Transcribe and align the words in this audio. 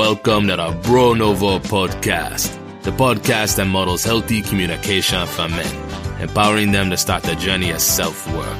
welcome 0.00 0.48
to 0.48 0.56
the 0.56 0.80
Bro 0.82 1.12
Novo 1.12 1.58
podcast, 1.58 2.56
the 2.84 2.90
podcast 2.90 3.56
that 3.56 3.66
models 3.66 4.02
healthy 4.02 4.40
communication 4.40 5.26
for 5.26 5.46
men, 5.46 6.22
empowering 6.22 6.72
them 6.72 6.88
to 6.88 6.96
start 6.96 7.22
the 7.22 7.34
journey 7.34 7.68
of 7.68 7.82
self 7.82 8.26
work. 8.32 8.56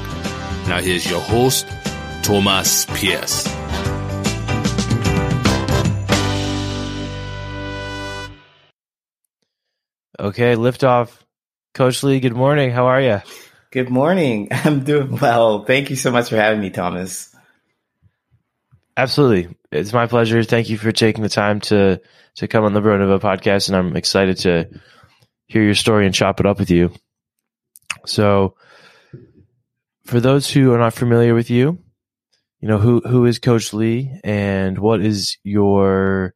Now, 0.67 0.79
here's 0.81 1.09
your 1.09 1.19
host, 1.19 1.65
Thomas 2.21 2.85
Pierce. 2.93 3.47
Okay, 10.19 10.53
liftoff. 10.53 11.09
Coach 11.73 12.03
Lee, 12.03 12.19
good 12.19 12.35
morning. 12.35 12.69
How 12.69 12.85
are 12.85 13.01
you? 13.01 13.21
Good 13.71 13.89
morning. 13.89 14.49
I'm 14.51 14.83
doing 14.83 15.17
well. 15.17 15.65
Thank 15.65 15.89
you 15.89 15.95
so 15.95 16.11
much 16.11 16.29
for 16.29 16.35
having 16.35 16.59
me, 16.59 16.69
Thomas. 16.69 17.35
Absolutely. 18.95 19.55
It's 19.71 19.93
my 19.93 20.07
pleasure. 20.07 20.43
Thank 20.43 20.69
you 20.69 20.77
for 20.77 20.91
taking 20.91 21.23
the 21.23 21.29
time 21.29 21.61
to 21.61 22.01
to 22.35 22.47
come 22.47 22.65
on 22.65 22.73
the 22.73 22.81
Bro 22.81 22.97
Novo 22.97 23.19
podcast, 23.19 23.69
and 23.69 23.77
I'm 23.77 23.95
excited 23.95 24.37
to 24.39 24.69
hear 25.47 25.63
your 25.63 25.75
story 25.75 26.05
and 26.05 26.13
chop 26.13 26.39
it 26.39 26.45
up 26.45 26.59
with 26.59 26.69
you. 26.69 26.91
So, 28.05 28.55
for 30.03 30.19
those 30.19 30.49
who 30.49 30.73
are 30.73 30.77
not 30.77 30.93
familiar 30.93 31.33
with 31.33 31.49
you, 31.49 31.79
you 32.59 32.67
know 32.67 32.79
who 32.79 32.99
who 33.01 33.25
is 33.25 33.39
Coach 33.39 33.71
Lee, 33.73 34.11
and 34.25 34.77
what 34.77 35.01
is 35.01 35.37
your 35.43 36.33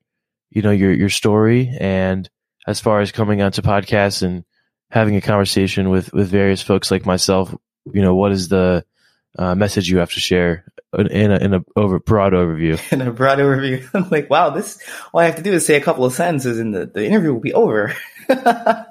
you 0.50 0.62
know 0.62 0.72
your 0.72 0.94
your 0.94 1.10
story, 1.10 1.76
and 1.78 2.30
as 2.68 2.80
far 2.80 3.02
as 3.02 3.12
coming 3.12 3.42
onto 3.42 3.62
podcasts 3.62 4.24
and 4.24 4.46
having 4.92 5.18
a 5.18 5.22
conversation 5.22 5.90
with 5.90 6.14
with 6.14 6.30
various 6.30 6.62
folks 6.62 6.90
like 6.90 7.06
myself, 7.06 7.54
you 7.92 8.02
know, 8.02 8.16
what 8.16 8.32
is 8.32 8.48
the 8.48 8.86
uh, 9.38 9.56
message 9.56 9.90
you 9.90 9.98
have 10.00 10.12
to 10.12 10.20
share 10.20 10.66
in 10.98 11.32
a, 11.32 11.38
in 11.38 11.54
a 11.54 11.62
over 11.76 12.00
broad 12.00 12.34
overview? 12.34 12.80
In 12.92 13.02
a 13.02 13.12
broad 13.12 13.40
overview, 13.40 13.88
I'm 13.94 14.10
like, 14.10 14.30
wow, 14.30 14.50
this 14.50 14.82
all 15.14 15.22
I 15.22 15.26
have 15.26 15.36
to 15.36 15.44
do 15.44 15.54
is 15.54 15.66
say 15.66 15.76
a 15.76 15.82
couple 15.82 16.06
of 16.06 16.14
sentences, 16.14 16.60
and 16.60 16.74
the, 16.74 16.86
the 16.86 17.06
interview 17.06 17.34
will 17.34 17.42
be 17.42 17.54
over. 17.54 17.94
uh, 18.30 18.84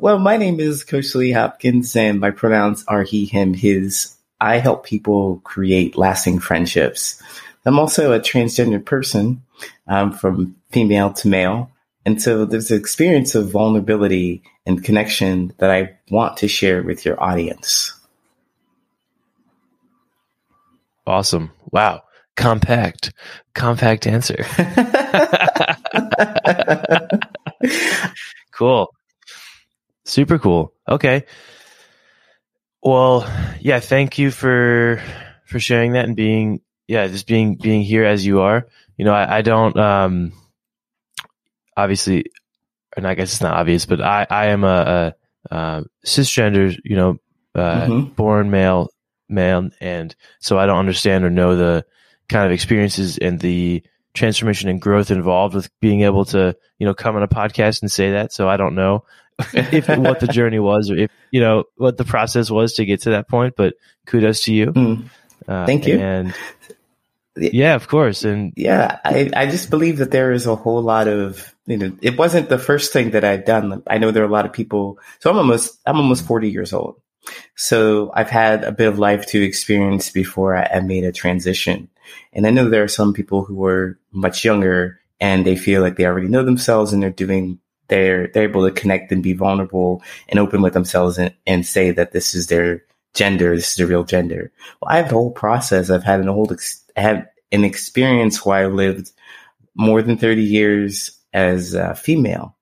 well, 0.00 0.18
my 0.18 0.36
name 0.36 0.60
is 0.60 0.84
Coach 0.84 1.14
Lee 1.14 1.32
Hopkins, 1.32 1.96
and 1.96 2.20
my 2.20 2.30
pronouns 2.30 2.84
are 2.86 3.02
he, 3.02 3.26
him, 3.26 3.54
his. 3.54 4.14
I 4.40 4.58
help 4.58 4.84
people 4.84 5.40
create 5.44 5.96
lasting 5.96 6.40
friendships. 6.40 7.22
I'm 7.64 7.78
also 7.78 8.12
a 8.12 8.20
transgender 8.20 8.84
person, 8.84 9.42
um, 9.88 10.12
from 10.12 10.56
female 10.70 11.12
to 11.14 11.28
male. 11.28 11.70
And 12.04 12.22
so 12.22 12.44
there's 12.44 12.70
an 12.70 12.78
experience 12.78 13.34
of 13.34 13.50
vulnerability 13.50 14.42
and 14.64 14.84
connection 14.84 15.52
that 15.58 15.70
I 15.70 15.96
want 16.10 16.36
to 16.38 16.48
share 16.48 16.82
with 16.82 17.04
your 17.04 17.20
audience. 17.20 17.92
Awesome. 21.06 21.52
Wow. 21.70 22.02
Compact, 22.36 23.12
compact 23.54 24.06
answer. 24.06 24.44
cool. 28.52 28.94
Super 30.04 30.38
cool. 30.38 30.74
Okay. 30.86 31.24
Well, 32.82 33.26
yeah, 33.60 33.80
thank 33.80 34.18
you 34.18 34.30
for 34.30 35.02
for 35.46 35.58
sharing 35.58 35.92
that 35.92 36.04
and 36.04 36.14
being 36.14 36.60
yeah, 36.86 37.06
just 37.06 37.26
being 37.26 37.56
being 37.56 37.82
here 37.82 38.04
as 38.04 38.26
you 38.26 38.40
are. 38.40 38.66
You 38.98 39.06
know, 39.06 39.14
I, 39.14 39.38
I 39.38 39.42
don't 39.42 39.76
um 39.78 40.32
obviously 41.76 42.26
and 42.96 43.06
I 43.06 43.14
guess 43.14 43.32
it's 43.32 43.42
not 43.42 43.54
obvious, 43.54 43.86
but 43.86 44.00
I, 44.00 44.26
I 44.28 44.46
am 44.46 44.64
a, 44.64 45.14
a, 45.50 45.54
a 45.54 45.84
cisgender, 46.04 46.76
you 46.82 46.96
know, 46.96 47.18
uh, 47.54 47.86
mm-hmm. 47.86 48.14
born 48.14 48.50
male, 48.50 48.88
male, 49.28 49.70
and 49.80 50.14
so 50.40 50.58
I 50.58 50.66
don't 50.66 50.78
understand 50.78 51.24
or 51.24 51.30
know 51.30 51.56
the 51.56 51.84
kind 52.28 52.46
of 52.46 52.52
experiences 52.52 53.18
and 53.18 53.38
the 53.40 53.82
transformation 54.14 54.68
and 54.68 54.80
growth 54.80 55.10
involved 55.10 55.54
with 55.54 55.70
being 55.80 56.02
able 56.02 56.24
to, 56.24 56.56
you 56.78 56.86
know, 56.86 56.94
come 56.94 57.16
on 57.16 57.22
a 57.22 57.28
podcast 57.28 57.82
and 57.82 57.90
say 57.90 58.12
that. 58.12 58.32
So 58.32 58.48
I 58.48 58.56
don't 58.56 58.74
know 58.74 59.04
if 59.52 59.88
what 59.98 60.20
the 60.20 60.26
journey 60.26 60.58
was 60.58 60.90
or 60.90 60.96
if 60.96 61.10
you 61.30 61.40
know 61.40 61.64
what 61.76 61.96
the 61.96 62.04
process 62.04 62.50
was 62.50 62.74
to 62.74 62.84
get 62.84 63.02
to 63.02 63.10
that 63.10 63.28
point. 63.28 63.54
But 63.56 63.74
kudos 64.06 64.42
to 64.42 64.54
you. 64.54 64.66
Mm. 64.72 65.08
Uh, 65.46 65.66
Thank 65.66 65.86
you. 65.86 65.98
And 65.98 66.34
yeah, 67.36 67.74
of 67.74 67.88
course. 67.88 68.24
And 68.24 68.52
yeah, 68.56 68.98
I, 69.04 69.30
I 69.36 69.46
just 69.46 69.70
believe 69.70 69.98
that 69.98 70.10
there 70.10 70.32
is 70.32 70.46
a 70.46 70.56
whole 70.56 70.82
lot 70.82 71.08
of, 71.08 71.54
you 71.66 71.76
know, 71.76 71.96
it 72.02 72.18
wasn't 72.18 72.48
the 72.48 72.58
first 72.58 72.92
thing 72.92 73.10
that 73.10 73.24
I'd 73.24 73.44
done. 73.44 73.82
I 73.86 73.98
know 73.98 74.10
there 74.10 74.24
are 74.24 74.28
a 74.28 74.32
lot 74.32 74.46
of 74.46 74.52
people. 74.52 74.98
So 75.20 75.30
I'm 75.30 75.36
almost, 75.36 75.78
I'm 75.86 75.96
almost 75.96 76.26
40 76.26 76.50
years 76.50 76.72
old. 76.72 77.00
So 77.56 78.10
I've 78.14 78.30
had 78.30 78.64
a 78.64 78.72
bit 78.72 78.88
of 78.88 78.98
life 78.98 79.26
to 79.26 79.42
experience 79.42 80.10
before 80.10 80.56
I, 80.56 80.80
made 80.80 81.04
a 81.04 81.12
transition. 81.12 81.88
And 82.32 82.46
I 82.46 82.50
know 82.50 82.68
there 82.68 82.84
are 82.84 82.88
some 82.88 83.12
people 83.12 83.44
who 83.44 83.64
are 83.64 83.98
much 84.12 84.44
younger 84.44 85.00
and 85.20 85.44
they 85.44 85.56
feel 85.56 85.82
like 85.82 85.96
they 85.96 86.06
already 86.06 86.28
know 86.28 86.44
themselves 86.44 86.92
and 86.92 87.02
they're 87.02 87.10
doing, 87.10 87.58
they're, 87.88 88.28
they're 88.28 88.48
able 88.48 88.66
to 88.66 88.72
connect 88.72 89.10
and 89.12 89.22
be 89.22 89.32
vulnerable 89.32 90.02
and 90.28 90.38
open 90.38 90.62
with 90.62 90.74
themselves 90.74 91.18
and, 91.18 91.34
and 91.46 91.66
say 91.66 91.90
that 91.90 92.12
this 92.12 92.34
is 92.34 92.46
their 92.46 92.82
gender. 93.14 93.56
This 93.56 93.70
is 93.70 93.76
the 93.76 93.86
real 93.86 94.04
gender. 94.04 94.52
Well, 94.80 94.92
I 94.92 94.98
have 94.98 95.08
the 95.08 95.14
whole 95.14 95.32
process. 95.32 95.90
I've 95.90 96.04
had 96.04 96.20
an 96.20 96.28
old, 96.28 96.52
ex- 96.52 96.84
had 96.94 97.28
an 97.50 97.64
experience 97.64 98.44
where 98.44 98.64
I 98.64 98.66
lived 98.66 99.10
more 99.74 100.02
than 100.02 100.18
30 100.18 100.42
years 100.42 101.18
as 101.32 101.74
a 101.74 101.94
female. 101.94 102.56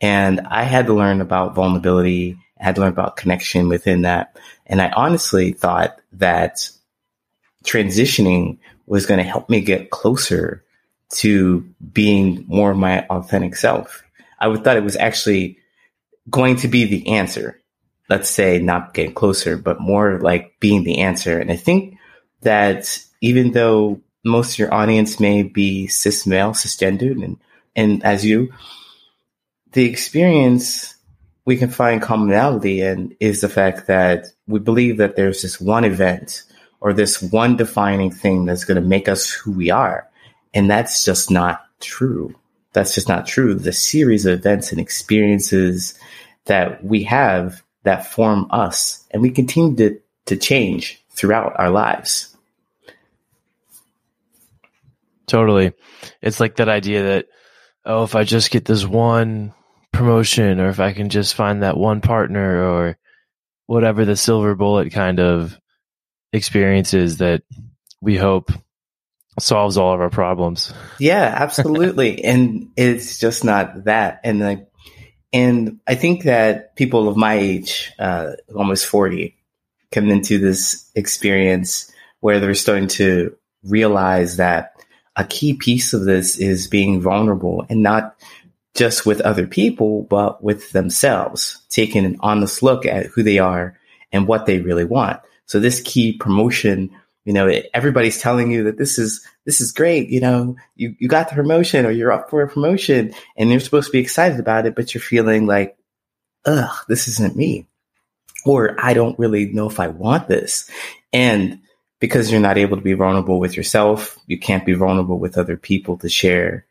And 0.00 0.40
I 0.40 0.64
had 0.64 0.86
to 0.86 0.94
learn 0.94 1.20
about 1.20 1.54
vulnerability. 1.54 2.36
Had 2.64 2.76
to 2.76 2.80
learn 2.80 2.92
about 2.92 3.16
connection 3.16 3.68
within 3.68 4.02
that. 4.02 4.38
And 4.66 4.80
I 4.80 4.90
honestly 4.90 5.52
thought 5.52 6.00
that 6.14 6.70
transitioning 7.62 8.58
was 8.86 9.04
going 9.04 9.18
to 9.18 9.24
help 9.24 9.50
me 9.50 9.60
get 9.60 9.90
closer 9.90 10.64
to 11.10 11.60
being 11.92 12.46
more 12.48 12.70
of 12.70 12.78
my 12.78 13.06
authentic 13.06 13.56
self. 13.56 14.02
I 14.38 14.48
would 14.48 14.64
thought 14.64 14.78
it 14.78 14.82
was 14.82 14.96
actually 14.96 15.58
going 16.30 16.56
to 16.56 16.68
be 16.68 16.86
the 16.86 17.08
answer. 17.08 17.60
Let's 18.08 18.30
say 18.30 18.58
not 18.58 18.94
getting 18.94 19.14
closer, 19.14 19.58
but 19.58 19.80
more 19.80 20.18
like 20.20 20.54
being 20.58 20.84
the 20.84 21.00
answer. 21.00 21.38
And 21.38 21.50
I 21.50 21.56
think 21.56 21.98
that 22.40 22.98
even 23.20 23.52
though 23.52 24.00
most 24.24 24.54
of 24.54 24.58
your 24.58 24.72
audience 24.72 25.20
may 25.20 25.42
be 25.42 25.86
cis 25.86 26.26
male, 26.26 26.52
cisgendered, 26.52 27.22
and 27.22 27.38
and 27.76 28.02
as 28.04 28.24
you, 28.24 28.52
the 29.72 29.84
experience 29.84 30.93
we 31.44 31.56
can 31.56 31.70
find 31.70 32.00
commonality 32.00 32.80
in 32.80 33.16
is 33.20 33.40
the 33.40 33.48
fact 33.48 33.86
that 33.86 34.26
we 34.46 34.58
believe 34.58 34.96
that 34.96 35.16
there's 35.16 35.42
this 35.42 35.60
one 35.60 35.84
event 35.84 36.42
or 36.80 36.92
this 36.92 37.22
one 37.22 37.56
defining 37.56 38.10
thing 38.10 38.44
that's 38.44 38.64
going 38.64 38.80
to 38.80 38.88
make 38.88 39.08
us 39.08 39.30
who 39.30 39.52
we 39.52 39.70
are, 39.70 40.08
and 40.52 40.70
that's 40.70 41.04
just 41.04 41.30
not 41.30 41.66
true. 41.80 42.34
That's 42.72 42.94
just 42.94 43.08
not 43.08 43.26
true. 43.26 43.54
The 43.54 43.72
series 43.72 44.26
of 44.26 44.38
events 44.38 44.72
and 44.72 44.80
experiences 44.80 45.98
that 46.46 46.84
we 46.84 47.04
have 47.04 47.62
that 47.84 48.06
form 48.06 48.46
us, 48.50 49.04
and 49.10 49.22
we 49.22 49.30
continue 49.30 49.76
to 49.76 50.00
to 50.26 50.36
change 50.36 51.02
throughout 51.10 51.58
our 51.58 51.70
lives. 51.70 52.34
Totally. 55.26 55.72
It's 56.22 56.40
like 56.40 56.56
that 56.56 56.68
idea 56.68 57.02
that, 57.02 57.26
oh, 57.84 58.04
if 58.04 58.14
I 58.14 58.24
just 58.24 58.50
get 58.50 58.64
this 58.64 58.84
one 58.84 59.54
promotion 59.94 60.60
or 60.60 60.68
if 60.68 60.80
I 60.80 60.92
can 60.92 61.08
just 61.08 61.34
find 61.34 61.62
that 61.62 61.76
one 61.76 62.00
partner 62.00 62.64
or 62.64 62.98
whatever 63.66 64.04
the 64.04 64.16
silver 64.16 64.54
bullet 64.54 64.92
kind 64.92 65.20
of 65.20 65.58
experiences 66.32 67.18
that 67.18 67.42
we 68.00 68.16
hope 68.16 68.50
solves 69.38 69.76
all 69.76 69.94
of 69.94 70.00
our 70.00 70.10
problems. 70.10 70.72
Yeah, 70.98 71.22
absolutely. 71.38 72.24
and 72.24 72.70
it's 72.76 73.18
just 73.18 73.44
not 73.44 73.84
that. 73.84 74.20
And 74.24 74.40
like, 74.40 74.68
and 75.32 75.80
I 75.86 75.94
think 75.94 76.24
that 76.24 76.76
people 76.76 77.08
of 77.08 77.16
my 77.16 77.34
age, 77.34 77.92
uh, 77.98 78.32
almost 78.54 78.86
40, 78.86 79.36
come 79.90 80.10
into 80.10 80.38
this 80.38 80.90
experience 80.94 81.92
where 82.20 82.40
they're 82.40 82.54
starting 82.54 82.88
to 82.88 83.36
realize 83.64 84.36
that 84.36 84.74
a 85.16 85.24
key 85.24 85.54
piece 85.54 85.92
of 85.92 86.04
this 86.04 86.38
is 86.38 86.68
being 86.68 87.00
vulnerable 87.00 87.64
and 87.68 87.82
not 87.82 88.13
just 88.74 89.06
with 89.06 89.20
other 89.20 89.46
people, 89.46 90.02
but 90.02 90.42
with 90.42 90.72
themselves, 90.72 91.64
taking 91.68 92.04
an 92.04 92.16
honest 92.20 92.62
look 92.62 92.84
at 92.84 93.06
who 93.06 93.22
they 93.22 93.38
are 93.38 93.78
and 94.12 94.26
what 94.26 94.46
they 94.46 94.60
really 94.60 94.84
want. 94.84 95.20
So 95.46 95.60
this 95.60 95.80
key 95.80 96.16
promotion, 96.16 96.90
you 97.24 97.32
know, 97.32 97.48
everybody's 97.72 98.20
telling 98.20 98.50
you 98.50 98.64
that 98.64 98.76
this 98.76 98.98
is, 98.98 99.24
this 99.44 99.60
is 99.60 99.72
great. 99.72 100.08
You 100.08 100.20
know, 100.20 100.56
you, 100.74 100.96
you 100.98 101.08
got 101.08 101.28
the 101.28 101.34
promotion 101.34 101.86
or 101.86 101.90
you're 101.90 102.12
up 102.12 102.30
for 102.30 102.42
a 102.42 102.48
promotion 102.48 103.14
and 103.36 103.50
you're 103.50 103.60
supposed 103.60 103.86
to 103.86 103.92
be 103.92 104.00
excited 104.00 104.40
about 104.40 104.66
it, 104.66 104.74
but 104.74 104.92
you're 104.92 105.00
feeling 105.00 105.46
like, 105.46 105.76
ugh, 106.44 106.74
this 106.88 107.06
isn't 107.08 107.36
me. 107.36 107.66
Or 108.44 108.76
I 108.78 108.92
don't 108.92 109.18
really 109.18 109.46
know 109.46 109.68
if 109.68 109.80
I 109.80 109.88
want 109.88 110.28
this. 110.28 110.68
And 111.12 111.60
because 112.00 112.30
you're 112.30 112.40
not 112.40 112.58
able 112.58 112.76
to 112.76 112.82
be 112.82 112.92
vulnerable 112.92 113.38
with 113.38 113.56
yourself, 113.56 114.18
you 114.26 114.38
can't 114.38 114.66
be 114.66 114.74
vulnerable 114.74 115.18
with 115.18 115.38
other 115.38 115.56
people 115.56 115.96
to 115.98 116.08
share 116.08 116.66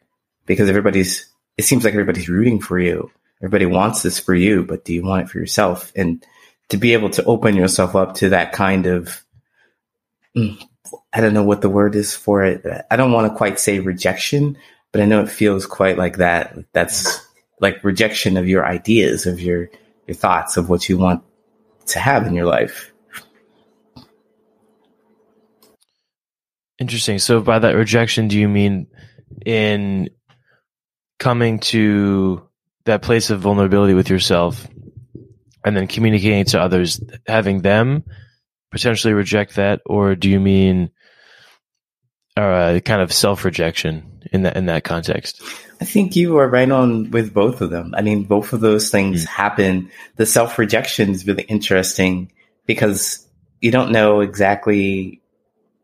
because 0.46 0.70
everybody's, 0.70 1.33
it 1.58 1.64
seems 1.64 1.84
like 1.84 1.94
everybody's 1.94 2.30
rooting 2.30 2.60
for 2.60 2.80
you. 2.80 3.12
Everybody 3.40 3.66
wants 3.66 4.02
this 4.02 4.20
for 4.20 4.34
you, 4.34 4.64
but 4.64 4.86
do 4.86 4.94
you 4.94 5.04
want 5.04 5.24
it 5.24 5.30
for 5.30 5.38
yourself? 5.38 5.92
And 5.96 6.26
to 6.70 6.78
be 6.78 6.94
able 6.94 7.10
to 7.12 7.24
open 7.26 7.56
yourself 7.56 7.96
up 7.96 8.16
to 8.16 8.30
that 8.30 8.54
kind 8.54 8.86
of 8.86 9.24
mm, 10.36 10.62
I 11.12 11.22
don't 11.22 11.34
know 11.34 11.44
what 11.44 11.62
the 11.62 11.70
word 11.70 11.96
is 11.96 12.16
for 12.16 12.44
it. 12.44 12.66
I 12.90 12.96
don't 12.96 13.12
want 13.12 13.32
to 13.32 13.38
quite 13.38 13.60
say 13.60 13.80
rejection, 13.80 14.58
but 14.92 15.02
I 15.02 15.06
know 15.06 15.22
it 15.22 15.30
feels 15.30 15.66
quite 15.66 15.98
like 15.98 16.18
that. 16.18 16.58
That's 16.74 17.26
like 17.60 17.84
rejection 17.84 18.38
of 18.38 18.48
your 18.48 18.66
ideas, 18.66 19.26
of 19.26 19.40
your 19.40 19.70
your 20.08 20.16
thoughts, 20.16 20.58
of 20.58 20.70
what 20.70 20.90
you 20.90 20.98
want 20.98 21.24
to 21.88 22.00
have 22.00 22.26
in 22.28 22.34
your 22.34 22.46
life. 22.46 22.92
Interesting. 26.80 27.20
So 27.20 27.40
by 27.42 27.60
that 27.60 27.76
rejection, 27.76 28.28
do 28.28 28.38
you 28.38 28.50
mean 28.50 28.88
in 29.46 30.10
coming 31.24 31.58
to 31.58 32.46
that 32.84 33.02
place 33.02 33.30
of 33.30 33.40
vulnerability 33.40 33.94
with 33.94 34.10
yourself 34.10 34.68
and 35.64 35.78
then 35.78 35.88
communicating 35.88 36.44
to 36.44 36.60
others, 36.60 37.02
having 37.26 37.62
them 37.62 38.04
potentially 38.72 39.14
reject 39.14 39.56
that, 39.56 39.80
or 39.86 40.16
do 40.16 40.30
you 40.30 40.38
mean 40.38 40.92
uh, 42.36 42.78
kind 42.84 43.02
of 43.02 43.14
self 43.14 43.46
rejection 43.46 44.22
in 44.34 44.42
that 44.44 44.58
in 44.58 44.66
that 44.66 44.84
context? 44.84 45.42
I 45.80 45.86
think 45.86 46.18
you 46.18 46.38
are 46.40 46.50
right 46.50 46.70
on 46.70 47.10
with 47.12 47.34
both 47.34 47.62
of 47.62 47.70
them. 47.70 47.94
I 47.96 48.02
mean, 48.02 48.24
both 48.24 48.52
of 48.52 48.60
those 48.60 48.90
things 48.90 49.24
mm. 49.24 49.28
happen. 49.28 49.92
The 50.18 50.26
self 50.26 50.60
rejection 50.60 51.12
is 51.12 51.26
really 51.26 51.44
interesting 51.44 52.34
because 52.66 53.26
you 53.62 53.72
don't 53.72 53.94
know 53.94 54.20
exactly 54.20 55.22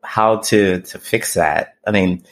how 0.03 0.39
to 0.39 0.81
to 0.81 0.99
fix 0.99 1.35
that. 1.35 1.75
I 1.87 1.91
mean, 1.91 2.25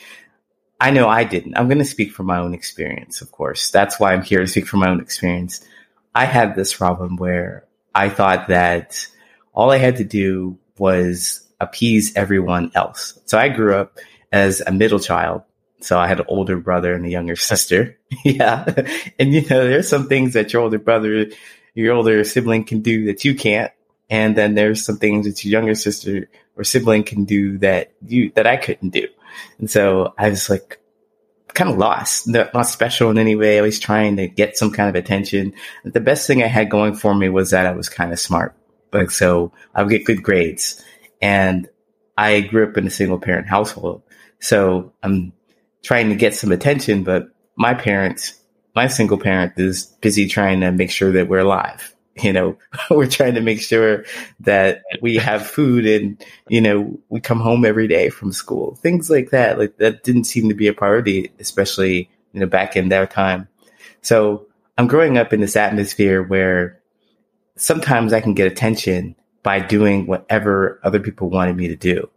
I 0.79 0.91
know 0.91 1.07
I 1.07 1.23
didn't. 1.23 1.57
I'm 1.57 1.67
going 1.67 1.79
to 1.79 1.85
speak 1.85 2.11
from 2.11 2.27
my 2.27 2.39
own 2.39 2.53
experience, 2.53 3.21
of 3.21 3.31
course. 3.31 3.71
That's 3.71 3.99
why 3.99 4.13
I'm 4.13 4.21
here 4.21 4.41
to 4.41 4.47
speak 4.47 4.67
from 4.67 4.81
my 4.81 4.89
own 4.89 5.01
experience. 5.01 5.65
I 6.13 6.25
had 6.25 6.55
this 6.55 6.73
problem 6.73 7.15
where 7.17 7.65
I 7.95 8.09
thought 8.09 8.49
that 8.49 9.07
all 9.53 9.71
I 9.71 9.77
had 9.77 9.97
to 9.97 10.03
do 10.03 10.57
was 10.77 11.47
appease 11.59 12.15
everyone 12.15 12.71
else. 12.75 13.19
So 13.25 13.39
I 13.39 13.49
grew 13.49 13.75
up 13.75 13.97
as 14.31 14.61
a 14.61 14.71
middle 14.71 14.99
child. 14.99 15.41
So 15.79 15.97
I 15.97 16.07
had 16.07 16.19
an 16.19 16.25
older 16.27 16.57
brother 16.57 16.93
and 16.93 17.05
a 17.05 17.09
younger 17.09 17.35
sister. 17.51 17.97
yeah. 18.23 18.65
And 19.17 19.33
you 19.33 19.41
know, 19.41 19.67
there's 19.67 19.89
some 19.89 20.07
things 20.07 20.33
that 20.33 20.53
your 20.53 20.61
older 20.61 20.79
brother, 20.79 21.27
your 21.73 21.95
older 21.95 22.23
sibling 22.23 22.65
can 22.65 22.81
do 22.81 23.05
that 23.05 23.25
you 23.25 23.35
can't. 23.35 23.71
And 24.09 24.37
then 24.37 24.55
there's 24.55 24.85
some 24.85 24.97
things 24.97 25.25
that 25.25 25.43
your 25.43 25.51
younger 25.51 25.75
sister 25.75 26.29
or 26.55 26.63
sibling 26.63 27.03
can 27.03 27.25
do 27.25 27.57
that 27.59 27.91
you, 28.05 28.31
that 28.35 28.47
I 28.47 28.57
couldn't 28.57 28.89
do. 28.89 29.07
And 29.59 29.69
so 29.69 30.13
I 30.17 30.29
was 30.29 30.49
like, 30.49 30.79
kind 31.53 31.71
of 31.71 31.77
lost, 31.77 32.27
not, 32.27 32.67
special 32.67 33.09
in 33.09 33.17
any 33.17 33.35
way. 33.35 33.57
I 33.57 33.61
was 33.61 33.79
trying 33.79 34.17
to 34.17 34.27
get 34.27 34.57
some 34.57 34.71
kind 34.71 34.89
of 34.89 34.95
attention. 34.95 35.53
The 35.83 35.99
best 35.99 36.27
thing 36.27 36.43
I 36.43 36.47
had 36.47 36.69
going 36.69 36.93
for 36.93 37.15
me 37.15 37.29
was 37.29 37.49
that 37.49 37.65
I 37.65 37.71
was 37.71 37.89
kind 37.89 38.13
of 38.13 38.19
smart. 38.19 38.55
Like, 38.93 39.09
so 39.09 39.51
I 39.73 39.81
would 39.81 39.89
get 39.89 40.05
good 40.05 40.21
grades. 40.21 40.83
And 41.19 41.67
I 42.15 42.41
grew 42.41 42.67
up 42.69 42.77
in 42.77 42.85
a 42.85 42.91
single 42.91 43.17
parent 43.19 43.47
household. 43.47 44.03
So 44.39 44.93
I'm 45.01 45.33
trying 45.83 46.09
to 46.09 46.15
get 46.15 46.35
some 46.35 46.51
attention, 46.51 47.03
but 47.03 47.29
my 47.55 47.73
parents, 47.73 48.39
my 48.75 48.87
single 48.87 49.17
parent 49.17 49.53
is 49.57 49.85
busy 49.85 50.27
trying 50.27 50.61
to 50.61 50.71
make 50.71 50.91
sure 50.91 51.11
that 51.13 51.27
we're 51.27 51.39
alive. 51.39 51.95
You 52.21 52.33
know, 52.33 52.57
we're 52.89 53.07
trying 53.07 53.35
to 53.35 53.41
make 53.41 53.61
sure 53.61 54.05
that 54.41 54.83
we 55.01 55.15
have 55.17 55.45
food 55.45 55.85
and, 55.85 56.23
you 56.47 56.61
know, 56.61 56.97
we 57.09 57.19
come 57.19 57.39
home 57.39 57.65
every 57.65 57.87
day 57.87 58.09
from 58.09 58.31
school. 58.31 58.75
Things 58.75 59.09
like 59.09 59.29
that. 59.31 59.57
Like 59.59 59.77
that 59.77 60.03
didn't 60.03 60.25
seem 60.25 60.49
to 60.49 60.55
be 60.55 60.67
a 60.67 60.73
priority, 60.73 61.31
especially, 61.39 62.09
you 62.33 62.39
know, 62.39 62.47
back 62.47 62.75
in 62.75 62.89
their 62.89 63.07
time. 63.07 63.47
So 64.01 64.47
I'm 64.77 64.87
growing 64.87 65.17
up 65.17 65.33
in 65.33 65.41
this 65.41 65.55
atmosphere 65.55 66.23
where 66.23 66.79
sometimes 67.55 68.13
I 68.13 68.21
can 68.21 68.33
get 68.33 68.51
attention 68.51 69.15
by 69.43 69.59
doing 69.59 70.07
whatever 70.07 70.79
other 70.83 70.99
people 70.99 71.29
wanted 71.29 71.55
me 71.55 71.67
to 71.67 71.75
do. 71.75 72.09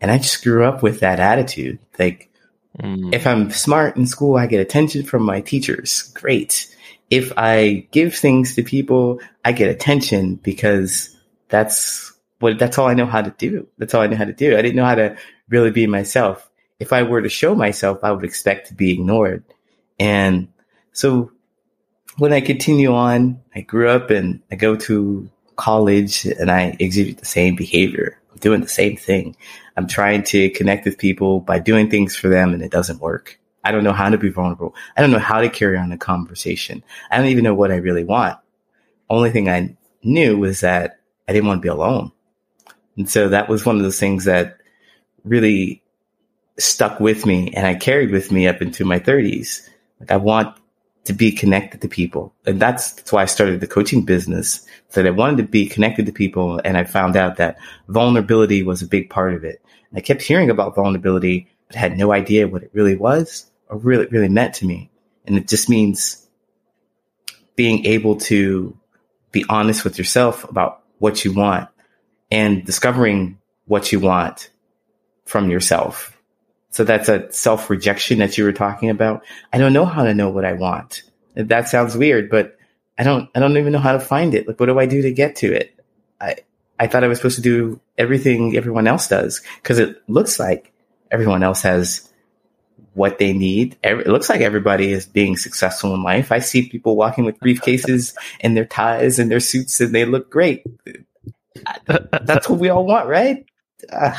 And 0.00 0.10
I 0.10 0.18
just 0.18 0.42
grew 0.42 0.64
up 0.64 0.82
with 0.82 1.00
that 1.00 1.20
attitude. 1.20 1.78
Like, 1.98 2.30
mm. 2.78 3.14
if 3.14 3.26
I'm 3.26 3.50
smart 3.50 3.96
in 3.96 4.06
school, 4.06 4.36
I 4.36 4.46
get 4.46 4.60
attention 4.60 5.04
from 5.04 5.22
my 5.22 5.40
teachers. 5.40 6.02
Great. 6.14 6.74
If 7.12 7.30
I 7.36 7.86
give 7.90 8.14
things 8.14 8.54
to 8.54 8.62
people, 8.62 9.20
I 9.44 9.52
get 9.52 9.68
attention 9.68 10.36
because 10.36 11.14
that's 11.50 12.10
what, 12.38 12.58
that's 12.58 12.78
all 12.78 12.88
I 12.88 12.94
know 12.94 13.04
how 13.04 13.20
to 13.20 13.34
do. 13.36 13.68
That's 13.76 13.92
all 13.92 14.00
I 14.00 14.06
know 14.06 14.16
how 14.16 14.24
to 14.24 14.32
do. 14.32 14.56
I 14.56 14.62
didn't 14.62 14.76
know 14.76 14.86
how 14.86 14.94
to 14.94 15.18
really 15.50 15.70
be 15.70 15.86
myself. 15.86 16.48
If 16.80 16.90
I 16.90 17.02
were 17.02 17.20
to 17.20 17.28
show 17.28 17.54
myself, 17.54 17.98
I 18.02 18.12
would 18.12 18.24
expect 18.24 18.68
to 18.68 18.74
be 18.74 18.92
ignored. 18.92 19.44
And 20.00 20.48
so 20.94 21.30
when 22.16 22.32
I 22.32 22.40
continue 22.40 22.94
on, 22.94 23.42
I 23.54 23.60
grew 23.60 23.90
up 23.90 24.08
and 24.08 24.40
I 24.50 24.56
go 24.56 24.74
to 24.76 25.28
college 25.56 26.24
and 26.24 26.50
I 26.50 26.78
exhibit 26.78 27.18
the 27.18 27.26
same 27.26 27.56
behavior. 27.56 28.18
I'm 28.32 28.38
doing 28.38 28.62
the 28.62 28.68
same 28.68 28.96
thing. 28.96 29.36
I'm 29.76 29.86
trying 29.86 30.22
to 30.32 30.48
connect 30.48 30.86
with 30.86 30.96
people 30.96 31.40
by 31.40 31.58
doing 31.58 31.90
things 31.90 32.16
for 32.16 32.30
them 32.30 32.54
and 32.54 32.62
it 32.62 32.72
doesn't 32.72 33.02
work. 33.02 33.38
I 33.64 33.72
don't 33.72 33.84
know 33.84 33.92
how 33.92 34.08
to 34.08 34.18
be 34.18 34.30
vulnerable. 34.30 34.74
I 34.96 35.00
don't 35.00 35.10
know 35.10 35.18
how 35.18 35.40
to 35.40 35.48
carry 35.48 35.78
on 35.78 35.92
a 35.92 35.98
conversation. 35.98 36.82
I 37.10 37.18
don't 37.18 37.28
even 37.28 37.44
know 37.44 37.54
what 37.54 37.70
I 37.70 37.76
really 37.76 38.04
want. 38.04 38.38
Only 39.08 39.30
thing 39.30 39.48
I 39.48 39.76
knew 40.02 40.38
was 40.38 40.60
that 40.60 41.00
I 41.28 41.32
didn't 41.32 41.46
want 41.46 41.58
to 41.58 41.62
be 41.62 41.68
alone. 41.68 42.12
And 42.96 43.08
so 43.08 43.28
that 43.28 43.48
was 43.48 43.64
one 43.64 43.76
of 43.76 43.82
those 43.82 44.00
things 44.00 44.24
that 44.24 44.58
really 45.24 45.82
stuck 46.58 47.00
with 47.00 47.24
me 47.24 47.52
and 47.54 47.66
I 47.66 47.74
carried 47.74 48.10
with 48.10 48.30
me 48.32 48.46
up 48.46 48.60
into 48.60 48.84
my 48.84 48.98
30s. 48.98 49.68
Like 50.00 50.10
I 50.10 50.16
want 50.16 50.56
to 51.04 51.12
be 51.12 51.32
connected 51.32 51.80
to 51.80 51.88
people. 51.88 52.34
And 52.46 52.60
that's, 52.60 52.92
that's 52.92 53.12
why 53.12 53.22
I 53.22 53.26
started 53.26 53.60
the 53.60 53.66
coaching 53.66 54.04
business. 54.04 54.66
That 54.94 55.06
I 55.06 55.10
wanted 55.10 55.38
to 55.38 55.44
be 55.44 55.66
connected 55.66 56.06
to 56.06 56.12
people. 56.12 56.60
And 56.64 56.76
I 56.76 56.84
found 56.84 57.16
out 57.16 57.36
that 57.36 57.58
vulnerability 57.88 58.62
was 58.62 58.82
a 58.82 58.86
big 58.86 59.08
part 59.08 59.34
of 59.34 59.42
it. 59.42 59.62
And 59.90 59.98
I 59.98 60.00
kept 60.00 60.22
hearing 60.22 60.50
about 60.50 60.74
vulnerability, 60.74 61.48
but 61.66 61.76
had 61.76 61.96
no 61.96 62.12
idea 62.12 62.46
what 62.46 62.62
it 62.62 62.70
really 62.74 62.96
was 62.96 63.50
really, 63.76 64.06
really 64.06 64.28
meant 64.28 64.54
to 64.56 64.66
me. 64.66 64.90
And 65.26 65.36
it 65.36 65.48
just 65.48 65.68
means 65.68 66.28
being 67.56 67.86
able 67.86 68.16
to 68.16 68.76
be 69.30 69.44
honest 69.48 69.84
with 69.84 69.98
yourself 69.98 70.44
about 70.44 70.82
what 70.98 71.24
you 71.24 71.32
want 71.32 71.68
and 72.30 72.64
discovering 72.64 73.38
what 73.66 73.92
you 73.92 74.00
want 74.00 74.50
from 75.24 75.50
yourself 75.50 76.12
so 76.72 76.84
that's 76.84 77.08
a 77.08 77.30
self 77.30 77.68
rejection 77.70 78.18
that 78.18 78.36
you 78.36 78.44
were 78.44 78.52
talking 78.52 78.88
about. 78.90 79.24
I 79.52 79.58
don't 79.58 79.74
know 79.74 79.84
how 79.84 80.04
to 80.04 80.14
know 80.14 80.30
what 80.30 80.46
I 80.46 80.54
want. 80.54 81.02
That 81.34 81.68
sounds 81.68 81.96
weird, 81.96 82.30
but 82.30 82.56
I 82.98 83.04
don't, 83.04 83.28
I 83.34 83.40
don't 83.40 83.56
even 83.58 83.72
know 83.72 83.78
how 83.78 83.92
to 83.92 84.00
find 84.00 84.34
it. 84.34 84.48
Like, 84.48 84.58
what 84.58 84.66
do 84.66 84.78
I 84.78 84.86
do 84.86 85.02
to 85.02 85.12
get 85.12 85.36
to 85.36 85.52
it? 85.52 85.78
I, 86.20 86.36
I 86.80 86.86
thought 86.86 87.04
I 87.04 87.08
was 87.08 87.18
supposed 87.18 87.36
to 87.36 87.42
do 87.42 87.80
everything 87.98 88.56
everyone 88.56 88.86
else 88.86 89.06
does 89.06 89.42
because 89.56 89.78
it 89.78 90.02
looks 90.08 90.40
like 90.40 90.72
everyone 91.10 91.42
else 91.42 91.62
has 91.62 92.10
what 92.94 93.18
they 93.18 93.32
need. 93.32 93.76
It 93.82 94.06
looks 94.06 94.28
like 94.28 94.40
everybody 94.40 94.92
is 94.92 95.06
being 95.06 95.36
successful 95.36 95.94
in 95.94 96.02
life. 96.02 96.30
I 96.30 96.40
see 96.40 96.68
people 96.68 96.96
walking 96.96 97.24
with 97.24 97.38
briefcases 97.38 98.14
and 98.40 98.56
their 98.56 98.66
ties 98.66 99.18
and 99.18 99.30
their 99.30 99.40
suits 99.40 99.80
and 99.80 99.94
they 99.94 100.04
look 100.04 100.30
great. 100.30 100.64
That's 101.86 102.48
what 102.48 102.58
we 102.58 102.68
all 102.68 102.84
want, 102.84 103.08
right? 103.08 103.44
Uh, 103.90 104.18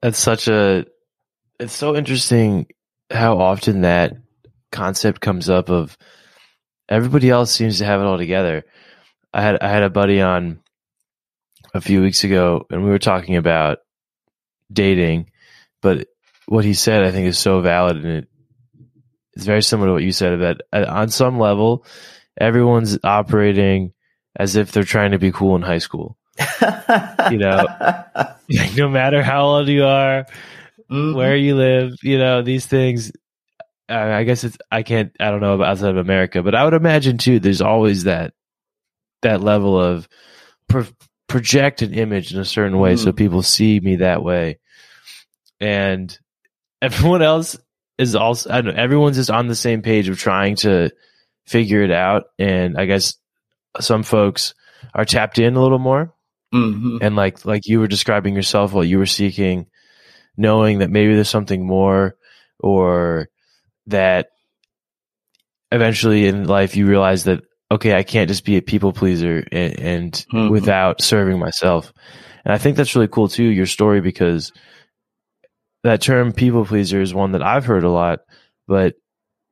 that's 0.00 0.18
such 0.18 0.48
a. 0.48 0.86
It's 1.58 1.74
so 1.74 1.96
interesting 1.96 2.66
how 3.10 3.38
often 3.38 3.80
that 3.80 4.16
concept 4.70 5.20
comes 5.20 5.48
up 5.48 5.70
of 5.70 5.96
everybody 6.88 7.30
else 7.30 7.50
seems 7.52 7.78
to 7.78 7.84
have 7.84 8.00
it 8.00 8.04
all 8.04 8.18
together. 8.18 8.64
I 9.32 9.42
had 9.42 9.62
I 9.62 9.68
had 9.68 9.82
a 9.82 9.90
buddy 9.90 10.20
on 10.20 10.60
a 11.74 11.80
few 11.80 12.02
weeks 12.02 12.24
ago, 12.24 12.66
and 12.70 12.84
we 12.84 12.90
were 12.90 12.98
talking 12.98 13.36
about 13.36 13.78
dating, 14.72 15.30
but 15.82 16.08
what 16.46 16.64
he 16.64 16.74
said 16.74 17.04
I 17.04 17.10
think 17.10 17.26
is 17.26 17.38
so 17.38 17.60
valid, 17.60 17.96
and 17.96 18.06
it, 18.06 18.28
it's 19.34 19.46
very 19.46 19.62
similar 19.62 19.88
to 19.88 19.92
what 19.92 20.02
you 20.02 20.12
said. 20.12 20.40
That 20.40 20.88
on 20.88 21.08
some 21.10 21.38
level, 21.38 21.84
everyone's 22.38 22.98
operating 23.04 23.92
as 24.34 24.56
if 24.56 24.72
they're 24.72 24.84
trying 24.84 25.12
to 25.12 25.18
be 25.18 25.32
cool 25.32 25.56
in 25.56 25.62
high 25.62 25.78
school 25.78 26.16
you 27.30 27.38
know, 27.38 27.64
no 28.76 28.88
matter 28.88 29.22
how 29.22 29.44
old 29.44 29.68
you 29.68 29.84
are, 29.84 30.26
mm-hmm. 30.90 31.14
where 31.14 31.36
you 31.36 31.56
live, 31.56 31.94
you 32.02 32.18
know, 32.18 32.42
these 32.42 32.66
things. 32.66 33.12
I 33.88 34.24
guess 34.24 34.42
it's 34.42 34.58
I 34.70 34.82
can't 34.82 35.12
I 35.20 35.30
don't 35.30 35.40
know 35.40 35.54
about 35.54 35.68
outside 35.68 35.90
of 35.90 35.96
America, 35.96 36.42
but 36.42 36.56
I 36.56 36.64
would 36.64 36.74
imagine 36.74 37.18
too. 37.18 37.38
There's 37.38 37.60
always 37.60 38.04
that 38.04 38.34
that 39.22 39.40
level 39.40 39.80
of 39.80 40.08
pro- 40.68 40.88
project 41.28 41.82
an 41.82 41.94
image 41.94 42.34
in 42.34 42.40
a 42.40 42.44
certain 42.44 42.78
way, 42.80 42.94
mm. 42.94 42.98
so 42.98 43.12
people 43.12 43.42
see 43.42 43.78
me 43.78 43.96
that 43.96 44.24
way, 44.24 44.58
and 45.60 46.18
everyone 46.82 47.22
else 47.22 47.56
is 47.98 48.14
also 48.14 48.50
I 48.50 48.60
don't 48.60 48.74
know. 48.74 48.82
Everyone's 48.82 49.16
just 49.16 49.30
on 49.30 49.46
the 49.48 49.54
same 49.54 49.82
page 49.82 50.08
of 50.08 50.18
trying 50.18 50.56
to 50.56 50.90
figure 51.46 51.82
it 51.82 51.90
out, 51.90 52.24
and 52.38 52.76
I 52.76 52.86
guess 52.86 53.14
some 53.80 54.02
folks 54.02 54.54
are 54.94 55.04
tapped 55.04 55.38
in 55.38 55.56
a 55.56 55.62
little 55.62 55.78
more 55.78 56.12
Mm-hmm. 56.54 56.98
And 57.02 57.16
like 57.16 57.44
like 57.44 57.66
you 57.66 57.80
were 57.80 57.88
describing 57.88 58.34
yourself 58.36 58.72
while 58.72 58.84
you 58.84 58.98
were 58.98 59.06
seeking, 59.06 59.66
knowing 60.36 60.78
that 60.78 60.90
maybe 60.90 61.12
there's 61.14 61.28
something 61.28 61.66
more, 61.66 62.16
or 62.60 63.28
that 63.88 64.28
eventually 65.72 66.26
in 66.26 66.46
life 66.46 66.76
you 66.76 66.86
realize 66.86 67.24
that 67.24 67.42
okay, 67.70 67.94
I 67.94 68.04
can't 68.04 68.28
just 68.28 68.44
be 68.44 68.56
a 68.56 68.62
people 68.62 68.92
pleaser 68.92 69.44
and, 69.50 69.78
and 69.80 70.26
Mhm. 70.32 70.50
without 70.50 71.02
serving 71.02 71.40
myself. 71.40 71.92
And 72.44 72.54
I 72.54 72.58
think 72.58 72.76
that's 72.76 72.94
really 72.94 73.08
cool 73.08 73.26
too, 73.28 73.42
your 73.42 73.66
story, 73.66 74.00
because 74.00 74.52
that 75.86 76.02
term 76.02 76.32
people 76.32 76.64
pleaser 76.64 77.00
is 77.00 77.14
one 77.14 77.32
that 77.32 77.42
I've 77.42 77.64
heard 77.64 77.84
a 77.84 77.90
lot, 77.90 78.20
but 78.66 78.94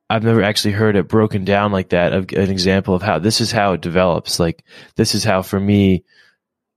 I've 0.09 0.23
never 0.23 0.43
actually 0.43 0.73
heard 0.73 0.95
it 0.95 1.07
broken 1.07 1.45
down 1.45 1.71
like 1.71 1.89
that. 1.89 2.13
Of 2.13 2.31
an 2.33 2.51
example 2.51 2.93
of 2.93 3.01
how 3.01 3.19
this 3.19 3.41
is 3.41 3.51
how 3.51 3.73
it 3.73 3.81
develops. 3.81 4.39
Like 4.39 4.63
this 4.95 5.15
is 5.15 5.23
how 5.23 5.41
for 5.41 5.59
me, 5.59 6.03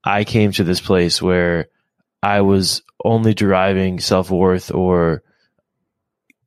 I 0.05 0.25
came 0.25 0.53
to 0.53 0.65
this 0.65 0.81
place 0.81 1.21
where 1.21 1.69
I 2.23 2.41
was 2.41 2.83
only 3.05 3.35
deriving 3.35 4.01
self 4.01 4.31
worth 4.31 4.73
or 4.73 5.23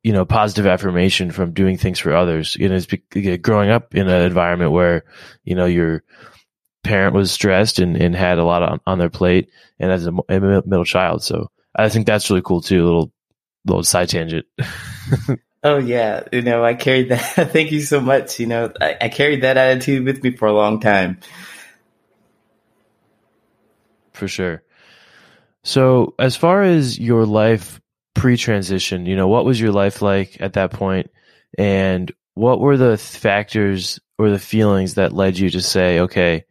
you 0.02 0.12
know 0.12 0.24
positive 0.24 0.66
affirmation 0.66 1.30
from 1.30 1.52
doing 1.52 1.76
things 1.76 1.98
for 1.98 2.14
others. 2.14 2.56
You 2.56 2.68
know, 2.68 2.76
it's 2.76 3.38
growing 3.42 3.70
up 3.70 3.94
in 3.94 4.08
an 4.08 4.22
environment 4.22 4.72
where 4.72 5.04
you 5.44 5.54
know 5.54 5.66
your 5.66 6.02
parent 6.82 7.14
was 7.14 7.30
stressed 7.30 7.78
and, 7.78 7.96
and 7.96 8.16
had 8.16 8.38
a 8.38 8.44
lot 8.44 8.62
on, 8.62 8.80
on 8.86 8.98
their 8.98 9.10
plate, 9.10 9.50
and 9.78 9.92
as 9.92 10.06
a, 10.06 10.12
a 10.28 10.40
middle 10.40 10.84
child, 10.84 11.22
so 11.22 11.51
I 11.74 11.88
think 11.88 12.06
that's 12.06 12.30
really 12.30 12.42
cool 12.42 12.60
too. 12.60 12.82
A 12.82 12.84
little 12.84 13.12
little 13.64 13.82
side 13.84 14.08
tangent. 14.08 14.46
Oh 15.64 15.78
yeah, 15.78 16.24
you 16.32 16.42
know, 16.42 16.64
I 16.64 16.74
carried 16.74 17.10
that. 17.10 17.20
Thank 17.52 17.70
you 17.70 17.82
so 17.82 18.00
much. 18.00 18.40
You 18.40 18.46
know, 18.46 18.72
I, 18.80 18.96
I 19.02 19.08
carried 19.08 19.42
that 19.42 19.56
attitude 19.56 20.04
with 20.04 20.22
me 20.22 20.32
for 20.32 20.48
a 20.48 20.52
long 20.52 20.80
time. 20.80 21.20
for 24.12 24.26
sure. 24.26 24.62
So, 25.62 26.14
as 26.18 26.34
far 26.34 26.64
as 26.64 26.98
your 26.98 27.26
life 27.26 27.80
pre-transition, 28.14 29.06
you 29.06 29.14
know, 29.14 29.28
what 29.28 29.44
was 29.44 29.60
your 29.60 29.70
life 29.70 30.02
like 30.02 30.40
at 30.40 30.54
that 30.54 30.72
point, 30.72 31.10
and 31.56 32.10
what 32.34 32.58
were 32.58 32.76
the 32.76 32.98
factors 32.98 34.00
or 34.18 34.30
the 34.30 34.40
feelings 34.40 34.94
that 34.94 35.12
led 35.12 35.38
you 35.38 35.48
to 35.50 35.60
say, 35.60 36.00
"Okay, 36.00 36.44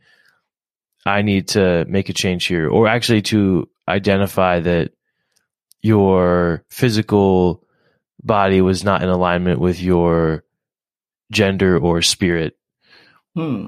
I 1.06 1.22
need 1.22 1.50
to 1.50 1.84
make 1.86 2.08
a 2.08 2.14
change 2.14 2.46
here," 2.46 2.70
or 2.70 2.88
actually 2.88 3.24
to 3.24 3.68
identify 3.90 4.62
that 4.62 4.92
your 5.82 6.64
physical 6.70 7.64
body 8.24 8.62
was 8.62 8.84
not 8.84 9.04
in 9.04 9.10
alignment 9.10 9.60
with 9.60 9.82
your 9.82 10.44
gender 11.32 11.78
or 11.78 12.02
spirit? 12.02 12.58
Hmm, 13.36 13.68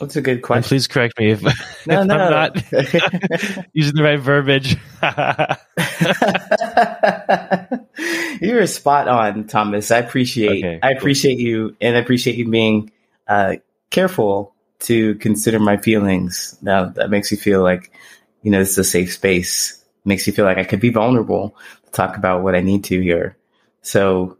that's 0.00 0.16
a 0.16 0.20
good 0.20 0.36
And 0.36 0.42
question. 0.42 0.68
please 0.68 0.86
correct 0.86 1.18
me 1.18 1.30
if, 1.30 1.42
No, 1.42 1.48
if 2.02 2.08
no. 2.08 2.16
I'm 2.16 2.30
not 2.30 2.72
using 3.72 3.94
the 3.94 4.02
right 4.02 4.20
verbiage. 4.20 4.76
you 8.40 8.54
were 8.54 8.66
spot 8.66 9.08
on, 9.08 9.46
Thomas. 9.46 9.90
I 9.90 9.98
appreciate 9.98 10.64
Okay, 10.64 10.78
I 10.82 10.88
cool. 10.88 10.98
appreciate 10.98 11.38
you 11.38 11.76
and 11.80 11.96
I 11.96 12.00
appreciate 12.00 12.36
you 12.36 12.48
being 12.48 12.90
uh, 13.28 13.56
careful 13.90 14.54
to 14.80 15.14
consider 15.16 15.58
my 15.58 15.76
feelings. 15.78 16.56
Now 16.60 16.86
that 16.86 17.10
makes 17.10 17.32
me 17.32 17.38
feel 17.38 17.62
like, 17.62 17.90
you 18.42 18.50
know, 18.50 18.60
it's 18.60 18.76
a 18.76 18.84
safe 18.84 19.14
space. 19.14 19.82
Makes 20.06 20.26
you 20.26 20.32
feel 20.32 20.44
like 20.44 20.58
I 20.58 20.64
could 20.64 20.80
be 20.80 20.90
vulnerable 20.90 21.56
to 21.84 21.90
talk 21.90 22.16
about 22.16 22.42
what 22.42 22.54
I 22.54 22.60
need 22.60 22.84
to 22.84 23.00
here. 23.00 23.36
So 23.82 24.38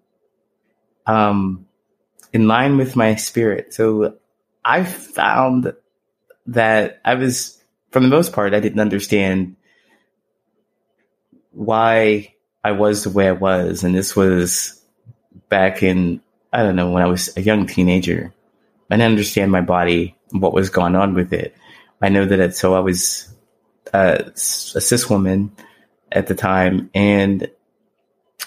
um 1.07 1.67
in 2.33 2.49
line 2.49 2.77
with 2.77 2.97
my 2.97 3.17
spirit. 3.17 3.75
So 3.75 4.17
I 4.65 4.85
found 4.85 5.75
that 6.47 7.01
I 7.05 7.15
was 7.15 7.63
for 7.91 8.01
the 8.01 8.09
most 8.09 8.33
part 8.33 8.55
I 8.55 8.61
didn't 8.61 8.81
understand 8.81 9.57
why 11.53 12.35
I 12.63 12.73
was 12.73 13.05
the 13.05 13.11
way 13.11 13.29
I 13.29 13.33
was. 13.33 13.83
And 13.83 13.95
this 13.95 14.15
was 14.15 14.83
back 15.49 15.83
in, 15.83 16.21
I 16.53 16.63
don't 16.63 16.77
know, 16.77 16.91
when 16.91 17.03
I 17.03 17.07
was 17.07 17.35
a 17.37 17.41
young 17.41 17.67
teenager. 17.67 18.35
I 18.91 18.97
didn't 18.97 19.11
understand 19.13 19.51
my 19.51 19.63
body, 19.63 20.17
what 20.31 20.53
was 20.53 20.71
going 20.71 20.95
on 20.95 21.15
with 21.15 21.33
it. 21.33 21.57
I 22.03 22.09
know 22.09 22.25
that 22.25 22.41
it, 22.41 22.57
so 22.57 22.75
I 22.75 22.81
was 22.81 23.33
uh, 23.93 24.25
a 24.27 24.37
cis 24.37 25.09
woman 25.09 25.53
at 26.13 26.27
the 26.27 26.35
time, 26.35 26.91
and 26.95 27.51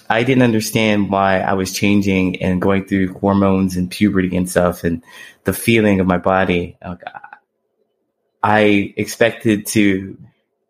I 0.09 0.23
didn't 0.23 0.43
understand 0.43 1.11
why 1.11 1.39
I 1.39 1.53
was 1.53 1.73
changing 1.73 2.41
and 2.41 2.61
going 2.61 2.85
through 2.85 3.13
hormones 3.13 3.75
and 3.75 3.91
puberty 3.91 4.35
and 4.35 4.49
stuff 4.49 4.83
and 4.83 5.03
the 5.43 5.53
feeling 5.53 5.99
of 5.99 6.07
my 6.07 6.17
body. 6.17 6.77
Like, 6.83 7.03
I 8.41 8.93
expected 8.97 9.65
to 9.67 10.17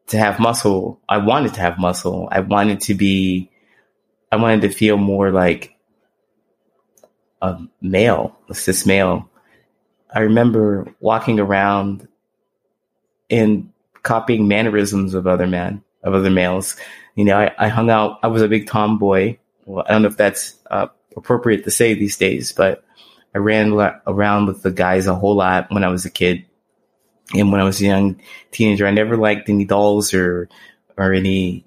to 0.08 0.18
have 0.18 0.40
muscle. 0.40 1.00
I 1.08 1.18
wanted 1.20 1.54
to 1.54 1.62
have 1.62 1.78
muscle. 1.78 2.28
I 2.32 2.40
wanted 2.40 2.82
to 2.82 2.96
be, 2.96 3.52
I 4.32 4.38
wanted 4.38 4.62
to 4.62 4.70
feel 4.70 4.98
more 4.98 5.32
like 5.32 5.76
a 7.42 7.60
male, 7.80 8.36
a 8.50 8.56
cis 8.56 8.86
male. 8.86 9.30
I 10.12 10.22
remember 10.22 10.88
walking 11.00 11.40
around 11.40 12.08
and 13.30 13.72
copying 14.10 14.48
mannerisms 14.48 15.14
of 15.14 15.28
other 15.28 15.46
men, 15.46 15.84
of 16.04 16.16
other 16.16 16.32
males. 16.32 16.76
You 17.14 17.26
know, 17.26 17.38
I, 17.38 17.52
I 17.60 17.68
hung 17.68 17.92
out, 17.92 18.18
I 18.24 18.28
was 18.28 18.42
a 18.42 18.48
big 18.48 18.66
tomboy. 18.66 19.38
Well, 19.66 19.86
I 19.88 19.92
don't 19.92 20.02
know 20.02 20.08
if 20.08 20.18
that's 20.18 20.56
uh, 20.72 20.88
appropriate 21.16 21.64
to 21.66 21.72
say 21.72 21.94
these 21.94 22.18
days, 22.18 22.52
but 22.52 22.84
I 23.36 23.38
ran 23.38 23.74
around 24.08 24.48
with 24.48 24.64
the 24.64 24.72
guys 24.72 25.06
a 25.06 25.14
whole 25.14 25.36
lot 25.36 25.68
when 25.70 25.84
I 25.84 25.90
was 25.90 26.06
a 26.06 26.10
kid 26.10 26.46
and 27.36 27.52
when 27.52 27.62
I 27.62 27.66
was 27.66 27.80
a 27.80 27.86
young 27.86 28.20
teenager, 28.50 28.88
I 28.88 28.92
never 28.92 29.16
liked 29.16 29.48
any 29.48 29.66
dolls 29.66 30.14
or 30.14 30.50
or 30.98 31.14
any 31.14 31.66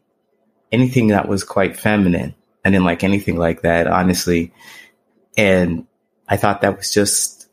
anything 0.72 1.08
that 1.08 1.28
was 1.28 1.44
quite 1.44 1.78
feminine. 1.78 2.34
I 2.64 2.70
didn't 2.70 2.84
like 2.84 3.04
anything 3.04 3.36
like 3.36 3.62
that, 3.62 3.86
honestly. 3.86 4.52
And 5.36 5.86
I 6.28 6.36
thought 6.36 6.62
that 6.62 6.76
was 6.76 6.90
just, 6.90 7.48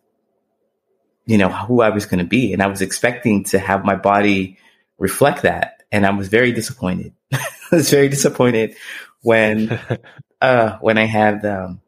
you 1.28 1.38
know, 1.38 1.50
who 1.50 1.82
I 1.82 1.90
was 1.90 2.08
going 2.08 2.20
to 2.20 2.26
be, 2.26 2.54
and 2.54 2.64
I 2.64 2.68
was 2.68 2.82
expecting 2.82 3.44
to 3.46 3.60
have 3.60 3.86
my 3.86 3.96
body 3.96 4.58
reflect 5.00 5.42
that, 5.44 5.84
and 5.92 6.06
I 6.06 6.12
was 6.12 6.28
very 6.28 6.52
disappointed. 6.52 7.14
I 7.34 7.40
was 7.72 7.90
very 7.90 8.10
disappointed 8.10 8.76
when 9.22 9.80
uh 10.42 10.78
when 10.80 10.98
I 10.98 11.06
had 11.06 11.46
um 11.46 11.82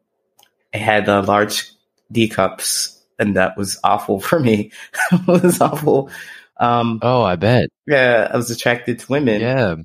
I 0.74 0.78
had 0.78 1.06
the 1.06 1.22
large 1.22 1.70
D 2.10 2.28
cups 2.28 3.02
and 3.22 3.36
that 3.36 3.56
was 3.56 3.78
awful 3.84 4.20
for 4.20 4.38
me. 4.38 4.72
it 5.12 5.26
was 5.26 5.60
awful. 5.60 6.10
Um, 6.58 7.00
oh, 7.02 7.22
I 7.22 7.36
bet. 7.36 7.70
yeah, 7.86 8.28
I 8.32 8.36
was 8.36 8.50
attracted 8.50 8.98
to 9.00 9.10
women. 9.10 9.40
Yeah. 9.40 9.76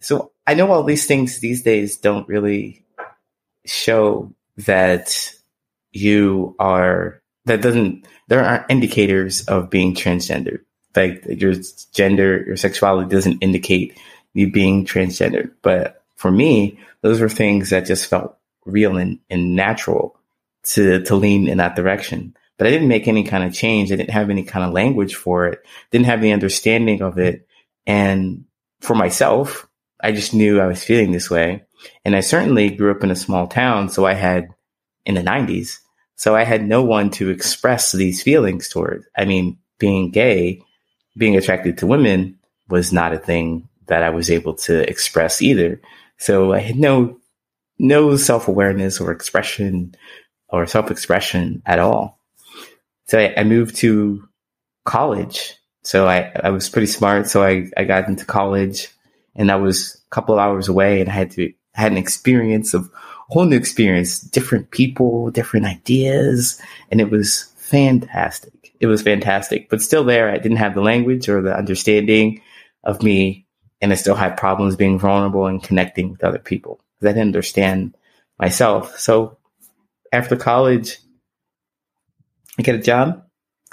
So 0.00 0.32
I 0.46 0.54
know 0.54 0.70
all 0.70 0.82
these 0.82 1.06
things 1.06 1.40
these 1.40 1.62
days 1.62 1.96
don't 1.96 2.28
really 2.28 2.84
show 3.64 4.32
that 4.58 5.32
you 5.92 6.54
are, 6.58 7.20
that 7.46 7.62
doesn't, 7.62 8.06
there 8.28 8.44
aren't 8.44 8.70
indicators 8.70 9.46
of 9.46 9.70
being 9.70 9.94
transgender. 9.94 10.60
Like 10.96 11.24
your 11.28 11.54
gender, 11.92 12.42
your 12.46 12.56
sexuality 12.56 13.08
doesn't 13.08 13.42
indicate 13.42 13.98
you 14.32 14.50
being 14.50 14.84
transgender. 14.84 15.50
But 15.62 16.02
for 16.16 16.30
me, 16.30 16.78
those 17.02 17.20
were 17.20 17.28
things 17.28 17.70
that 17.70 17.86
just 17.86 18.06
felt 18.06 18.36
real 18.64 18.96
and, 18.96 19.18
and 19.30 19.54
natural 19.54 20.18
to, 20.64 21.02
to 21.04 21.14
lean 21.14 21.48
in 21.48 21.58
that 21.58 21.76
direction 21.76 22.34
but 22.58 22.66
I 22.66 22.70
didn't 22.70 22.88
make 22.88 23.06
any 23.06 23.24
kind 23.24 23.44
of 23.44 23.52
change. 23.52 23.92
I 23.92 23.96
didn't 23.96 24.10
have 24.10 24.30
any 24.30 24.42
kind 24.42 24.64
of 24.64 24.72
language 24.72 25.14
for 25.14 25.46
it. 25.46 25.64
Didn't 25.90 26.06
have 26.06 26.22
the 26.22 26.32
understanding 26.32 27.02
of 27.02 27.18
it. 27.18 27.46
And 27.86 28.44
for 28.80 28.94
myself, 28.94 29.68
I 30.00 30.12
just 30.12 30.34
knew 30.34 30.60
I 30.60 30.66
was 30.66 30.82
feeling 30.82 31.12
this 31.12 31.30
way. 31.30 31.64
And 32.04 32.16
I 32.16 32.20
certainly 32.20 32.70
grew 32.70 32.90
up 32.90 33.04
in 33.04 33.10
a 33.10 33.16
small 33.16 33.46
town. 33.46 33.88
So 33.88 34.06
I 34.06 34.14
had 34.14 34.48
in 35.04 35.14
the 35.14 35.22
nineties. 35.22 35.80
So 36.16 36.34
I 36.34 36.44
had 36.44 36.66
no 36.66 36.82
one 36.82 37.10
to 37.10 37.28
express 37.28 37.92
these 37.92 38.22
feelings 38.22 38.68
toward. 38.68 39.04
I 39.16 39.26
mean, 39.26 39.58
being 39.78 40.10
gay, 40.10 40.62
being 41.16 41.36
attracted 41.36 41.78
to 41.78 41.86
women 41.86 42.38
was 42.68 42.92
not 42.92 43.12
a 43.12 43.18
thing 43.18 43.68
that 43.86 44.02
I 44.02 44.10
was 44.10 44.30
able 44.30 44.54
to 44.54 44.88
express 44.88 45.40
either. 45.40 45.80
So 46.18 46.52
I 46.52 46.58
had 46.58 46.76
no, 46.76 47.18
no 47.78 48.16
self 48.16 48.48
awareness 48.48 49.00
or 49.00 49.12
expression 49.12 49.94
or 50.48 50.66
self 50.66 50.90
expression 50.90 51.62
at 51.66 51.78
all 51.78 52.16
so 53.06 53.18
I, 53.18 53.34
I, 53.36 53.44
moved 53.44 53.76
to 53.76 54.28
college. 54.84 55.54
So 55.82 56.06
I, 56.06 56.32
I 56.42 56.50
was 56.50 56.68
pretty 56.68 56.88
smart. 56.88 57.28
So 57.28 57.42
I, 57.42 57.68
I 57.76 57.84
got 57.84 58.08
into 58.08 58.24
college 58.24 58.88
and 59.34 59.48
that 59.48 59.60
was 59.60 60.02
a 60.06 60.10
couple 60.10 60.38
hours 60.38 60.68
away 60.68 61.00
and 61.00 61.08
I 61.08 61.12
had 61.12 61.30
to, 61.32 61.52
had 61.74 61.92
an 61.92 61.98
experience 61.98 62.74
of 62.74 62.90
whole 63.28 63.44
new 63.44 63.56
experience, 63.56 64.20
different 64.20 64.70
people, 64.70 65.30
different 65.30 65.66
ideas. 65.66 66.60
And 66.90 67.00
it 67.00 67.10
was 67.10 67.52
fantastic. 67.56 68.52
It 68.80 68.86
was 68.86 69.02
fantastic, 69.02 69.68
but 69.68 69.82
still 69.82 70.04
there. 70.04 70.30
I 70.30 70.38
didn't 70.38 70.58
have 70.58 70.74
the 70.74 70.82
language 70.82 71.28
or 71.28 71.42
the 71.42 71.56
understanding 71.56 72.42
of 72.84 73.02
me. 73.02 73.46
And 73.80 73.92
I 73.92 73.96
still 73.96 74.14
had 74.14 74.36
problems 74.36 74.76
being 74.76 74.98
vulnerable 74.98 75.46
and 75.46 75.62
connecting 75.62 76.10
with 76.10 76.24
other 76.24 76.38
people 76.38 76.80
because 76.98 77.10
I 77.10 77.12
didn't 77.12 77.28
understand 77.28 77.96
myself. 78.38 78.98
So 78.98 79.38
after 80.12 80.36
college, 80.36 80.98
I 82.58 82.62
get 82.62 82.74
a 82.74 82.78
job, 82.78 83.22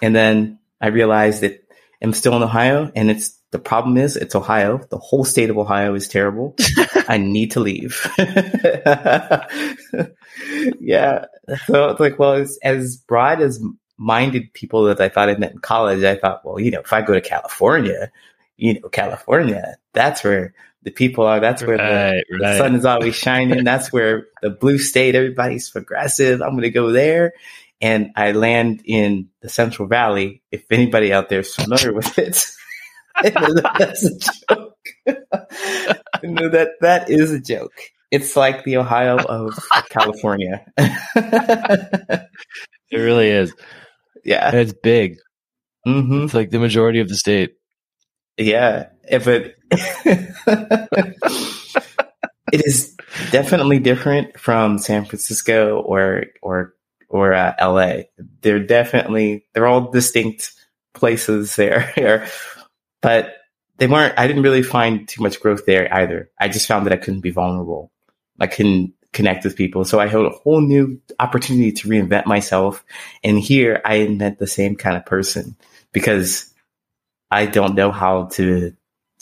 and 0.01 0.15
then 0.15 0.59
I 0.81 0.87
realize 0.87 1.39
that 1.41 1.63
I'm 2.01 2.13
still 2.13 2.35
in 2.35 2.43
Ohio, 2.43 2.91
and 2.95 3.09
it's 3.09 3.39
the 3.51 3.59
problem 3.59 3.97
is 3.97 4.17
it's 4.17 4.35
Ohio. 4.35 4.81
The 4.89 4.97
whole 4.97 5.23
state 5.23 5.49
of 5.49 5.57
Ohio 5.57 5.95
is 5.95 6.07
terrible. 6.09 6.55
I 7.07 7.17
need 7.17 7.51
to 7.51 7.61
leave. 7.61 8.05
yeah, 10.79 11.25
so 11.67 11.89
it's 11.89 11.99
like, 11.99 12.19
well, 12.19 12.33
as, 12.33 12.57
as 12.63 12.97
broad 12.97 13.41
as 13.41 13.63
minded 14.03 14.53
people 14.53 14.83
that 14.83 14.99
I 14.99 15.09
thought 15.09 15.29
I 15.29 15.37
met 15.37 15.53
in 15.53 15.59
college, 15.59 16.03
I 16.03 16.15
thought, 16.15 16.45
well, 16.45 16.59
you 16.59 16.71
know, 16.71 16.81
if 16.81 16.91
I 16.91 17.01
go 17.01 17.13
to 17.13 17.21
California, 17.21 18.11
you 18.57 18.79
know, 18.79 18.89
California, 18.89 19.77
that's 19.93 20.23
where 20.23 20.53
the 20.83 20.91
people 20.91 21.25
are. 21.25 21.39
That's 21.39 21.63
where 21.63 21.77
Right, 21.77 22.23
the, 22.29 22.37
the 22.39 22.57
sun 22.57 22.75
is 22.75 22.85
always 22.85 23.15
shining. 23.27 23.63
That's 23.63 23.93
where 23.93 24.27
the 24.41 24.49
blue 24.49 24.77
state, 24.77 25.15
everybody's 25.15 25.69
progressive. 25.69 26.41
I'm 26.41 26.51
going 26.51 26.63
to 26.63 26.69
go 26.69 26.91
there. 26.91 27.33
And 27.81 28.11
I 28.15 28.31
land 28.33 28.81
in 28.85 29.29
the 29.41 29.49
Central 29.49 29.87
Valley. 29.87 30.41
If 30.51 30.65
anybody 30.69 31.11
out 31.11 31.29
there 31.29 31.41
is 31.41 31.55
familiar 31.55 31.93
with 31.93 32.17
it, 32.17 32.45
that's 33.23 34.05
a 34.05 34.19
joke. 34.19 34.77
I 35.07 35.95
know 36.23 36.49
that 36.49 36.71
that 36.81 37.09
is 37.09 37.31
a 37.31 37.39
joke. 37.39 37.73
It's 38.11 38.35
like 38.35 38.63
the 38.63 38.77
Ohio 38.77 39.17
of 39.17 39.57
California. 39.89 40.65
It 42.93 42.99
really 42.99 43.29
is. 43.29 43.51
Yeah. 44.23 44.49
And 44.49 44.57
it's 44.57 44.73
big. 44.73 45.17
hmm 45.85 46.23
It's 46.25 46.33
like 46.33 46.49
the 46.49 46.59
majority 46.59 46.99
of 46.99 47.09
the 47.09 47.15
state. 47.15 47.55
Yeah. 48.37 48.89
If 49.09 49.27
it, 49.27 49.55
it 52.51 52.65
is 52.65 52.95
definitely 53.31 53.79
different 53.79 54.39
from 54.39 54.77
San 54.77 55.05
Francisco 55.05 55.81
or, 55.81 56.25
or, 56.41 56.73
or 57.09 57.33
uh, 57.33 57.53
LA. 57.61 58.03
They're 58.41 58.63
definitely, 58.65 59.45
they're 59.53 59.67
all 59.67 59.91
distinct 59.91 60.51
places 60.93 61.55
there, 61.55 62.27
but 63.01 63.35
they 63.77 63.87
weren't, 63.87 64.17
I 64.17 64.27
didn't 64.27 64.43
really 64.43 64.63
find 64.63 65.07
too 65.07 65.21
much 65.21 65.39
growth 65.39 65.65
there 65.65 65.93
either. 65.93 66.29
I 66.39 66.47
just 66.47 66.67
found 66.67 66.85
that 66.85 66.93
I 66.93 66.97
couldn't 66.97 67.21
be 67.21 67.31
vulnerable. 67.31 67.91
I 68.39 68.47
couldn't 68.47 68.93
connect 69.13 69.43
with 69.45 69.55
people. 69.55 69.85
So 69.85 69.99
I 69.99 70.07
had 70.07 70.21
a 70.21 70.29
whole 70.29 70.59
new 70.61 70.99
opportunity 71.19 71.71
to 71.71 71.87
reinvent 71.87 72.25
myself. 72.25 72.83
And 73.23 73.39
here 73.39 73.81
I 73.85 73.95
invent 73.95 74.39
the 74.39 74.47
same 74.47 74.75
kind 74.75 74.97
of 74.97 75.05
person 75.05 75.55
because 75.91 76.51
I 77.31 77.45
don't 77.45 77.75
know 77.75 77.91
how 77.91 78.25
to, 78.33 78.73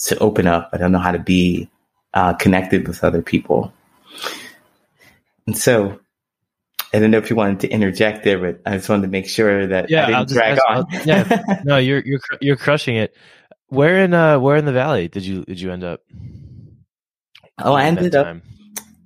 to 0.06 0.18
open 0.20 0.48
up. 0.48 0.70
I 0.74 0.78
don't 0.78 0.92
know 0.92 1.00
how 1.00 1.12
to 1.12 1.20
be 1.20 1.70
uh, 2.14 2.34
connected 2.34 2.88
with 2.88 3.04
other 3.04 3.22
people. 3.22 3.72
And 5.48 5.58
so 5.58 6.00
I 6.94 7.00
don't 7.00 7.12
know 7.12 7.18
if 7.18 7.30
you 7.30 7.36
wanted 7.36 7.62
to 7.62 7.70
interject 7.70 8.24
there, 8.24 8.38
but 8.40 8.62
I 8.66 8.78
just 8.78 8.90
wanted 8.90 9.04
to 9.04 9.08
make 9.08 9.28
sure 9.28 9.68
that 9.68 9.90
Yeah, 9.90 10.04
I 10.04 10.06
didn't 10.08 10.16
I'll 10.16 10.26
just- 10.26 10.34
drag 10.36 10.60
on. 10.68 10.86
yeah. 11.06 11.62
No, 11.64 11.78
you're 11.78 12.02
you're 12.06 12.20
you're 12.42 12.58
crushing 12.58 12.96
it. 12.96 13.16
Where 13.68 14.00
in 14.00 14.14
uh 14.14 14.40
where 14.40 14.58
in 14.58 14.66
the 14.66 14.74
valley 14.74 15.08
did 15.08 15.26
you 15.26 15.44
did 15.46 15.60
you 15.62 15.72
end 15.72 15.84
up? 15.84 16.02
oh, 17.60 17.74
I 17.74 17.86
ended 17.86 18.16
up? 18.16 18.38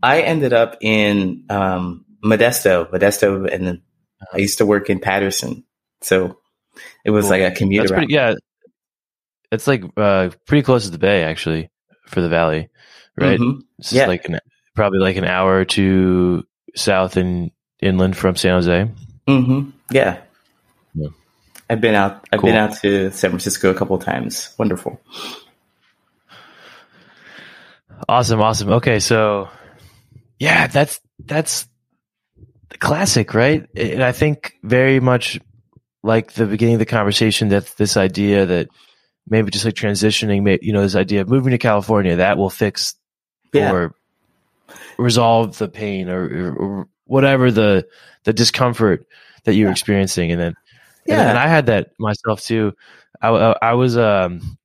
I 0.03 0.21
ended 0.21 0.53
up 0.53 0.77
in 0.81 1.43
um, 1.49 2.05
Modesto, 2.23 2.89
Modesto, 2.91 3.51
and 3.51 3.81
I 4.33 4.37
used 4.37 4.57
to 4.59 4.65
work 4.65 4.89
in 4.89 4.99
Patterson, 4.99 5.63
so 6.01 6.37
it 7.03 7.11
was 7.11 7.25
Cool. 7.25 7.31
like 7.31 7.41
a 7.41 7.55
commute 7.55 7.87
pretty. 7.87 8.13
Yeah, 8.13 8.33
it's 9.51 9.67
like 9.67 9.83
uh 9.97 10.29
pretty 10.45 10.63
close 10.63 10.85
to 10.85 10.91
the 10.91 10.97
bay 10.97 11.23
actually 11.23 11.69
for 12.07 12.21
the 12.21 12.29
valley, 12.29 12.69
right? 13.17 13.39
Mhm. 13.39 13.61
It's 13.79 13.93
Yeah. 13.93 14.07
like 14.07 14.25
an 14.27 14.39
probably 14.75 14.99
like 14.99 15.15
an 15.17 15.25
hour 15.25 15.55
or 15.59 15.65
two 15.65 16.43
south 16.75 17.15
and 17.17 17.51
inland 17.81 18.17
from 18.17 18.35
San 18.35 18.51
Jose. 18.53 18.89
hmm 19.27 19.69
Yeah. 19.91 20.19
Yeah. 20.93 21.07
I've 21.69 21.81
been 21.81 21.95
out. 21.95 22.27
I've 22.33 22.39
Cool. 22.41 22.49
been 22.49 22.57
out 22.57 22.75
to 22.77 23.11
San 23.11 23.29
Francisco 23.31 23.69
a 23.69 23.73
couple 23.73 23.97
times. 23.97 24.53
Wonderful. 24.59 24.99
Awesome, 28.09 28.41
awesome. 28.41 28.69
Okay, 28.73 28.99
so 28.99 29.49
yeah, 30.45 30.67
that's 30.67 31.01
that's 31.25 31.67
the 32.69 32.77
classic, 32.77 33.33
right? 33.33 33.67
And 33.75 34.03
I 34.03 34.11
think 34.11 34.53
very 34.61 34.99
much 34.99 35.39
like 36.03 36.33
the 36.33 36.45
beginning 36.45 36.75
of 36.75 36.79
the 36.79 36.85
conversation 36.85 37.49
that 37.49 37.65
this 37.77 37.97
idea 37.97 38.45
that 38.45 38.67
maybe 39.27 39.49
just 39.49 39.65
like 39.65 39.73
transitioning, 39.73 40.59
you 40.61 40.71
know, 40.71 40.81
this 40.83 40.95
idea 40.95 41.21
of 41.21 41.29
moving 41.29 41.49
to 41.51 41.57
California 41.57 42.17
that 42.17 42.37
will 42.37 42.51
fix 42.51 42.93
Yeah. 43.53 43.71
or 43.71 43.95
resolve 44.99 45.57
the 45.57 45.67
pain 45.67 46.09
or, 46.09 46.23
or, 46.25 46.53
or 46.55 46.87
whatever 47.05 47.49
the 47.51 47.87
the 48.23 48.33
discomfort 48.33 49.07
that 49.45 49.55
you're 49.55 49.69
Yeah. 49.69 49.71
experiencing, 49.71 50.31
and 50.31 50.39
then 50.39 50.53
Yeah. 51.07 51.21
and, 51.21 51.29
and 51.29 51.37
I 51.39 51.47
had 51.47 51.65
that 51.67 51.89
myself 51.97 52.41
too. 52.41 52.73
I, 53.19 53.29
I, 53.29 53.57
I 53.71 53.73
was 53.73 53.97
um, 53.97 54.57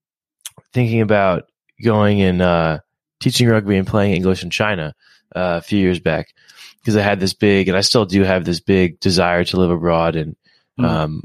thinking 0.75 1.01
about 1.01 1.45
going 1.83 2.21
and 2.21 2.43
uh, 2.43 2.81
teaching 3.21 3.49
rugby 3.49 3.79
and 3.79 3.87
playing 3.87 4.15
English 4.15 4.43
in 4.43 4.51
China 4.51 4.95
uh, 5.35 5.59
a 5.59 5.63
few 5.63 5.79
years 5.79 6.01
back 6.01 6.35
because 6.81 6.97
I 6.97 7.03
had 7.03 7.21
this 7.21 7.35
big, 7.35 7.69
and 7.69 7.77
I 7.77 7.83
still 7.83 8.07
do 8.07 8.23
have 8.23 8.45
this 8.45 8.61
big 8.61 9.01
desire 9.01 9.45
to 9.45 9.57
live 9.57 9.71
abroad, 9.71 10.17
and 10.17 10.37
Mm. 10.79 10.85
um, 10.85 11.25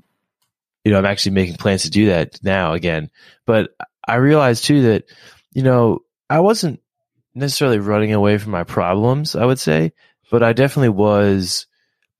you 0.83 0.91
know, 0.91 0.97
I'm 0.97 1.05
actually 1.05 1.31
making 1.33 1.55
plans 1.55 1.83
to 1.83 1.89
do 1.89 2.07
that 2.07 2.39
now 2.43 2.73
again. 2.73 3.09
But 3.45 3.71
I 4.07 4.15
realized 4.15 4.65
too 4.65 4.81
that 4.83 5.05
you 5.53 5.63
know 5.63 5.99
I 6.29 6.39
wasn't 6.41 6.81
necessarily 7.33 7.79
running 7.79 8.13
away 8.13 8.37
from 8.37 8.51
my 8.51 8.63
problems. 8.63 9.35
I 9.35 9.45
would 9.45 9.59
say, 9.59 9.93
but 10.31 10.43
I 10.43 10.53
definitely 10.53 10.89
was. 10.89 11.67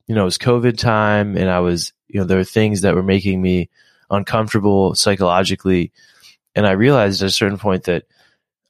You 0.08 0.14
know, 0.14 0.22
it 0.22 0.26
was 0.26 0.38
COVID 0.38 0.78
time, 0.78 1.36
and 1.36 1.50
I 1.50 1.60
was 1.60 1.92
you 2.08 2.20
know 2.20 2.26
there 2.26 2.38
were 2.38 2.44
things 2.44 2.82
that 2.82 2.96
were 2.96 3.04
making 3.04 3.42
me 3.42 3.70
uncomfortable 4.10 4.94
psychologically, 4.96 5.92
and 6.56 6.66
I 6.66 6.72
realized 6.72 7.22
at 7.22 7.28
a 7.28 7.32
certain 7.32 7.58
point 7.58 7.84
that 7.86 8.04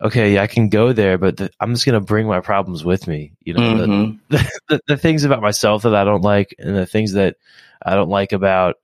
okay, 0.01 0.33
yeah, 0.33 0.41
I 0.43 0.47
can 0.47 0.69
go 0.69 0.93
there, 0.93 1.17
but 1.17 1.37
the, 1.37 1.51
I'm 1.59 1.73
just 1.73 1.85
going 1.85 1.99
to 1.99 2.05
bring 2.05 2.27
my 2.27 2.39
problems 2.41 2.83
with 2.83 3.07
me. 3.07 3.33
You 3.41 3.53
know, 3.53 3.77
the- 3.77 3.87
Mhm. 4.29 4.49
the, 4.69 4.81
the 4.87 4.97
things 4.97 5.23
about 5.23 5.41
myself 5.41 5.83
that 5.83 5.95
I 5.95 6.03
don't 6.03 6.21
like 6.21 6.55
and 6.57 6.75
the 6.75 6.85
things 6.85 7.13
that 7.13 7.37
I 7.85 7.95
don't 7.95 8.09
like 8.09 8.31
about 8.31 8.75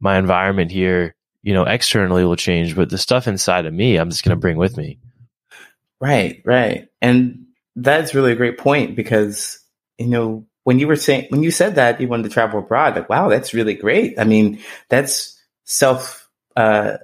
my 0.00 0.18
environment 0.18 0.70
here, 0.70 1.14
you 1.42 1.52
know, 1.52 1.64
externally 1.64 2.24
will 2.24 2.36
change, 2.36 2.74
but 2.74 2.88
the 2.90 2.98
stuff 2.98 3.28
inside 3.28 3.66
of 3.66 3.74
me, 3.74 3.96
I'm 3.96 4.10
just 4.10 4.24
going 4.24 4.36
to 4.36 4.40
bring 4.40 4.56
with 4.56 4.76
me. 4.76 4.98
Right, 6.00 6.42
right. 6.44 6.88
And 7.02 7.46
that's 7.76 8.14
really 8.14 8.32
a 8.32 8.36
great 8.36 8.58
point 8.58 8.96
because, 8.96 9.58
you 9.98 10.06
know, 10.06 10.46
when 10.64 10.78
you 10.78 10.86
were 10.86 10.96
saying, 10.96 11.26
when 11.30 11.42
you 11.42 11.50
said 11.50 11.74
that 11.76 12.00
you 12.00 12.08
wanted 12.08 12.24
to 12.24 12.28
travel 12.30 12.60
abroad, 12.60 12.94
like, 12.94 13.08
wow, 13.08 13.28
that's 13.28 13.54
really 13.54 13.74
great. 13.74 14.18
I 14.18 14.24
mean, 14.24 14.60
that's 14.88 15.40
self, 15.64 16.28
uh, 16.56 16.98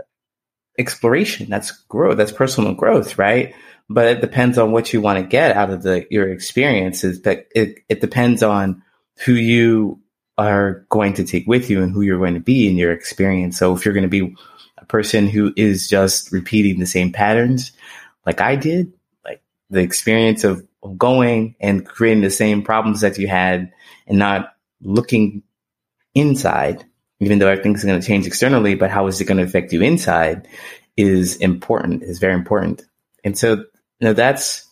exploration. 0.78 1.48
That's 1.48 1.70
growth. 1.70 2.16
That's 2.16 2.32
personal 2.32 2.74
growth, 2.74 3.18
right? 3.18 3.54
But 3.88 4.06
it 4.06 4.20
depends 4.20 4.58
on 4.58 4.72
what 4.72 4.92
you 4.92 5.00
want 5.00 5.18
to 5.18 5.28
get 5.28 5.56
out 5.56 5.70
of 5.70 5.82
the, 5.82 6.06
your 6.10 6.28
experiences. 6.32 7.18
But 7.18 7.46
it, 7.54 7.78
it 7.88 8.00
depends 8.00 8.42
on 8.42 8.82
who 9.24 9.32
you 9.32 10.00
are 10.36 10.86
going 10.88 11.14
to 11.14 11.24
take 11.24 11.46
with 11.46 11.70
you 11.70 11.82
and 11.82 11.92
who 11.92 12.00
you're 12.00 12.18
going 12.18 12.34
to 12.34 12.40
be 12.40 12.68
in 12.68 12.76
your 12.76 12.92
experience. 12.92 13.58
So 13.58 13.74
if 13.74 13.84
you're 13.84 13.94
going 13.94 14.02
to 14.02 14.08
be 14.08 14.34
a 14.78 14.84
person 14.86 15.28
who 15.28 15.52
is 15.56 15.88
just 15.88 16.32
repeating 16.32 16.80
the 16.80 16.86
same 16.86 17.12
patterns, 17.12 17.72
like 18.26 18.40
I 18.40 18.56
did, 18.56 18.92
like 19.24 19.42
the 19.70 19.80
experience 19.80 20.44
of, 20.44 20.66
of 20.82 20.98
going 20.98 21.54
and 21.60 21.86
creating 21.86 22.22
the 22.22 22.30
same 22.30 22.62
problems 22.62 23.02
that 23.02 23.18
you 23.18 23.28
had 23.28 23.72
and 24.06 24.18
not 24.18 24.54
looking 24.80 25.42
inside, 26.14 26.84
even 27.20 27.38
though 27.38 27.48
everything's 27.48 27.84
going 27.84 28.00
to 28.00 28.06
change 28.06 28.26
externally, 28.26 28.74
but 28.74 28.90
how 28.90 29.06
is 29.06 29.20
it 29.20 29.26
going 29.26 29.38
to 29.38 29.44
affect 29.44 29.72
you 29.72 29.82
inside 29.82 30.48
is 30.96 31.36
important, 31.36 32.02
is 32.02 32.18
very 32.18 32.34
important. 32.34 32.82
And 33.22 33.36
so, 33.36 33.54
you 33.54 33.64
know, 34.00 34.12
that's 34.12 34.68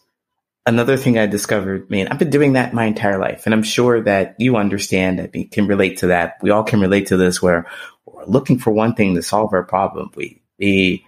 another 0.67 0.97
thing 0.97 1.19
I 1.19 1.27
discovered. 1.27 1.91
Man, 1.91 2.09
I've 2.09 2.19
been 2.19 2.31
doing 2.31 2.55
that 2.55 2.75
my 2.75 2.85
entire 2.85 3.19
life. 3.19 3.47
And 3.47 3.55
I'm 3.55 3.63
sure 3.63 4.03
that 4.03 4.37
you 4.39 4.57
understand 4.57 5.19
that 5.19 5.33
we 5.33 5.45
can 5.45 5.67
relate 5.67 5.99
to 5.99 6.09
that. 6.09 6.39
We 6.43 6.51
all 6.51 6.65
can 6.65 6.81
relate 6.81 7.09
to 7.09 7.17
this 7.17 7.43
where 7.43 7.67
we're 8.07 8.25
looking 8.27 8.59
for 8.59 8.71
one 8.71 8.95
thing 8.95 9.15
to 9.15 9.23
solve 9.23 9.53
our 9.53 9.65
problem. 9.65 10.11
We, 10.15 10.43
we 10.59 11.05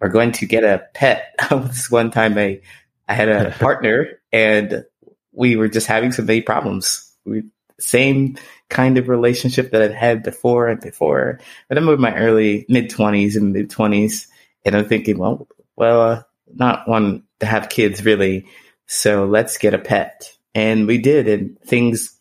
are 0.00 0.08
going 0.08 0.32
to 0.32 0.46
get 0.46 0.64
a 0.64 0.84
pet. 0.94 1.34
this 1.50 1.90
one 1.90 2.10
time 2.10 2.36
I, 2.38 2.60
I 3.08 3.14
had 3.14 3.28
a 3.28 3.50
partner 3.58 4.20
and 4.32 4.84
we 5.32 5.56
were 5.56 5.68
just 5.68 5.86
having 5.86 6.12
so 6.12 6.22
many 6.22 6.42
problems. 6.42 7.12
We, 7.24 7.44
same 7.80 8.36
kind 8.72 8.96
of 8.96 9.08
relationship 9.08 9.70
that 9.70 9.82
I'd 9.82 9.92
had 9.92 10.22
before 10.22 10.68
and 10.68 10.80
before. 10.80 11.38
But 11.68 11.78
I'm 11.78 11.88
in 11.88 12.00
my 12.00 12.16
early 12.16 12.64
mid 12.68 12.90
twenties 12.90 13.36
and 13.36 13.52
mid 13.52 13.70
twenties, 13.70 14.28
and 14.64 14.74
I'm 14.74 14.88
thinking, 14.88 15.18
well, 15.18 15.46
well, 15.76 16.00
uh, 16.00 16.22
not 16.54 16.88
one 16.88 17.24
to 17.40 17.46
have 17.46 17.68
kids 17.68 18.04
really. 18.04 18.46
So 18.86 19.26
let's 19.26 19.58
get 19.58 19.74
a 19.74 19.78
pet, 19.78 20.36
and 20.54 20.86
we 20.86 20.98
did, 20.98 21.28
and 21.28 21.60
things 21.60 22.18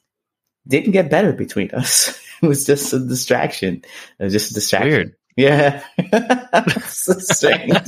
didn't 0.67 0.91
get 0.91 1.09
better 1.09 1.33
between 1.33 1.71
us. 1.73 2.19
it 2.43 2.47
was 2.47 2.65
just 2.65 2.93
a 2.93 2.99
distraction. 2.99 3.83
It 4.19 4.23
was 4.23 4.33
just 4.33 4.51
a 4.51 4.53
distraction. 4.53 4.91
Weird. 4.91 5.15
Yeah. 5.37 5.83
so 6.87 7.13
strange. 7.13 7.87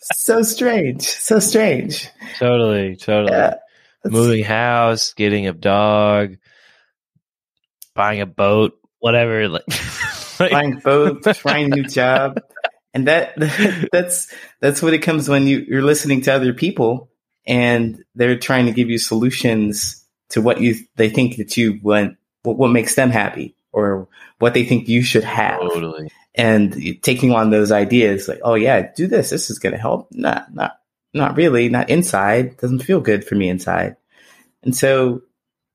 so 0.00 0.42
strange. 0.42 1.02
So 1.02 1.40
strange. 1.40 2.08
Totally, 2.38 2.94
totally. 2.96 3.32
Yeah. 3.32 3.54
Moving 4.04 4.44
house, 4.44 5.12
getting 5.14 5.48
a 5.48 5.52
dog, 5.52 6.36
buying 7.98 8.22
a 8.22 8.26
boat, 8.26 8.78
whatever. 9.00 9.48
Like, 9.58 9.66
like- 10.40 10.52
Buying 10.52 10.78
boat, 10.78 11.24
trying 11.34 11.72
a 11.72 11.76
new 11.76 11.82
job. 11.82 12.40
And 12.94 13.08
that 13.08 13.34
that's 13.92 14.32
that's 14.60 14.80
what 14.80 14.94
it 14.94 15.00
comes 15.02 15.28
when 15.28 15.46
you, 15.46 15.66
you're 15.68 15.82
listening 15.82 16.22
to 16.22 16.32
other 16.32 16.52
people 16.54 17.10
and 17.44 18.02
they're 18.14 18.38
trying 18.38 18.66
to 18.66 18.72
give 18.72 18.88
you 18.88 18.98
solutions 18.98 20.06
to 20.30 20.40
what 20.40 20.60
you 20.60 20.76
they 20.96 21.10
think 21.10 21.36
that 21.38 21.56
you 21.56 21.80
want 21.82 22.16
what, 22.44 22.56
what 22.56 22.70
makes 22.70 22.94
them 22.94 23.10
happy. 23.10 23.56
or 23.72 24.08
what 24.38 24.54
they 24.54 24.64
think 24.64 24.88
you 24.88 25.02
should 25.02 25.24
have. 25.24 25.60
Totally. 25.60 26.10
And 26.34 27.02
taking 27.02 27.32
on 27.32 27.50
those 27.50 27.72
ideas 27.72 28.28
like, 28.28 28.40
oh 28.44 28.54
yeah, 28.54 28.92
do 28.94 29.08
this. 29.08 29.30
This 29.30 29.50
is 29.50 29.58
going 29.58 29.72
to 29.74 29.78
help. 29.80 30.08
Not, 30.12 30.54
not, 30.54 30.78
not 31.12 31.36
really. 31.36 31.68
Not 31.68 31.90
inside. 31.90 32.56
Doesn't 32.58 32.84
feel 32.84 33.00
good 33.00 33.24
for 33.24 33.34
me 33.34 33.48
inside. 33.48 33.96
And 34.62 34.74
so, 34.76 35.22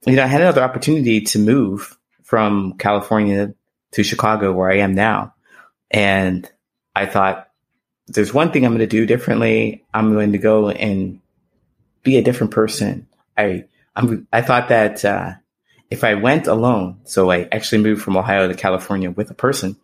you 0.05 0.15
know, 0.15 0.23
I 0.23 0.27
had 0.27 0.41
another 0.41 0.63
opportunity 0.63 1.21
to 1.21 1.39
move 1.39 1.97
from 2.33 2.73
California 2.79 3.53
to 3.91 4.01
Chicago 4.01 4.51
where 4.51 4.71
I 4.71 4.77
am 4.77 4.95
now. 4.95 5.35
And 5.91 6.51
I 6.95 7.05
thought, 7.05 7.47
there's 8.07 8.33
one 8.33 8.51
thing 8.51 8.65
I'm 8.65 8.71
going 8.71 8.79
to 8.79 8.87
do 8.87 9.05
differently. 9.05 9.85
I'm 9.93 10.13
going 10.13 10.31
to 10.31 10.39
go 10.39 10.71
and 10.71 11.19
be 12.01 12.17
a 12.17 12.23
different 12.23 12.51
person. 12.51 13.05
I, 13.37 13.65
I'm, 13.95 14.27
I 14.33 14.41
thought 14.41 14.69
that, 14.69 15.05
uh, 15.05 15.33
if 15.91 16.03
I 16.03 16.15
went 16.15 16.47
alone, 16.47 17.01
so 17.03 17.29
I 17.29 17.47
actually 17.51 17.83
moved 17.83 18.01
from 18.01 18.17
Ohio 18.17 18.47
to 18.47 18.55
California 18.55 19.11
with 19.11 19.29
a 19.29 19.35
person, 19.35 19.77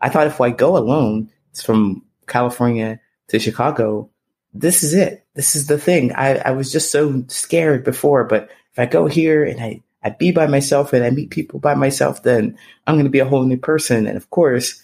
I 0.00 0.08
thought 0.08 0.26
if 0.26 0.40
I 0.40 0.48
go 0.48 0.78
alone 0.78 1.30
from 1.54 2.02
California 2.26 2.98
to 3.28 3.38
Chicago, 3.38 4.08
this 4.54 4.82
is 4.84 4.94
it. 4.94 5.26
This 5.34 5.54
is 5.54 5.66
the 5.66 5.78
thing. 5.78 6.14
I, 6.14 6.36
I 6.36 6.50
was 6.52 6.72
just 6.72 6.90
so 6.90 7.24
scared 7.28 7.84
before, 7.84 8.24
but 8.24 8.48
if 8.72 8.78
I 8.78 8.86
go 8.86 9.04
here 9.04 9.44
and 9.44 9.60
I, 9.60 9.82
I 10.02 10.10
be 10.10 10.32
by 10.32 10.46
myself 10.46 10.92
and 10.92 11.04
I 11.04 11.10
meet 11.10 11.30
people 11.30 11.60
by 11.60 11.74
myself, 11.74 12.22
then 12.22 12.56
I'm 12.86 12.94
going 12.94 13.04
to 13.04 13.10
be 13.10 13.18
a 13.18 13.28
whole 13.28 13.44
new 13.44 13.58
person. 13.58 14.06
And 14.06 14.16
of 14.16 14.30
course, 14.30 14.82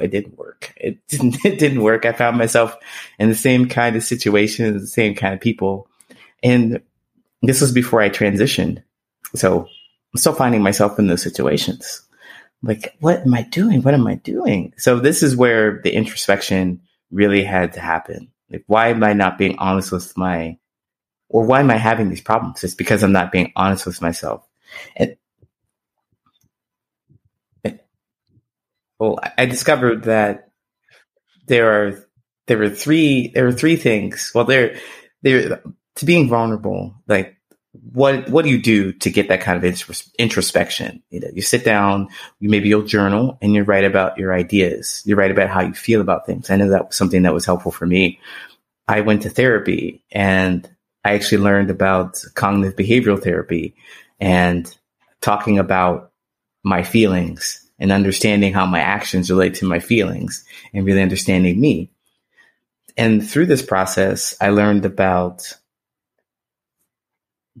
it 0.00 0.10
didn't 0.10 0.36
work. 0.36 0.72
It 0.76 0.98
didn't, 1.08 1.44
it 1.44 1.58
didn't 1.58 1.82
work. 1.82 2.04
I 2.04 2.12
found 2.12 2.38
myself 2.38 2.76
in 3.18 3.28
the 3.28 3.34
same 3.34 3.68
kind 3.68 3.96
of 3.96 4.02
situations, 4.02 4.80
the 4.80 4.86
same 4.86 5.14
kind 5.14 5.34
of 5.34 5.40
people. 5.40 5.88
And 6.42 6.80
this 7.42 7.60
was 7.60 7.72
before 7.72 8.00
I 8.00 8.10
transitioned. 8.10 8.82
So 9.34 9.62
I'm 9.62 10.18
still 10.18 10.34
finding 10.34 10.62
myself 10.62 10.98
in 10.98 11.06
those 11.06 11.22
situations. 11.22 12.02
Like, 12.62 12.96
what 13.00 13.20
am 13.20 13.34
I 13.34 13.42
doing? 13.42 13.82
What 13.82 13.94
am 13.94 14.06
I 14.06 14.14
doing? 14.16 14.72
So 14.78 14.98
this 14.98 15.22
is 15.22 15.36
where 15.36 15.80
the 15.82 15.94
introspection 15.94 16.80
really 17.10 17.44
had 17.44 17.74
to 17.74 17.80
happen. 17.80 18.28
Like, 18.50 18.64
why 18.66 18.88
am 18.88 19.04
I 19.04 19.12
not 19.12 19.38
being 19.38 19.58
honest 19.58 19.92
with 19.92 20.16
my, 20.16 20.58
or 21.28 21.44
why 21.44 21.60
am 21.60 21.70
I 21.70 21.76
having 21.76 22.08
these 22.08 22.20
problems? 22.20 22.64
It's 22.64 22.74
because 22.74 23.02
I'm 23.02 23.12
not 23.12 23.32
being 23.32 23.52
honest 23.56 23.86
with 23.86 24.00
myself. 24.00 24.45
And, 24.96 25.16
well, 28.98 29.18
I 29.36 29.46
discovered 29.46 30.04
that 30.04 30.50
there 31.46 31.70
are, 31.70 32.08
there 32.46 32.62
are 32.62 32.70
three, 32.70 33.28
there 33.28 33.46
are 33.46 33.52
three 33.52 33.76
things. 33.76 34.32
Well, 34.34 34.44
there, 34.44 34.76
there, 35.22 35.62
to 35.96 36.04
being 36.04 36.28
vulnerable, 36.28 36.94
like 37.06 37.36
what 37.92 38.28
what 38.28 38.44
do 38.44 38.50
you 38.50 38.60
do 38.60 38.92
to 38.92 39.10
get 39.10 39.28
that 39.28 39.40
kind 39.40 39.62
of 39.62 40.02
introspection? 40.18 41.02
You 41.10 41.20
know, 41.20 41.28
you 41.32 41.42
sit 41.42 41.64
down, 41.64 42.08
you 42.40 42.48
maybe 42.48 42.68
you'll 42.68 42.82
journal 42.82 43.38
and 43.42 43.54
you 43.54 43.62
write 43.62 43.84
about 43.84 44.18
your 44.18 44.32
ideas. 44.32 45.02
You 45.04 45.16
write 45.16 45.30
about 45.30 45.48
how 45.48 45.62
you 45.62 45.74
feel 45.74 46.00
about 46.00 46.26
things. 46.26 46.50
I 46.50 46.56
know 46.56 46.70
that 46.70 46.86
was 46.86 46.96
something 46.96 47.22
that 47.22 47.34
was 47.34 47.44
helpful 47.44 47.72
for 47.72 47.86
me. 47.86 48.20
I 48.88 49.00
went 49.00 49.22
to 49.22 49.30
therapy 49.30 50.04
and 50.12 50.68
I 51.04 51.14
actually 51.14 51.38
learned 51.38 51.70
about 51.70 52.22
cognitive 52.34 52.76
behavioral 52.76 53.22
therapy 53.22 53.74
and 54.20 54.76
talking 55.20 55.58
about 55.58 56.12
my 56.62 56.82
feelings 56.82 57.68
and 57.78 57.92
understanding 57.92 58.52
how 58.52 58.66
my 58.66 58.80
actions 58.80 59.30
relate 59.30 59.54
to 59.54 59.66
my 59.66 59.78
feelings 59.78 60.44
and 60.72 60.84
really 60.84 61.02
understanding 61.02 61.60
me. 61.60 61.90
And 62.96 63.28
through 63.28 63.46
this 63.46 63.62
process, 63.62 64.34
I 64.40 64.48
learned 64.48 64.84
about 64.84 65.52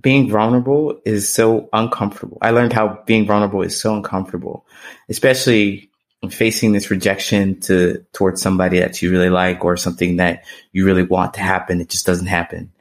being 0.00 0.28
vulnerable 0.30 1.00
is 1.04 1.32
so 1.32 1.68
uncomfortable. 1.72 2.38
I 2.40 2.50
learned 2.50 2.72
how 2.72 3.02
being 3.06 3.26
vulnerable 3.26 3.62
is 3.62 3.78
so 3.78 3.94
uncomfortable, 3.94 4.66
especially 5.08 5.90
facing 6.30 6.72
this 6.72 6.90
rejection 6.90 7.60
to 7.60 8.04
towards 8.12 8.42
somebody 8.42 8.80
that 8.80 9.00
you 9.00 9.10
really 9.10 9.30
like 9.30 9.64
or 9.64 9.76
something 9.76 10.16
that 10.16 10.44
you 10.72 10.84
really 10.84 11.02
want 11.02 11.34
to 11.34 11.40
happen. 11.40 11.80
It 11.80 11.88
just 11.88 12.06
doesn't 12.06 12.26
happen. 12.26 12.72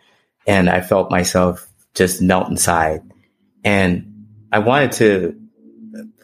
And 0.47 0.69
I 0.69 0.81
felt 0.81 1.11
myself 1.11 1.67
just 1.93 2.21
melt 2.21 2.49
inside. 2.49 3.01
And 3.65 4.27
I 4.51 4.59
wanted 4.59 4.93
to 4.93 5.41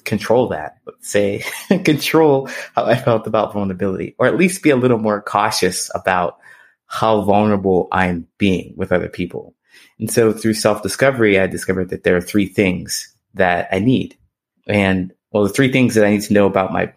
control 0.03 0.49
that, 0.49 0.77
say 0.99 1.43
control 1.83 2.47
how 2.75 2.85
I 2.85 2.95
felt 2.95 3.27
about 3.27 3.53
vulnerability, 3.53 4.15
or 4.17 4.27
at 4.27 4.37
least 4.37 4.63
be 4.63 4.69
a 4.69 4.75
little 4.75 4.97
more 4.99 5.21
cautious 5.21 5.89
about 5.93 6.37
how 6.85 7.21
vulnerable 7.21 7.87
I'm 7.91 8.27
being 8.37 8.73
with 8.77 8.91
other 8.91 9.09
people. 9.09 9.55
And 9.99 10.11
so 10.11 10.31
through 10.31 10.53
self 10.53 10.83
discovery, 10.83 11.39
I 11.39 11.47
discovered 11.47 11.89
that 11.89 12.03
there 12.03 12.15
are 12.15 12.21
three 12.21 12.47
things 12.47 13.15
that 13.33 13.69
I 13.71 13.79
need. 13.79 14.17
And 14.67 15.13
well, 15.31 15.43
the 15.43 15.49
three 15.49 15.71
things 15.71 15.95
that 15.95 16.05
I 16.05 16.11
need 16.11 16.21
to 16.23 16.33
know 16.33 16.45
about 16.45 16.73
my, 16.73 16.93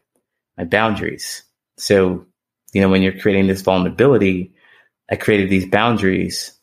my 0.58 0.64
boundaries. 0.64 1.42
So, 1.78 2.26
you 2.72 2.80
know, 2.80 2.88
when 2.88 3.02
you're 3.02 3.18
creating 3.18 3.46
this 3.46 3.62
vulnerability, 3.62 4.52
I 5.10 5.16
created 5.16 5.48
these 5.48 5.66
boundaries 5.66 6.58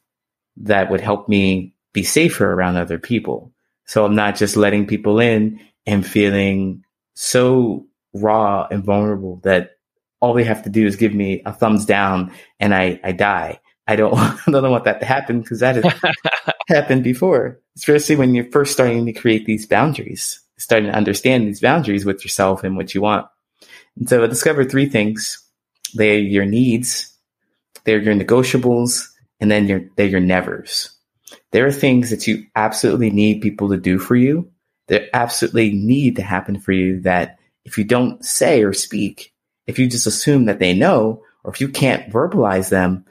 that 0.58 0.92
would 0.92 1.02
help 1.02 1.30
me 1.30 1.74
be 1.94 2.04
safer 2.04 2.52
around 2.52 2.78
other 2.78 3.00
people. 3.00 3.54
So 3.92 4.06
I'm 4.06 4.16
not 4.16 4.38
just 4.38 4.56
letting 4.56 4.88
people 4.88 5.20
in 5.20 5.60
and 5.86 6.08
feeling 6.08 6.86
so 7.14 7.88
raw 8.14 8.66
and 8.72 8.86
vulnerable 8.86 9.42
that 9.44 9.72
all 10.22 10.34
they 10.34 10.46
have 10.46 10.64
to 10.64 10.70
do 10.70 10.86
is 10.86 10.96
give 10.96 11.14
me 11.14 11.42
a 11.46 11.52
thumbs 11.52 11.86
down 11.86 12.32
and 12.58 12.74
I, 12.74 13.02
I 13.04 13.12
die. 13.12 13.60
I 13.90 13.98
don't, 13.98 14.14
I 14.18 14.40
don't 14.50 14.72
want 14.72 14.86
that 14.86 15.02
to 15.02 15.06
happen 15.06 15.42
because 15.42 15.60
that 15.60 15.76
has 15.76 15.94
happened 16.70 17.04
before, 17.04 17.60
especially 17.76 18.16
when 18.16 18.34
you're 18.34 18.50
first 18.50 18.72
starting 18.72 19.06
to 19.08 19.12
create 19.12 19.46
these 19.46 19.66
boundaries, 19.66 20.42
starting 20.58 20.90
to 20.90 20.96
understand 20.96 21.46
these 21.46 21.60
boundaries 21.60 22.06
with 22.06 22.24
yourself 22.24 22.64
and 22.64 22.78
what 22.78 22.96
you 22.96 23.02
want. 23.02 23.28
And 23.98 24.08
so 24.08 24.24
I 24.24 24.28
discovered 24.28 24.72
three 24.72 24.88
things. 24.88 25.38
They're 25.96 26.18
your 26.18 26.46
needs, 26.46 27.14
they're 27.84 28.00
your 28.00 28.16
negotiables, 28.16 29.10
and 29.42 29.52
then 29.52 29.68
your, 29.68 29.82
they're 29.98 30.08
your 30.08 30.22
nevers. 30.22 30.98
There 31.52 31.66
are 31.66 31.72
things 31.72 32.10
that 32.10 32.28
you 32.28 32.46
absolutely 32.56 33.10
need 33.10 33.42
people 33.42 33.70
to 33.70 33.78
do 33.78 34.00
for 34.00 34.16
you. 34.16 34.52
That 34.88 35.10
absolutely 35.14 35.72
need 35.72 36.18
to 36.18 36.22
happen 36.22 36.60
for 36.60 36.72
you 36.72 37.02
that 37.02 37.40
if 37.64 37.78
you 37.78 37.84
don't 37.84 38.26
say 38.26 38.64
or 38.64 38.74
speak, 38.74 39.34
if 39.68 39.80
you 39.80 39.88
just 39.88 40.08
assume 40.08 40.46
that 40.46 40.60
they 40.60 40.74
know, 40.74 41.24
or 41.44 41.54
if 41.54 41.62
you 41.62 41.70
can't 41.70 42.12
verbalize 42.12 42.70
them, 42.70 43.06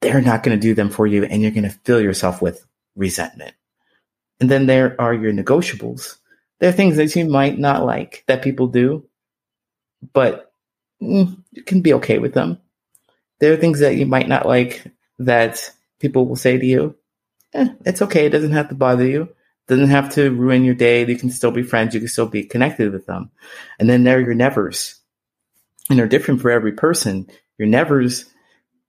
they're 0.00 0.20
not 0.20 0.42
going 0.42 0.56
to 0.56 0.60
do 0.60 0.74
them 0.74 0.90
for 0.90 1.06
you 1.06 1.24
and 1.24 1.42
you're 1.42 1.50
going 1.50 1.64
to 1.64 1.78
fill 1.84 2.00
yourself 2.00 2.40
with 2.40 2.64
resentment. 2.94 3.54
And 4.40 4.50
then 4.50 4.66
there 4.66 5.00
are 5.00 5.14
your 5.14 5.32
negotiables. 5.32 6.16
There 6.58 6.68
are 6.68 6.72
things 6.72 6.96
that 6.96 7.14
you 7.16 7.26
might 7.26 7.58
not 7.58 7.84
like 7.84 8.24
that 8.28 8.42
people 8.42 8.68
do, 8.68 9.06
but 10.12 10.52
mm, 11.02 11.36
you 11.50 11.62
can 11.62 11.82
be 11.82 11.94
okay 11.94 12.18
with 12.18 12.34
them. 12.34 12.58
There 13.40 13.52
are 13.52 13.56
things 13.56 13.80
that 13.80 13.96
you 13.96 14.06
might 14.06 14.28
not 14.28 14.46
like 14.46 14.90
that 15.18 15.70
people 16.00 16.26
will 16.26 16.36
say 16.36 16.58
to 16.58 16.66
you. 16.66 16.96
Eh, 17.56 17.68
it's 17.84 18.02
okay. 18.02 18.26
It 18.26 18.30
doesn't 18.30 18.52
have 18.52 18.68
to 18.68 18.74
bother 18.74 19.06
you. 19.06 19.22
It 19.22 19.68
doesn't 19.68 19.88
have 19.88 20.14
to 20.14 20.30
ruin 20.30 20.64
your 20.64 20.74
day. 20.74 21.04
You 21.04 21.16
can 21.16 21.30
still 21.30 21.50
be 21.50 21.62
friends. 21.62 21.94
You 21.94 22.00
can 22.00 22.08
still 22.08 22.28
be 22.28 22.44
connected 22.44 22.92
with 22.92 23.06
them. 23.06 23.30
And 23.78 23.88
then 23.88 24.04
there 24.04 24.18
are 24.18 24.20
your 24.20 24.34
nevers. 24.34 24.96
And 25.88 25.98
they're 25.98 26.08
different 26.08 26.40
for 26.40 26.50
every 26.50 26.72
person. 26.72 27.28
Your 27.58 27.68
nevers 27.68 28.26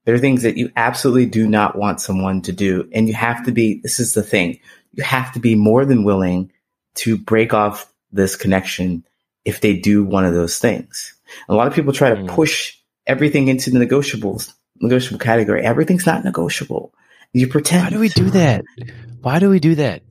there 0.08 0.14
are 0.14 0.18
things 0.18 0.44
that 0.44 0.56
you 0.56 0.72
absolutely 0.74 1.26
do 1.26 1.46
not 1.46 1.76
want 1.76 2.00
someone 2.00 2.40
to 2.40 2.52
do. 2.52 2.88
And 2.94 3.06
you 3.06 3.12
have 3.12 3.44
to 3.44 3.52
be, 3.52 3.80
this 3.82 4.00
is 4.00 4.14
the 4.14 4.22
thing, 4.22 4.58
you 4.94 5.04
have 5.04 5.34
to 5.34 5.38
be 5.38 5.54
more 5.54 5.84
than 5.84 6.02
willing 6.02 6.50
to 6.94 7.18
break 7.18 7.52
off 7.52 7.92
this 8.10 8.34
connection 8.34 9.04
if 9.44 9.60
they 9.60 9.76
do 9.76 10.02
one 10.02 10.24
of 10.24 10.32
those 10.32 10.58
things. 10.58 11.12
A 11.46 11.54
lot 11.54 11.66
of 11.66 11.74
people 11.74 11.92
try 11.92 12.08
to 12.08 12.22
mm. 12.22 12.26
push 12.26 12.74
everything 13.06 13.48
into 13.48 13.68
the 13.68 13.78
negotiables, 13.78 14.50
negotiable 14.80 15.18
category. 15.18 15.62
Everything's 15.62 16.06
not 16.06 16.24
negotiable. 16.24 16.94
You 17.32 17.48
pretend. 17.48 17.84
Why 17.84 17.90
do 17.90 17.98
we 17.98 18.08
do 18.08 18.30
that? 18.30 18.64
Why 19.20 19.38
do 19.38 19.50
we 19.50 19.60
do 19.60 19.74
that? 19.76 20.02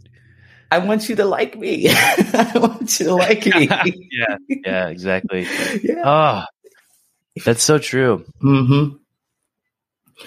I 0.69 0.79
want 0.79 1.07
you 1.09 1.15
to 1.15 1.25
like 1.25 1.57
me. 1.57 1.87
I 1.89 2.51
want 2.55 2.99
you 2.99 3.05
to 3.07 3.15
like 3.15 3.45
me. 3.45 3.69
yeah, 4.11 4.37
yeah, 4.47 4.87
exactly. 4.87 5.47
yeah. 5.83 6.01
Oh, 6.03 6.43
that's 7.45 7.63
so 7.63 7.77
true. 7.77 8.25
Mm-hmm. 8.43 8.97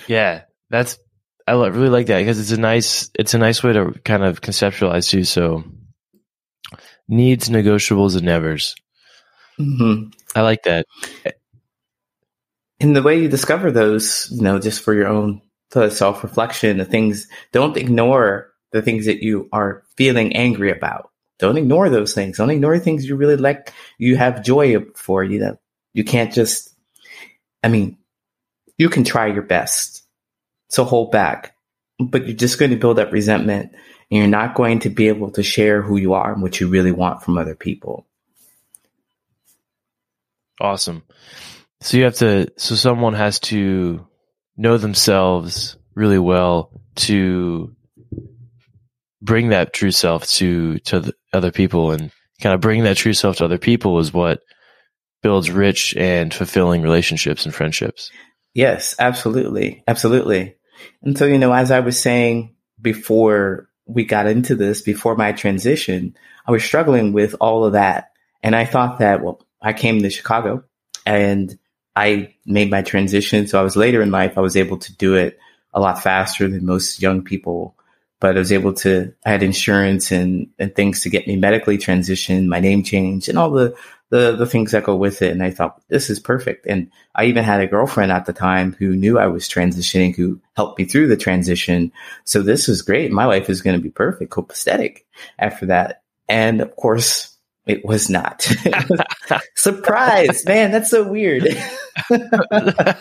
Yeah, 0.06 0.42
that's 0.70 0.98
I 1.46 1.52
really 1.52 1.88
like 1.88 2.06
that 2.06 2.18
because 2.18 2.38
it's 2.38 2.52
a 2.52 2.60
nice 2.60 3.10
it's 3.14 3.34
a 3.34 3.38
nice 3.38 3.62
way 3.62 3.72
to 3.72 3.92
kind 4.04 4.24
of 4.24 4.40
conceptualize 4.40 5.10
too. 5.10 5.24
So 5.24 5.64
needs, 7.08 7.48
negotiables, 7.48 8.16
and 8.16 8.24
nevers. 8.24 8.74
Mm-hmm. 9.58 10.10
I 10.34 10.42
like 10.42 10.62
that. 10.62 10.86
In 12.78 12.94
the 12.94 13.02
way 13.02 13.20
you 13.20 13.28
discover 13.28 13.70
those, 13.70 14.28
you 14.30 14.42
know, 14.42 14.58
just 14.58 14.82
for 14.82 14.94
your 14.94 15.08
own 15.08 15.42
self 15.70 16.22
reflection, 16.22 16.78
the 16.78 16.84
things 16.84 17.28
don't 17.52 17.76
ignore 17.76 18.50
the 18.72 18.82
things 18.82 19.06
that 19.06 19.22
you 19.22 19.48
are 19.52 19.82
feeling 19.96 20.34
angry 20.36 20.70
about. 20.70 21.10
Don't 21.38 21.56
ignore 21.56 21.88
those 21.88 22.14
things. 22.14 22.36
Don't 22.36 22.50
ignore 22.50 22.78
things 22.78 23.06
you 23.06 23.16
really 23.16 23.36
like. 23.36 23.72
You 23.98 24.16
have 24.16 24.44
joy 24.44 24.84
for. 24.94 25.24
You 25.24 25.40
know, 25.40 25.58
you 25.94 26.04
can't 26.04 26.32
just. 26.32 26.74
I 27.62 27.68
mean, 27.68 27.98
you 28.78 28.88
can 28.88 29.04
try 29.04 29.26
your 29.26 29.42
best 29.42 30.04
to 30.70 30.84
hold 30.84 31.12
back, 31.12 31.54
but 31.98 32.26
you're 32.26 32.36
just 32.36 32.58
going 32.58 32.70
to 32.70 32.76
build 32.76 32.98
up 32.98 33.12
resentment 33.12 33.72
and 34.10 34.18
you're 34.18 34.26
not 34.26 34.54
going 34.54 34.80
to 34.80 34.90
be 34.90 35.08
able 35.08 35.30
to 35.32 35.42
share 35.42 35.82
who 35.82 35.96
you 35.96 36.14
are 36.14 36.32
and 36.32 36.42
what 36.42 36.60
you 36.60 36.68
really 36.68 36.92
want 36.92 37.22
from 37.22 37.38
other 37.38 37.54
people. 37.54 38.06
Awesome. 40.60 41.02
So 41.80 41.96
you 41.96 42.04
have 42.04 42.16
to, 42.16 42.52
so 42.56 42.74
someone 42.74 43.14
has 43.14 43.40
to 43.40 44.06
know 44.60 44.76
themselves 44.76 45.76
really 45.94 46.18
well 46.18 46.70
to 46.94 47.74
bring 49.22 49.48
that 49.48 49.72
true 49.72 49.90
self 49.90 50.26
to, 50.28 50.78
to 50.80 51.14
other 51.32 51.50
people 51.50 51.92
and 51.92 52.12
kind 52.40 52.54
of 52.54 52.60
bring 52.60 52.84
that 52.84 52.96
true 52.96 53.14
self 53.14 53.36
to 53.36 53.44
other 53.44 53.58
people 53.58 53.98
is 53.98 54.12
what 54.12 54.40
builds 55.22 55.50
rich 55.50 55.96
and 55.96 56.32
fulfilling 56.32 56.82
relationships 56.82 57.44
and 57.44 57.54
friendships. 57.54 58.10
Yes, 58.54 58.94
absolutely. 58.98 59.82
Absolutely. 59.88 60.56
And 61.02 61.16
so, 61.16 61.24
you 61.24 61.38
know, 61.38 61.52
as 61.52 61.70
I 61.70 61.80
was 61.80 61.98
saying 61.98 62.54
before 62.80 63.68
we 63.86 64.04
got 64.04 64.26
into 64.26 64.54
this, 64.54 64.82
before 64.82 65.16
my 65.16 65.32
transition, 65.32 66.16
I 66.46 66.52
was 66.52 66.64
struggling 66.64 67.12
with 67.12 67.34
all 67.40 67.64
of 67.64 67.72
that. 67.72 68.10
And 68.42 68.54
I 68.54 68.64
thought 68.66 68.98
that, 68.98 69.22
well, 69.22 69.46
I 69.62 69.72
came 69.72 70.02
to 70.02 70.10
Chicago 70.10 70.64
and 71.06 71.58
I 72.00 72.34
made 72.46 72.70
my 72.70 72.80
transition. 72.80 73.46
So 73.46 73.60
I 73.60 73.62
was 73.62 73.76
later 73.76 74.00
in 74.00 74.10
life, 74.10 74.38
I 74.38 74.40
was 74.40 74.56
able 74.56 74.78
to 74.78 74.96
do 74.96 75.16
it 75.16 75.38
a 75.74 75.80
lot 75.80 76.02
faster 76.02 76.48
than 76.48 76.64
most 76.64 77.02
young 77.02 77.22
people. 77.22 77.76
But 78.20 78.36
I 78.36 78.38
was 78.38 78.52
able 78.52 78.72
to, 78.74 79.12
I 79.24 79.30
had 79.30 79.42
insurance 79.42 80.10
and, 80.10 80.48
and 80.58 80.74
things 80.74 81.02
to 81.02 81.10
get 81.10 81.26
me 81.26 81.36
medically 81.36 81.76
transitioned, 81.76 82.46
my 82.46 82.60
name 82.60 82.82
changed 82.84 83.28
and 83.28 83.38
all 83.38 83.50
the, 83.50 83.76
the, 84.08 84.34
the 84.34 84.46
things 84.46 84.72
that 84.72 84.84
go 84.84 84.96
with 84.96 85.20
it. 85.20 85.32
And 85.32 85.42
I 85.42 85.50
thought, 85.50 85.82
this 85.88 86.08
is 86.08 86.18
perfect. 86.20 86.66
And 86.66 86.90
I 87.14 87.26
even 87.26 87.44
had 87.44 87.60
a 87.60 87.66
girlfriend 87.66 88.12
at 88.12 88.24
the 88.24 88.32
time 88.32 88.74
who 88.78 88.96
knew 88.96 89.18
I 89.18 89.26
was 89.26 89.46
transitioning, 89.46 90.16
who 90.16 90.40
helped 90.56 90.78
me 90.78 90.86
through 90.86 91.08
the 91.08 91.18
transition. 91.18 91.92
So 92.24 92.40
this 92.40 92.66
was 92.66 92.80
great. 92.80 93.12
My 93.12 93.26
life 93.26 93.50
is 93.50 93.60
going 93.60 93.76
to 93.76 93.82
be 93.82 93.90
perfect, 93.90 94.32
copacetic 94.32 95.04
after 95.38 95.66
that. 95.66 96.02
And 96.28 96.62
of 96.62 96.76
course, 96.76 97.36
it 97.70 97.84
was 97.84 98.10
not. 98.10 98.42
Surprise, 99.54 100.44
man. 100.44 100.72
That's 100.72 100.90
so 100.90 101.08
weird. 101.08 101.46
I 102.10 102.96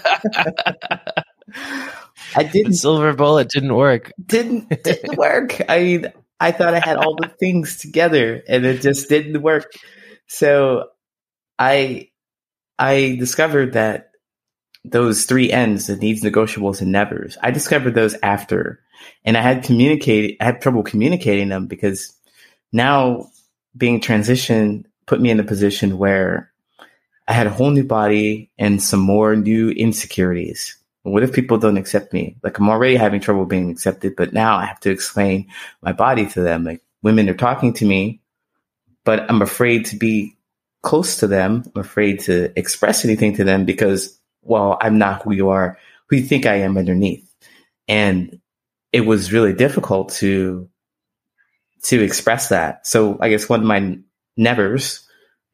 didn't. 2.51 2.71
The 2.71 2.77
silver 2.77 3.13
bullet 3.13 3.49
didn't 3.49 3.75
work. 3.75 4.11
Didn't 4.23 4.69
didn't 4.83 5.17
work. 5.17 5.59
I 5.67 5.79
mean, 5.79 6.13
I 6.39 6.51
thought 6.51 6.75
I 6.75 6.79
had 6.79 6.97
all 6.97 7.15
the 7.15 7.31
things 7.39 7.77
together, 7.77 8.43
and 8.47 8.65
it 8.65 8.81
just 8.81 9.09
didn't 9.09 9.41
work. 9.41 9.71
So, 10.27 10.89
I 11.57 12.09
I 12.77 13.15
discovered 13.19 13.73
that 13.73 14.11
those 14.85 15.25
three 15.25 15.51
ends, 15.51 15.87
the 15.87 15.95
needs, 15.95 16.23
negotiables, 16.23 16.81
and 16.81 16.91
nevers. 16.91 17.39
I 17.41 17.49
discovered 17.49 17.95
those 17.95 18.15
after, 18.21 18.81
and 19.25 19.35
I 19.35 19.41
had 19.41 19.63
communicated. 19.63 20.37
I 20.39 20.45
had 20.45 20.61
trouble 20.61 20.83
communicating 20.83 21.49
them 21.49 21.65
because 21.65 22.13
now 22.71 23.31
being 23.75 24.01
transitioned 24.01 24.85
put 25.05 25.19
me 25.19 25.31
in 25.31 25.39
a 25.39 25.43
position 25.43 25.97
where 25.97 26.51
I 27.27 27.33
had 27.33 27.47
a 27.47 27.51
whole 27.51 27.71
new 27.71 27.83
body 27.83 28.51
and 28.57 28.81
some 28.81 28.99
more 28.99 29.35
new 29.35 29.69
insecurities. 29.69 30.75
What 31.03 31.23
if 31.23 31.33
people 31.33 31.57
don't 31.57 31.77
accept 31.77 32.13
me? 32.13 32.37
Like 32.43 32.59
I'm 32.59 32.69
already 32.69 32.95
having 32.95 33.19
trouble 33.19 33.45
being 33.45 33.71
accepted, 33.71 34.15
but 34.15 34.33
now 34.33 34.57
I 34.57 34.65
have 34.65 34.79
to 34.81 34.91
explain 34.91 35.47
my 35.81 35.93
body 35.93 36.27
to 36.27 36.41
them. 36.41 36.63
Like 36.63 36.81
women 37.01 37.29
are 37.29 37.33
talking 37.33 37.73
to 37.73 37.85
me, 37.85 38.21
but 39.05 39.29
I'm 39.29 39.41
afraid 39.41 39.85
to 39.87 39.95
be 39.95 40.35
close 40.81 41.17
to 41.17 41.27
them. 41.27 41.63
I'm 41.75 41.81
afraid 41.81 42.21
to 42.21 42.51
express 42.57 43.05
anything 43.05 43.35
to 43.35 43.43
them 43.43 43.65
because, 43.65 44.19
well, 44.41 44.77
I'm 44.81 44.97
not 44.97 45.23
who 45.23 45.33
you 45.33 45.49
are, 45.49 45.77
who 46.07 46.17
you 46.17 46.23
think 46.23 46.45
I 46.45 46.55
am 46.55 46.77
underneath. 46.77 47.27
And 47.87 48.39
it 48.91 49.01
was 49.01 49.33
really 49.33 49.53
difficult 49.53 50.09
to 50.13 50.69
to 51.83 52.03
express 52.03 52.49
that. 52.49 52.85
So 52.85 53.17
I 53.21 53.29
guess 53.29 53.47
one 53.49 53.61
of 53.61 53.65
my 53.65 53.97
nevers 54.37 55.05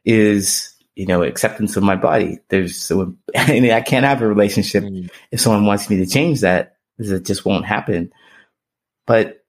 is 0.03 0.73
you 0.95 1.05
know 1.05 1.23
acceptance 1.23 1.75
of 1.75 1.83
my 1.83 1.95
body. 1.95 2.39
There's 2.49 2.77
so 2.77 3.15
I, 3.35 3.51
mean, 3.59 3.71
I 3.71 3.81
can't 3.81 4.05
have 4.05 4.21
a 4.21 4.27
relationship 4.27 4.83
mm. 4.83 5.09
if 5.31 5.41
someone 5.41 5.65
wants 5.65 5.89
me 5.89 5.97
to 5.97 6.05
change 6.05 6.41
that 6.41 6.75
it 6.97 7.25
just 7.25 7.45
won't 7.45 7.65
happen. 7.65 8.11
But 9.05 9.43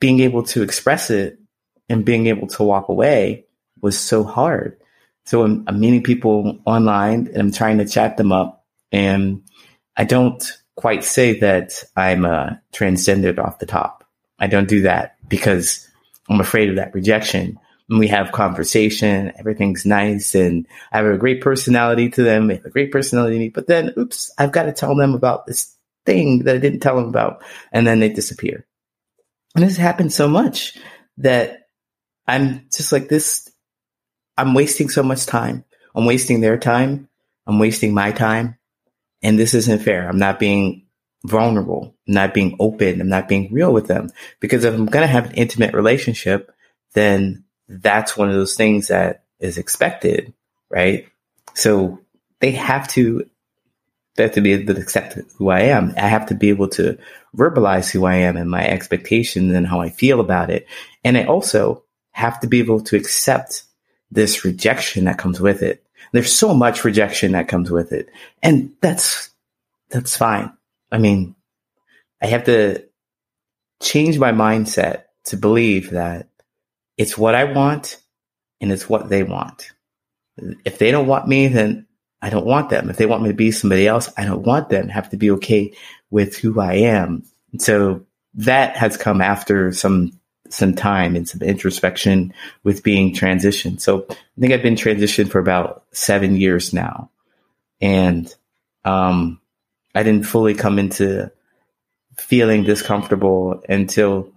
being 0.00 0.20
able 0.20 0.44
to 0.44 0.62
express 0.62 1.10
it 1.10 1.38
and 1.88 2.04
being 2.04 2.26
able 2.26 2.46
to 2.48 2.62
walk 2.62 2.88
away 2.88 3.46
was 3.80 3.98
so 3.98 4.24
hard. 4.24 4.78
So 5.24 5.42
I'm, 5.42 5.64
I'm 5.66 5.80
meeting 5.80 6.02
people 6.02 6.60
online 6.64 7.26
and 7.28 7.36
I'm 7.36 7.52
trying 7.52 7.78
to 7.78 7.86
chat 7.86 8.16
them 8.16 8.32
up, 8.32 8.64
and 8.92 9.42
I 9.96 10.04
don't 10.04 10.42
quite 10.76 11.04
say 11.04 11.40
that 11.40 11.82
I'm 11.96 12.24
a 12.24 12.62
transgendered 12.72 13.38
off 13.38 13.58
the 13.58 13.66
top. 13.66 14.04
I 14.38 14.46
don't 14.46 14.68
do 14.68 14.82
that 14.82 15.15
because 15.28 15.88
I'm 16.28 16.40
afraid 16.40 16.70
of 16.70 16.76
that 16.76 16.94
rejection. 16.94 17.58
When 17.88 18.00
we 18.00 18.08
have 18.08 18.32
conversation, 18.32 19.32
everything's 19.38 19.86
nice 19.86 20.34
and 20.34 20.66
I 20.90 20.98
have 20.98 21.06
a 21.06 21.18
great 21.18 21.40
personality 21.40 22.08
to 22.10 22.22
them. 22.22 22.48
They 22.48 22.56
have 22.56 22.64
a 22.64 22.70
great 22.70 22.90
personality 22.90 23.36
to 23.36 23.40
me, 23.40 23.48
but 23.48 23.68
then, 23.68 23.92
oops, 23.96 24.32
I've 24.38 24.50
got 24.50 24.64
to 24.64 24.72
tell 24.72 24.96
them 24.96 25.14
about 25.14 25.46
this 25.46 25.72
thing 26.04 26.40
that 26.44 26.56
I 26.56 26.58
didn't 26.58 26.80
tell 26.80 26.96
them 26.96 27.08
about. 27.08 27.44
And 27.72 27.86
then 27.86 28.00
they 28.00 28.08
disappear. 28.08 28.66
And 29.54 29.64
this 29.64 29.76
happens 29.76 30.14
so 30.14 30.28
much 30.28 30.76
that 31.18 31.68
I'm 32.26 32.66
just 32.72 32.92
like 32.92 33.08
this. 33.08 33.48
I'm 34.36 34.52
wasting 34.52 34.88
so 34.88 35.02
much 35.02 35.26
time. 35.26 35.64
I'm 35.94 36.04
wasting 36.04 36.40
their 36.40 36.58
time. 36.58 37.08
I'm 37.46 37.58
wasting 37.58 37.94
my 37.94 38.10
time. 38.10 38.58
And 39.22 39.38
this 39.38 39.54
isn't 39.54 39.82
fair. 39.82 40.08
I'm 40.08 40.18
not 40.18 40.38
being 40.38 40.85
vulnerable, 41.26 41.94
not 42.06 42.34
being 42.34 42.56
open, 42.60 43.00
I'm 43.00 43.08
not 43.08 43.28
being 43.28 43.52
real 43.52 43.72
with 43.72 43.86
them. 43.86 44.10
Because 44.40 44.64
if 44.64 44.74
I'm 44.74 44.86
going 44.86 45.02
to 45.02 45.12
have 45.12 45.26
an 45.26 45.34
intimate 45.34 45.74
relationship, 45.74 46.52
then 46.94 47.44
that's 47.68 48.16
one 48.16 48.28
of 48.28 48.34
those 48.34 48.56
things 48.56 48.88
that 48.88 49.24
is 49.40 49.58
expected, 49.58 50.32
right? 50.70 51.08
So 51.54 52.00
they 52.40 52.52
have 52.52 52.88
to, 52.88 53.28
they 54.14 54.22
have 54.24 54.32
to 54.32 54.40
be 54.40 54.52
able 54.52 54.74
to 54.74 54.80
accept 54.80 55.18
who 55.36 55.50
I 55.50 55.60
am. 55.62 55.92
I 55.96 56.08
have 56.08 56.26
to 56.26 56.34
be 56.34 56.48
able 56.48 56.68
to 56.70 56.98
verbalize 57.36 57.90
who 57.90 58.06
I 58.06 58.16
am 58.16 58.36
and 58.36 58.50
my 58.50 58.66
expectations 58.66 59.52
and 59.52 59.66
how 59.66 59.80
I 59.80 59.90
feel 59.90 60.20
about 60.20 60.50
it. 60.50 60.66
And 61.04 61.18
I 61.18 61.24
also 61.24 61.84
have 62.12 62.40
to 62.40 62.46
be 62.46 62.60
able 62.60 62.80
to 62.80 62.96
accept 62.96 63.64
this 64.10 64.44
rejection 64.44 65.04
that 65.04 65.18
comes 65.18 65.40
with 65.40 65.62
it. 65.62 65.84
There's 66.12 66.32
so 66.32 66.54
much 66.54 66.84
rejection 66.84 67.32
that 67.32 67.48
comes 67.48 67.70
with 67.70 67.92
it. 67.92 68.08
And 68.42 68.72
that's, 68.80 69.30
that's 69.90 70.16
fine. 70.16 70.55
I 70.96 70.98
mean, 70.98 71.34
I 72.22 72.26
have 72.28 72.44
to 72.44 72.86
change 73.82 74.18
my 74.18 74.32
mindset 74.32 75.02
to 75.24 75.36
believe 75.36 75.90
that 75.90 76.30
it's 76.96 77.18
what 77.18 77.34
I 77.34 77.44
want 77.44 78.00
and 78.62 78.72
it's 78.72 78.88
what 78.88 79.10
they 79.10 79.22
want. 79.22 79.72
If 80.64 80.78
they 80.78 80.90
don't 80.90 81.06
want 81.06 81.28
me, 81.28 81.48
then 81.48 81.86
I 82.22 82.30
don't 82.30 82.46
want 82.46 82.70
them. 82.70 82.88
If 82.88 82.96
they 82.96 83.04
want 83.04 83.24
me 83.24 83.28
to 83.28 83.34
be 83.34 83.50
somebody 83.50 83.86
else, 83.86 84.10
I 84.16 84.24
don't 84.24 84.46
want 84.46 84.70
them. 84.70 84.88
I 84.88 84.92
have 84.94 85.10
to 85.10 85.18
be 85.18 85.32
okay 85.32 85.74
with 86.10 86.38
who 86.38 86.58
I 86.58 86.76
am. 86.76 87.24
And 87.52 87.60
so 87.60 88.06
that 88.36 88.78
has 88.78 88.96
come 88.96 89.20
after 89.20 89.70
some 89.72 90.18
some 90.48 90.74
time 90.74 91.14
and 91.14 91.28
some 91.28 91.42
introspection 91.42 92.32
with 92.62 92.82
being 92.82 93.12
transitioned. 93.12 93.82
So 93.82 94.06
I 94.08 94.40
think 94.40 94.54
I've 94.54 94.62
been 94.62 94.76
transitioned 94.76 95.28
for 95.28 95.40
about 95.40 95.84
seven 95.92 96.36
years 96.36 96.72
now. 96.72 97.10
And 97.82 98.34
um 98.86 99.42
I 99.96 100.02
didn't 100.02 100.26
fully 100.26 100.52
come 100.52 100.78
into 100.78 101.32
feeling 102.18 102.64
discomfortable 102.64 103.62
until 103.66 104.30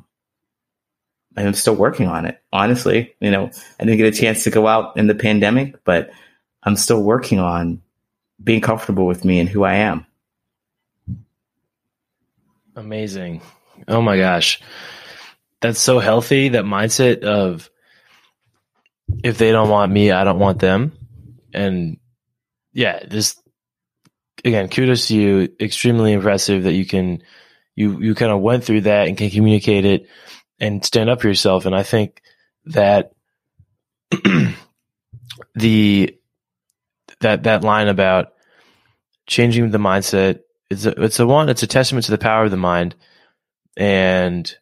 I'm 1.35 1.53
still 1.53 1.75
working 1.75 2.07
on 2.07 2.25
it. 2.25 2.41
Honestly, 2.53 3.13
you 3.19 3.29
know, 3.29 3.51
I 3.77 3.83
didn't 3.83 3.97
get 3.97 4.13
a 4.13 4.17
chance 4.17 4.45
to 4.45 4.51
go 4.51 4.67
out 4.67 4.95
in 4.95 5.07
the 5.07 5.15
pandemic, 5.15 5.83
but 5.83 6.11
I'm 6.63 6.77
still 6.77 7.03
working 7.03 7.39
on 7.39 7.81
being 8.41 8.61
comfortable 8.61 9.05
with 9.05 9.25
me 9.25 9.39
and 9.39 9.49
who 9.49 9.65
I 9.65 9.75
am. 9.75 10.05
Amazing. 12.77 13.41
Oh 13.85 14.01
my 14.01 14.17
gosh. 14.17 14.61
That's 15.59 15.79
so 15.79 15.99
healthy. 15.99 16.49
That 16.49 16.63
mindset 16.63 17.23
of 17.23 17.69
if 19.25 19.37
they 19.37 19.51
don't 19.51 19.69
want 19.69 19.91
me, 19.91 20.11
I 20.11 20.23
don't 20.23 20.39
want 20.39 20.59
them. 20.59 20.93
And 21.53 21.97
yeah, 22.71 23.03
this 23.05 23.38
again, 24.45 24.69
kudos 24.69 25.07
to 25.07 25.15
you. 25.15 25.49
Extremely 25.59 26.13
impressive 26.13 26.63
that 26.63 26.73
you 26.73 26.85
can 26.85 27.23
you 27.75 27.99
you 27.99 28.15
kind 28.15 28.31
of 28.31 28.41
went 28.41 28.63
through 28.63 28.81
that 28.81 29.07
and 29.07 29.17
can 29.17 29.29
communicate 29.29 29.85
it 29.85 30.07
and 30.59 30.83
stand 30.83 31.09
up 31.09 31.21
for 31.21 31.27
yourself. 31.27 31.65
And 31.65 31.75
I 31.75 31.83
think 31.83 32.21
that 32.65 33.13
the 35.55 36.15
that 37.21 37.43
that 37.43 37.63
line 37.63 37.87
about 37.87 38.33
changing 39.27 39.69
the 39.71 39.77
mindset 39.77 40.39
it's 40.69 40.85
a, 40.85 41.03
it's 41.03 41.19
a 41.19 41.27
one 41.27 41.49
it's 41.49 41.63
a 41.63 41.67
testament 41.67 42.05
to 42.05 42.11
the 42.11 42.17
power 42.17 42.45
of 42.45 42.51
the 42.51 42.57
mind 42.57 42.95
and 43.77 44.55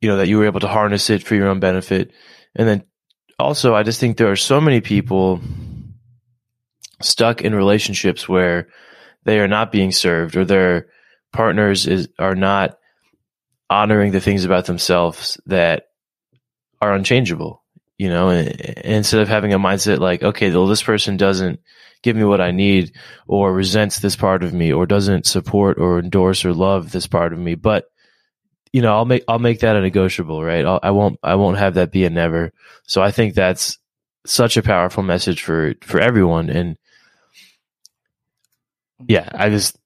you 0.00 0.08
know 0.08 0.16
that 0.16 0.28
you 0.28 0.38
were 0.38 0.46
able 0.46 0.60
to 0.60 0.68
harness 0.68 1.10
it 1.10 1.22
for 1.22 1.34
your 1.34 1.48
own 1.48 1.60
benefit 1.60 2.12
and 2.54 2.66
then 2.66 2.82
also 3.38 3.74
i 3.74 3.82
just 3.82 4.00
think 4.00 4.16
there 4.16 4.30
are 4.30 4.36
so 4.36 4.60
many 4.60 4.80
people 4.80 5.40
stuck 7.00 7.42
in 7.42 7.54
relationships 7.54 8.28
where 8.28 8.68
they 9.24 9.38
are 9.38 9.48
not 9.48 9.72
being 9.72 9.92
served 9.92 10.36
or 10.36 10.44
their 10.44 10.86
partners 11.32 11.86
is 11.86 12.08
are 12.18 12.34
not 12.34 12.78
honoring 13.68 14.12
the 14.12 14.20
things 14.20 14.44
about 14.44 14.66
themselves 14.66 15.40
that 15.46 15.88
are 16.80 16.94
unchangeable. 16.94 17.62
you 17.98 18.08
know, 18.08 18.28
instead 18.30 19.20
of 19.20 19.28
having 19.28 19.54
a 19.54 19.58
mindset 19.58 19.98
like, 19.98 20.22
okay, 20.22 20.50
well, 20.50 20.66
this 20.66 20.82
person 20.82 21.16
doesn't 21.16 21.60
give 22.02 22.14
me 22.14 22.24
what 22.24 22.40
I 22.40 22.50
need 22.50 22.92
or 23.26 23.52
resents 23.52 23.98
this 24.00 24.16
part 24.16 24.44
of 24.44 24.52
me 24.52 24.72
or 24.72 24.86
doesn't 24.86 25.26
support 25.26 25.78
or 25.78 25.98
endorse 25.98 26.44
or 26.44 26.52
love 26.52 26.92
this 26.92 27.06
part 27.06 27.32
of 27.32 27.38
me, 27.38 27.54
but 27.54 27.86
you 28.72 28.82
know, 28.82 28.94
I'll 28.94 29.06
make 29.06 29.24
I'll 29.26 29.38
make 29.38 29.60
that 29.60 29.76
a 29.76 29.80
negotiable, 29.80 30.44
right? 30.44 30.64
I'll, 30.64 30.80
I 30.82 30.90
won't 30.90 31.18
I 31.22 31.36
won't 31.36 31.56
have 31.56 31.74
that 31.74 31.92
be 31.92 32.04
a 32.04 32.10
never. 32.10 32.52
So 32.86 33.00
I 33.00 33.10
think 33.10 33.34
that's 33.34 33.78
such 34.26 34.58
a 34.58 34.62
powerful 34.62 35.02
message 35.02 35.42
for 35.42 35.74
for 35.82 35.98
everyone, 35.98 36.50
and 36.50 36.76
yeah, 39.06 39.28
I 39.32 39.50
just 39.50 39.78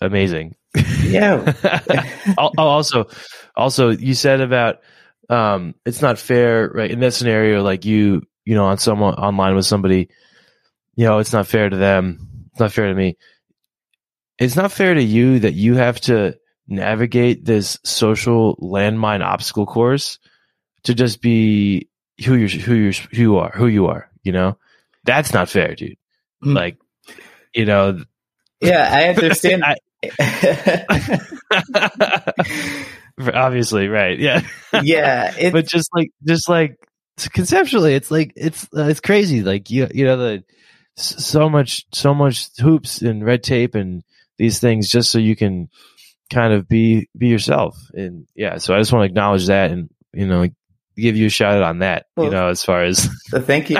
amazing. 0.00 0.56
Yeah. 1.02 1.52
also, 2.58 3.06
also, 3.54 3.90
you 3.90 4.14
said 4.14 4.40
about 4.40 4.80
um, 5.28 5.74
it's 5.84 6.02
not 6.02 6.18
fair, 6.18 6.70
right? 6.72 6.90
In 6.90 7.00
that 7.00 7.14
scenario, 7.14 7.62
like 7.62 7.84
you, 7.84 8.22
you 8.44 8.54
know, 8.54 8.66
on 8.66 8.78
someone 8.78 9.14
online 9.14 9.54
with 9.54 9.66
somebody, 9.66 10.08
you 10.94 11.06
know, 11.06 11.18
it's 11.18 11.32
not 11.32 11.46
fair 11.46 11.68
to 11.68 11.76
them. 11.76 12.48
It's 12.50 12.60
not 12.60 12.72
fair 12.72 12.88
to 12.88 12.94
me. 12.94 13.16
It's 14.38 14.56
not 14.56 14.72
fair 14.72 14.94
to 14.94 15.02
you 15.02 15.40
that 15.40 15.54
you 15.54 15.74
have 15.74 16.00
to 16.02 16.38
navigate 16.68 17.44
this 17.44 17.78
social 17.84 18.56
landmine 18.56 19.24
obstacle 19.24 19.66
course 19.66 20.18
to 20.84 20.94
just 20.94 21.20
be 21.20 21.88
who 22.24 22.34
you're 22.34 22.48
who 22.48 22.74
you're, 22.74 22.92
who 22.92 23.16
you 23.16 23.36
are 23.36 23.52
who 23.54 23.66
you 23.66 23.86
are 23.86 24.10
you 24.24 24.32
know 24.32 24.58
that's 25.04 25.32
not 25.32 25.48
fair 25.48 25.74
dude 25.74 25.96
mm. 26.44 26.54
like 26.54 26.76
you 27.54 27.64
know 27.64 28.02
yeah 28.60 28.88
i 28.92 29.08
understand. 29.08 29.64
I, 29.64 29.76
obviously 33.34 33.88
right 33.88 34.18
yeah. 34.18 34.42
Yeah 34.82 35.34
but 35.52 35.66
just 35.66 35.90
like 35.94 36.10
just 36.26 36.48
like 36.48 36.76
conceptually 37.32 37.94
it's 37.94 38.10
like 38.10 38.32
it's 38.36 38.64
uh, 38.76 38.84
it's 38.84 39.00
crazy 39.00 39.42
like 39.42 39.70
you 39.70 39.88
you 39.92 40.04
know 40.04 40.16
the 40.16 40.44
so 40.96 41.48
much 41.48 41.86
so 41.92 42.14
much 42.14 42.48
hoops 42.58 43.02
and 43.02 43.24
red 43.24 43.42
tape 43.42 43.74
and 43.74 44.02
these 44.38 44.60
things 44.60 44.88
just 44.88 45.10
so 45.10 45.18
you 45.18 45.36
can 45.36 45.68
kind 46.30 46.52
of 46.52 46.68
be 46.68 47.08
be 47.16 47.28
yourself. 47.28 47.76
And 47.94 48.26
yeah 48.34 48.58
so 48.58 48.74
i 48.74 48.78
just 48.78 48.92
want 48.92 49.02
to 49.02 49.06
acknowledge 49.06 49.46
that 49.46 49.70
and 49.70 49.88
you 50.12 50.26
know 50.26 50.48
give 50.96 51.16
you 51.16 51.26
a 51.26 51.30
shout 51.30 51.56
out 51.56 51.62
on 51.62 51.80
that 51.80 52.06
well, 52.16 52.26
you 52.26 52.32
know 52.32 52.48
as 52.48 52.64
far 52.64 52.84
as 52.84 53.08
thank 53.30 53.70
you. 53.70 53.78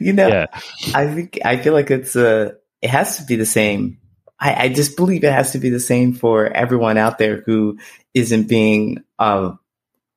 You 0.00 0.12
know 0.12 0.28
yeah. 0.28 0.46
i 0.94 1.12
think 1.12 1.40
i 1.44 1.56
feel 1.56 1.72
like 1.72 1.90
it's 1.90 2.14
uh 2.14 2.52
it 2.82 2.90
has 2.90 3.18
to 3.18 3.24
be 3.24 3.36
the 3.36 3.46
same 3.46 3.98
I, 4.40 4.64
I 4.64 4.68
just 4.68 4.96
believe 4.96 5.24
it 5.24 5.32
has 5.32 5.52
to 5.52 5.58
be 5.58 5.70
the 5.70 5.80
same 5.80 6.12
for 6.12 6.46
everyone 6.46 6.96
out 6.96 7.18
there 7.18 7.42
who 7.42 7.78
isn't 8.14 8.48
being 8.48 9.02
uh 9.18 9.52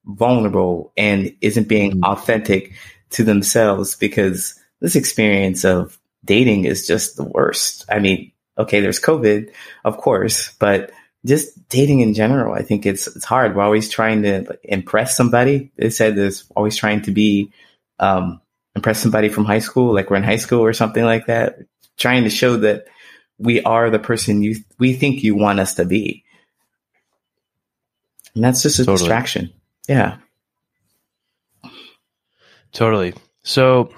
vulnerable 0.06 0.94
and 0.98 1.36
isn't 1.42 1.68
being 1.68 1.92
mm-hmm. 1.92 2.04
authentic 2.04 2.74
to 3.12 3.24
themselves 3.24 3.96
because 3.96 4.60
this 4.80 4.96
experience 4.96 5.64
of 5.64 5.98
dating 6.24 6.66
is 6.66 6.88
just 6.88 7.18
the 7.18 7.24
worst 7.24 7.86
i 7.90 8.00
mean 8.00 8.32
okay, 8.58 8.82
there's 8.82 9.00
COVID, 9.00 9.52
of 9.84 9.98
course, 9.98 10.54
but 10.60 10.92
just 11.26 11.68
dating 11.70 12.00
in 12.00 12.14
general, 12.14 12.54
I 12.54 12.64
think 12.64 12.86
it's 12.86 13.08
it's 13.08 13.26
hard. 13.26 13.56
We're 13.56 13.64
always 13.64 13.90
trying 13.90 14.24
to 14.24 14.58
impress 14.64 15.16
somebody. 15.16 15.72
They 15.76 15.90
said 15.90 16.16
there's 16.16 16.46
always 16.56 16.76
trying 16.76 17.04
to 17.04 17.12
be 17.12 17.52
um, 18.00 18.42
impress 18.76 19.00
somebody 19.00 19.30
from 19.30 19.46
high 19.46 19.60
school, 19.60 19.94
like 19.94 20.10
we're 20.10 20.18
in 20.18 20.24
high 20.24 20.38
school 20.38 20.62
or 20.62 20.74
something 20.74 21.04
like 21.04 21.28
that. 21.28 21.60
Trying 21.98 22.24
to 22.24 22.30
show 22.30 22.58
that 22.58 22.86
we 23.38 23.62
are 23.64 23.90
the 23.90 24.00
person 24.00 24.42
you 24.42 24.56
we 24.80 24.94
think 24.94 25.24
you 25.24 25.36
want 25.36 25.60
us 25.60 25.76
to 25.76 25.86
be, 25.86 26.24
and 28.36 28.44
that's 28.44 28.64
just 28.64 28.80
a 28.80 28.86
totally. 28.86 28.98
distraction. 28.98 29.54
Yeah, 29.88 30.18
totally. 32.72 33.14
So 33.44 33.92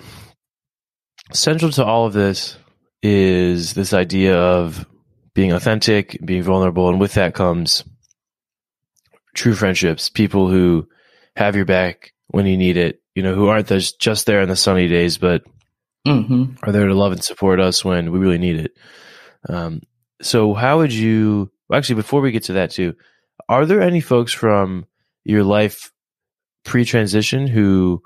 central 1.31 1.71
to 1.71 1.85
all 1.85 2.05
of 2.05 2.13
this 2.13 2.57
is 3.01 3.73
this 3.73 3.93
idea 3.93 4.37
of 4.37 4.85
being 5.33 5.51
authentic, 5.51 6.17
being 6.23 6.43
vulnerable, 6.43 6.89
and 6.89 6.99
with 6.99 7.13
that 7.15 7.33
comes 7.33 7.83
true 9.33 9.53
friendships, 9.53 10.09
people 10.09 10.49
who 10.49 10.87
have 11.35 11.55
your 11.55 11.65
back 11.65 12.13
when 12.27 12.45
you 12.45 12.57
need 12.57 12.77
it, 12.77 13.01
you 13.15 13.23
know, 13.23 13.35
who 13.35 13.47
aren't 13.47 13.67
just 13.99 14.25
there 14.25 14.41
in 14.41 14.49
the 14.49 14.55
sunny 14.55 14.87
days, 14.87 15.17
but 15.17 15.43
mm-hmm. 16.07 16.55
are 16.63 16.71
there 16.71 16.87
to 16.87 16.93
love 16.93 17.11
and 17.11 17.23
support 17.23 17.59
us 17.59 17.83
when 17.83 18.11
we 18.11 18.19
really 18.19 18.37
need 18.37 18.57
it. 18.57 18.77
Um, 19.49 19.81
so, 20.21 20.53
how 20.53 20.77
would 20.77 20.93
you, 20.93 21.51
actually, 21.71 21.95
before 21.95 22.21
we 22.21 22.31
get 22.31 22.43
to 22.43 22.53
that 22.53 22.71
too, 22.71 22.95
are 23.49 23.65
there 23.65 23.81
any 23.81 24.01
folks 24.01 24.33
from 24.33 24.85
your 25.23 25.43
life 25.43 25.91
pre 26.63 26.85
transition 26.85 27.47
who, 27.47 28.01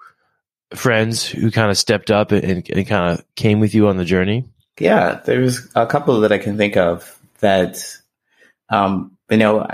friends 0.74 1.26
who 1.26 1.52
kind 1.52 1.72
of 1.72 1.78
stepped 1.78 2.12
up 2.12 2.32
and, 2.32 2.70
and 2.70 2.88
kind 2.88 3.14
of 3.14 3.36
came 3.36 3.60
with 3.60 3.74
you 3.74 3.88
on 3.88 3.98
the 3.98 4.06
journey? 4.06 4.46
Yeah, 4.80 5.22
there's 5.26 5.68
a 5.76 5.86
couple 5.86 6.20
that 6.22 6.32
I 6.32 6.38
can 6.38 6.58
think 6.58 6.78
of 6.78 7.20
that, 7.40 7.98
um, 8.70 9.18
you 9.30 9.38
know, 9.38 9.68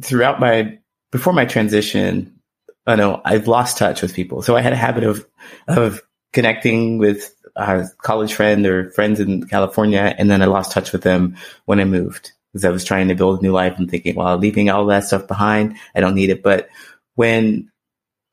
throughout 0.00 0.40
my, 0.40 0.78
before 1.12 1.32
my 1.32 1.44
transition, 1.44 2.38
I 2.86 2.96
know 2.96 3.20
I've 3.24 3.48
lost 3.48 3.78
touch 3.78 4.02
with 4.02 4.14
people. 4.14 4.42
So 4.42 4.56
I 4.56 4.60
had 4.60 4.72
a 4.72 4.76
habit 4.76 5.04
of, 5.04 5.26
of 5.68 6.00
connecting 6.34 6.98
with 6.98 7.34
a 7.56 7.86
college 8.02 8.34
friend 8.34 8.66
or 8.66 8.90
friends 8.90 9.20
in 9.20 9.46
California. 9.46 10.14
And 10.18 10.30
then 10.30 10.42
I 10.42 10.46
lost 10.46 10.72
touch 10.72 10.92
with 10.92 11.02
them 11.02 11.36
when 11.64 11.80
I 11.80 11.84
moved 11.84 12.32
because 12.52 12.64
I 12.64 12.70
was 12.70 12.84
trying 12.84 13.08
to 13.08 13.14
build 13.14 13.38
a 13.38 13.42
new 13.42 13.52
life 13.52 13.78
and 13.78 13.90
thinking, 13.90 14.16
well, 14.16 14.36
leaving 14.36 14.68
all 14.68 14.86
that 14.86 15.04
stuff 15.04 15.26
behind, 15.26 15.76
I 15.94 16.00
don't 16.00 16.14
need 16.14 16.30
it. 16.30 16.42
But 16.42 16.68
when 17.14 17.70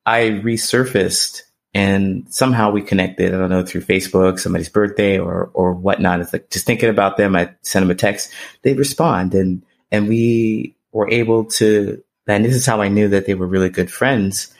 I 0.05 0.41
resurfaced 0.43 1.43
and 1.73 2.25
somehow 2.33 2.71
we 2.71 2.81
connected. 2.81 3.33
I 3.33 3.37
don't 3.37 3.49
know 3.49 3.65
through 3.65 3.81
Facebook, 3.81 4.39
somebody's 4.39 4.69
birthday 4.69 5.17
or 5.17 5.51
or 5.53 5.73
whatnot. 5.73 6.19
It's 6.19 6.33
like 6.33 6.49
just 6.49 6.65
thinking 6.65 6.89
about 6.89 7.17
them. 7.17 7.35
I 7.35 7.55
send 7.61 7.83
them 7.83 7.91
a 7.91 7.95
text. 7.95 8.31
They 8.63 8.73
respond, 8.73 9.33
and 9.33 9.63
and 9.91 10.07
we 10.07 10.75
were 10.91 11.09
able 11.09 11.45
to. 11.45 12.03
And 12.27 12.45
this 12.45 12.55
is 12.55 12.65
how 12.65 12.81
I 12.81 12.87
knew 12.87 13.09
that 13.09 13.25
they 13.25 13.33
were 13.33 13.47
really 13.47 13.69
good 13.69 13.91
friends 13.91 14.53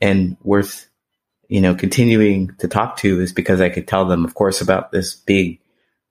and 0.00 0.36
worth, 0.42 0.88
you 1.48 1.60
know, 1.60 1.74
continuing 1.74 2.54
to 2.58 2.68
talk 2.68 2.96
to 2.98 3.20
is 3.20 3.32
because 3.32 3.60
I 3.60 3.68
could 3.68 3.86
tell 3.86 4.04
them, 4.04 4.24
of 4.24 4.34
course, 4.34 4.60
about 4.60 4.92
this 4.92 5.14
big 5.14 5.60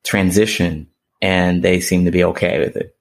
transition, 0.03 0.87
and 1.21 1.63
they 1.63 1.79
seem 1.79 2.05
to 2.05 2.11
be 2.11 2.23
okay 2.23 2.59
with 2.59 2.75
it, 2.75 2.95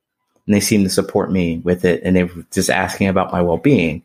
and 0.46 0.54
they 0.54 0.60
seemed 0.60 0.84
to 0.84 0.90
support 0.90 1.30
me 1.30 1.58
with 1.58 1.84
it, 1.84 2.02
and 2.04 2.16
they 2.16 2.24
were 2.24 2.44
just 2.52 2.70
asking 2.70 3.08
about 3.08 3.32
my 3.32 3.42
well 3.42 3.58
being. 3.58 4.02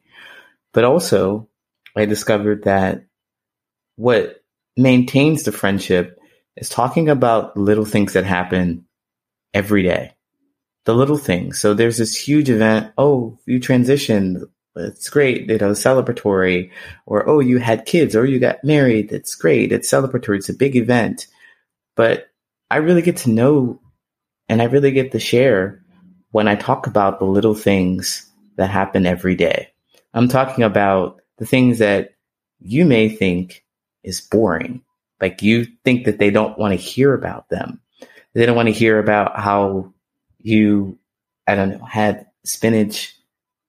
But 0.74 0.84
also, 0.84 1.48
I 1.96 2.06
discovered 2.06 2.64
that 2.64 3.06
what 3.96 4.44
maintains 4.78 5.44
the 5.44 5.52
friendship 5.52 6.20
is 6.56 6.70
talking 6.70 7.10
about 7.10 7.58
little 7.58 7.86
things 7.86 8.14
that 8.14 8.26
happen 8.26 8.86
every 9.54 9.84
day. 9.84 10.14
The 10.86 10.96
little 10.96 11.18
things. 11.18 11.60
So 11.60 11.74
there's 11.74 11.98
this 11.98 12.16
huge 12.16 12.50
event. 12.50 12.94
Oh, 12.98 13.38
you 13.46 13.60
transitioned. 13.60 14.44
It's 14.76 15.10
great. 15.10 15.50
You 15.50 15.58
know, 15.58 15.72
celebratory. 15.72 16.72
Or, 17.06 17.28
oh, 17.28 17.40
you 17.40 17.60
had 17.60 17.86
kids 17.86 18.16
or 18.16 18.26
you 18.26 18.40
got 18.40 18.64
married. 18.64 19.12
It's 19.12 19.36
great. 19.36 19.72
It's 19.72 19.92
celebratory. 19.92 20.38
It's 20.38 20.50
a 20.50 20.54
big 20.54 20.76
event. 20.76 21.28
But 21.96 22.30
I 22.72 22.78
really 22.78 23.02
get 23.02 23.18
to 23.18 23.30
know 23.30 23.82
and 24.48 24.62
I 24.62 24.66
really 24.66 24.92
get 24.92 25.12
to 25.12 25.20
share 25.20 25.84
when 26.32 26.48
I 26.48 26.56
talk 26.56 26.88
about 26.88 27.20
the 27.20 27.26
little 27.26 27.56
things 27.56 28.30
that 28.58 28.70
happen 28.70 29.06
every 29.06 29.36
day. 29.36 29.74
I'm 30.14 30.28
talking 30.28 30.64
about 30.64 31.22
the 31.38 31.46
things 31.46 31.80
that 31.80 32.16
you 32.60 32.86
may 32.86 33.10
think 33.10 33.64
is 34.04 34.22
boring. 34.22 34.82
Like 35.22 35.42
you 35.42 35.68
think 35.84 36.06
that 36.06 36.20
they 36.20 36.32
don't 36.32 36.58
want 36.58 36.72
to 36.72 36.78
hear 36.78 37.14
about 37.14 37.50
them. 37.50 37.82
They 38.34 38.46
don't 38.46 38.56
want 38.56 38.68
to 38.68 38.74
hear 38.74 39.00
about 39.00 39.40
how 39.40 39.94
you, 40.40 40.98
I 41.48 41.56
don't 41.56 41.72
know, 41.72 41.86
had 41.86 42.28
spinach 42.44 43.16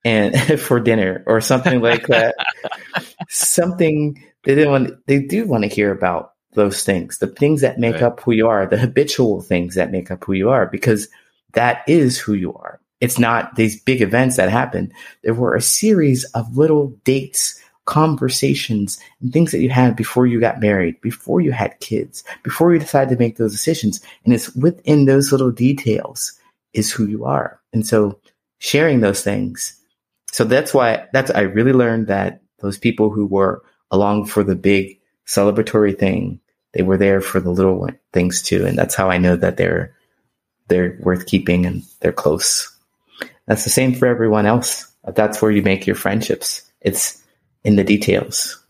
and 0.04 0.36
for 0.60 0.80
dinner 0.80 1.22
or 1.26 1.40
something 1.40 1.80
like 1.80 2.06
that. 2.08 2.34
something 3.28 4.22
they 4.44 4.54
didn't 4.54 4.70
want. 4.70 5.06
They 5.06 5.20
do 5.20 5.46
want 5.46 5.64
to 5.64 5.68
hear 5.68 5.92
about 5.92 6.32
those 6.54 6.82
things, 6.82 7.18
the 7.18 7.28
things 7.28 7.60
that 7.60 7.78
make 7.78 7.94
right. 7.94 8.04
up 8.04 8.20
who 8.20 8.32
you 8.32 8.48
are, 8.48 8.66
the 8.66 8.78
habitual 8.78 9.40
things 9.40 9.74
that 9.76 9.92
make 9.92 10.10
up 10.10 10.24
who 10.24 10.32
you 10.32 10.50
are, 10.50 10.66
because 10.66 11.08
that 11.52 11.82
is 11.86 12.18
who 12.18 12.34
you 12.34 12.54
are. 12.54 12.80
It's 13.00 13.18
not 13.18 13.54
these 13.54 13.80
big 13.80 14.02
events 14.02 14.36
that 14.36 14.50
happen. 14.50 14.92
There 15.22 15.34
were 15.34 15.54
a 15.54 15.62
series 15.62 16.24
of 16.32 16.56
little 16.56 16.88
dates 17.04 17.60
conversations 17.86 19.00
and 19.20 19.32
things 19.32 19.50
that 19.50 19.60
you 19.60 19.68
had 19.68 19.96
before 19.96 20.26
you 20.26 20.38
got 20.38 20.60
married, 20.60 21.00
before 21.00 21.40
you 21.40 21.50
had 21.50 21.80
kids, 21.80 22.22
before 22.44 22.72
you 22.72 22.78
decided 22.78 23.10
to 23.10 23.18
make 23.18 23.36
those 23.36 23.50
decisions. 23.50 24.00
And 24.24 24.32
it's 24.32 24.54
within 24.54 25.06
those 25.06 25.32
little 25.32 25.50
details 25.50 26.38
is 26.72 26.92
who 26.92 27.06
you 27.06 27.24
are. 27.24 27.60
And 27.72 27.84
so 27.84 28.20
sharing 28.58 29.00
those 29.00 29.24
things. 29.24 29.76
So 30.32 30.44
that's 30.44 30.72
why 30.72 31.06
that's, 31.12 31.30
I 31.30 31.42
really 31.42 31.72
learned 31.72 32.06
that 32.08 32.42
those 32.60 32.78
people 32.78 33.10
who 33.10 33.26
were 33.26 33.62
along 33.90 34.26
for 34.26 34.44
the 34.44 34.54
big 34.54 35.00
celebratory 35.26 35.98
thing, 35.98 36.40
they 36.72 36.82
were 36.82 36.96
there 36.96 37.20
for 37.20 37.40
the 37.40 37.50
little 37.50 37.88
things 38.12 38.42
too. 38.42 38.66
And 38.66 38.78
that's 38.78 38.94
how 38.94 39.10
I 39.10 39.18
know 39.18 39.36
that 39.36 39.56
they're, 39.56 39.94
they're 40.68 40.96
worth 41.00 41.26
keeping 41.26 41.66
and 41.66 41.82
they're 42.00 42.12
close. 42.12 42.76
That's 43.46 43.64
the 43.64 43.70
same 43.70 43.94
for 43.94 44.06
everyone 44.06 44.46
else. 44.46 44.86
That's 45.04 45.42
where 45.42 45.50
you 45.50 45.62
make 45.62 45.86
your 45.86 45.96
friendships. 45.96 46.70
It's 46.80 47.22
in 47.64 47.76
the 47.76 47.84
details. 47.84 48.62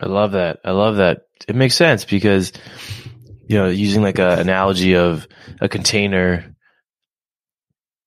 I 0.00 0.06
love 0.06 0.32
that. 0.32 0.60
I 0.64 0.70
love 0.70 0.96
that. 0.96 1.26
It 1.48 1.56
makes 1.56 1.74
sense 1.74 2.04
because 2.04 2.52
you 3.52 3.58
know, 3.58 3.68
using 3.68 4.02
like 4.02 4.18
a 4.18 4.38
analogy 4.38 4.96
of 4.96 5.28
a 5.60 5.68
container, 5.68 6.54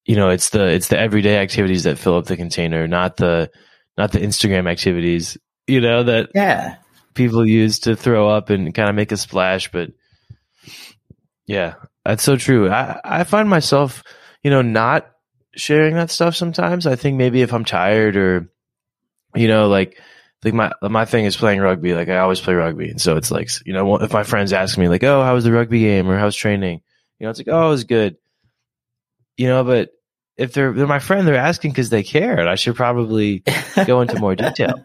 you 0.05 0.15
know, 0.15 0.29
it's 0.29 0.49
the 0.49 0.65
it's 0.67 0.87
the 0.89 0.99
everyday 0.99 1.37
activities 1.37 1.83
that 1.83 1.97
fill 1.97 2.17
up 2.17 2.25
the 2.25 2.37
container, 2.37 2.87
not 2.87 3.17
the 3.17 3.49
not 3.97 4.11
the 4.11 4.19
Instagram 4.19 4.69
activities, 4.69 5.37
you 5.67 5.81
know, 5.81 6.03
that 6.03 6.29
Yeah. 6.35 6.75
people 7.13 7.45
use 7.47 7.79
to 7.79 7.95
throw 7.95 8.29
up 8.29 8.49
and 8.49 8.73
kind 8.73 8.89
of 8.89 8.95
make 8.95 9.11
a 9.11 9.17
splash. 9.17 9.71
But 9.71 9.91
yeah, 11.47 11.75
that's 12.03 12.23
so 12.23 12.35
true. 12.35 12.69
I, 12.69 12.99
I 13.03 13.23
find 13.23 13.49
myself, 13.49 14.03
you 14.43 14.51
know, 14.51 14.61
not 14.61 15.09
sharing 15.55 15.95
that 15.95 16.11
stuff 16.11 16.35
sometimes. 16.35 16.85
I 16.87 16.95
think 16.95 17.17
maybe 17.17 17.41
if 17.41 17.53
I'm 17.53 17.65
tired 17.65 18.17
or, 18.17 18.49
you 19.35 19.47
know, 19.47 19.67
like, 19.67 19.99
like 20.43 20.53
my 20.53 20.71
my 20.81 21.05
thing 21.05 21.25
is 21.25 21.35
playing 21.37 21.59
rugby. 21.61 21.93
Like 21.95 22.09
I 22.09 22.17
always 22.19 22.39
play 22.41 22.53
rugby, 22.53 22.89
and 22.89 23.01
so 23.01 23.15
it's 23.17 23.31
like 23.31 23.49
you 23.65 23.73
know 23.73 23.95
if 23.97 24.13
my 24.13 24.21
friends 24.23 24.53
ask 24.53 24.77
me 24.77 24.87
like, 24.87 25.03
"Oh, 25.03 25.23
how 25.23 25.33
was 25.33 25.43
the 25.43 25.51
rugby 25.51 25.79
game?" 25.79 26.07
or 26.07 26.19
"How's 26.19 26.35
training?" 26.35 26.81
You 27.17 27.23
know, 27.25 27.31
it's 27.31 27.39
like, 27.39 27.47
"Oh, 27.47 27.65
it 27.67 27.69
was 27.69 27.83
good." 27.85 28.17
You 29.37 29.47
know, 29.47 29.63
but 29.63 29.89
if 30.37 30.53
they're 30.53 30.73
they're 30.73 30.87
my 30.87 30.99
friend, 30.99 31.27
they're 31.27 31.35
asking 31.35 31.71
because 31.71 31.89
they 31.89 32.03
care, 32.03 32.37
and 32.37 32.49
I 32.49 32.55
should 32.55 32.75
probably 32.75 33.43
go 33.85 34.01
into 34.01 34.19
more 34.19 34.35
detail. 34.35 34.83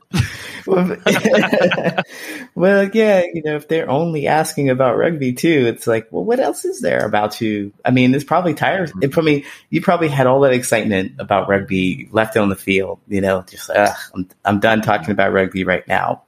well, 0.66 0.96
well, 2.55 2.88
yeah, 2.92 3.24
you 3.32 3.42
know, 3.42 3.57
if 3.57 3.66
they're 3.66 3.90
only 3.90 4.28
asking 4.28 4.70
about 4.70 4.96
rugby 4.96 5.32
too, 5.32 5.66
it's 5.66 5.86
like, 5.86 6.07
well, 6.11 6.24
what 6.24 6.38
else 6.38 6.64
is 6.64 6.80
there 6.80 7.05
about 7.05 7.40
you? 7.40 7.72
I 7.84 7.90
mean, 7.90 8.14
it's 8.14 8.24
probably 8.24 8.55
tired. 8.55 8.90
Mm-hmm. 8.90 9.03
It, 9.03 9.18
I 9.18 9.22
mean, 9.22 9.44
you 9.70 9.82
probably 9.82 10.09
had 10.09 10.26
all 10.26 10.40
that 10.40 10.53
excitement 10.53 11.12
about 11.18 11.48
rugby 11.48 12.09
left 12.12 12.36
on 12.36 12.48
the 12.48 12.57
field, 12.57 13.01
you 13.09 13.20
know, 13.20 13.42
just, 13.42 13.70
I'm, 13.70 14.28
I'm 14.44 14.61
done 14.61 14.82
talking 14.82 15.11
about 15.11 15.32
rugby 15.32 15.64
right 15.64 15.86
now. 15.88 16.22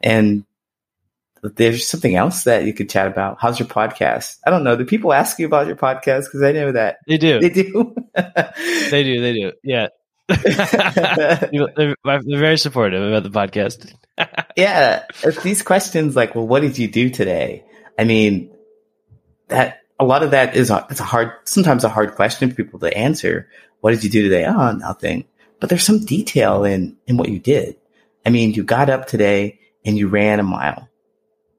And 0.00 0.44
there's 1.42 1.86
something 1.88 2.14
else 2.14 2.44
that 2.44 2.64
you 2.64 2.72
could 2.72 2.88
chat 2.88 3.08
about. 3.08 3.38
How's 3.40 3.58
your 3.58 3.68
podcast? 3.68 4.38
I 4.46 4.50
don't 4.50 4.62
know. 4.62 4.76
Do 4.76 4.84
people 4.84 5.12
ask 5.12 5.38
you 5.38 5.46
about 5.46 5.66
your 5.66 5.76
podcast? 5.76 6.24
Because 6.24 6.42
I 6.42 6.52
know 6.52 6.72
that 6.72 6.98
They 7.08 7.18
do. 7.18 7.40
they 7.40 7.48
do. 7.50 7.94
They 8.90 9.02
do. 9.02 9.20
They 9.20 9.32
do. 9.32 9.52
Yeah. 9.64 9.88
they're, 10.28 11.96
very 12.04 12.58
supportive 12.58 13.02
about 13.02 13.22
the 13.24 13.30
podcast. 13.30 13.92
yeah, 14.56 15.04
these 15.42 15.62
questions 15.62 16.14
like, 16.14 16.34
well, 16.34 16.46
what 16.46 16.60
did 16.60 16.78
you 16.78 16.88
do 16.88 17.10
today? 17.10 17.64
I 17.98 18.04
mean, 18.04 18.54
that 19.48 19.80
a 19.98 20.04
lot 20.04 20.22
of 20.22 20.30
that 20.30 20.54
is 20.54 20.70
a, 20.70 20.86
it's 20.90 21.00
a 21.00 21.04
hard, 21.04 21.32
sometimes 21.44 21.84
a 21.84 21.88
hard 21.88 22.14
question 22.14 22.50
for 22.50 22.56
people 22.56 22.78
to 22.80 22.96
answer. 22.96 23.48
What 23.80 23.90
did 23.90 24.04
you 24.04 24.10
do 24.10 24.22
today? 24.22 24.44
Oh, 24.46 24.72
nothing. 24.72 25.24
But 25.58 25.70
there's 25.70 25.84
some 25.84 26.04
detail 26.04 26.64
in 26.64 26.96
in 27.06 27.16
what 27.16 27.28
you 27.28 27.38
did. 27.38 27.76
I 28.24 28.30
mean, 28.30 28.52
you 28.52 28.62
got 28.62 28.90
up 28.90 29.06
today 29.06 29.58
and 29.84 29.98
you 29.98 30.08
ran 30.08 30.40
a 30.40 30.44
mile. 30.44 30.88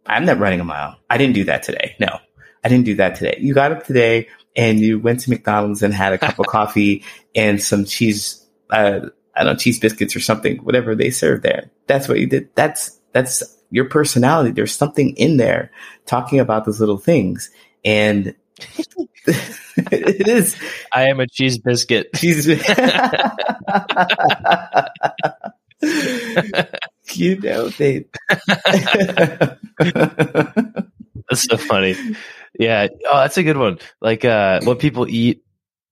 I'm 0.05 0.25
not 0.25 0.39
running 0.39 0.59
a 0.59 0.63
mile. 0.63 0.97
I 1.09 1.17
didn't 1.17 1.35
do 1.35 1.45
that 1.45 1.63
today. 1.63 1.95
No, 1.99 2.19
I 2.63 2.69
didn't 2.69 2.85
do 2.85 2.95
that 2.95 3.15
today. 3.15 3.37
You 3.39 3.53
got 3.53 3.71
up 3.71 3.85
today 3.85 4.27
and 4.55 4.79
you 4.79 4.99
went 4.99 5.21
to 5.21 5.29
McDonald's 5.29 5.83
and 5.83 5.93
had 5.93 6.13
a 6.13 6.17
cup 6.17 6.39
of 6.39 6.45
coffee 6.47 7.03
and 7.35 7.61
some 7.61 7.85
cheese, 7.85 8.45
uh, 8.69 9.01
I 9.35 9.43
don't 9.43 9.53
know, 9.53 9.57
cheese 9.57 9.79
biscuits 9.79 10.15
or 10.15 10.19
something, 10.19 10.57
whatever 10.57 10.95
they 10.95 11.09
serve 11.09 11.41
there. 11.41 11.71
That's 11.87 12.07
what 12.07 12.19
you 12.19 12.27
did. 12.27 12.55
That's, 12.55 12.99
that's 13.11 13.43
your 13.69 13.85
personality. 13.85 14.51
There's 14.51 14.75
something 14.75 15.15
in 15.15 15.37
there 15.37 15.71
talking 16.05 16.39
about 16.39 16.65
those 16.65 16.79
little 16.79 16.97
things. 16.97 17.49
And 17.83 18.35
it 19.25 20.27
is. 20.27 20.55
I 20.93 21.09
am 21.09 21.19
a 21.19 21.27
cheese 21.27 21.57
biscuit. 21.57 22.13
Cheese. 22.15 22.47
you 27.11 27.39
know, 27.39 27.69
they. 27.69 28.05
That's 31.29 31.43
so 31.49 31.57
funny. 31.57 31.95
Yeah. 32.59 32.87
Oh, 33.09 33.17
that's 33.17 33.37
a 33.37 33.43
good 33.43 33.57
one. 33.57 33.79
Like 34.01 34.25
uh, 34.25 34.59
what 34.63 34.79
people 34.79 35.07
eat 35.07 35.43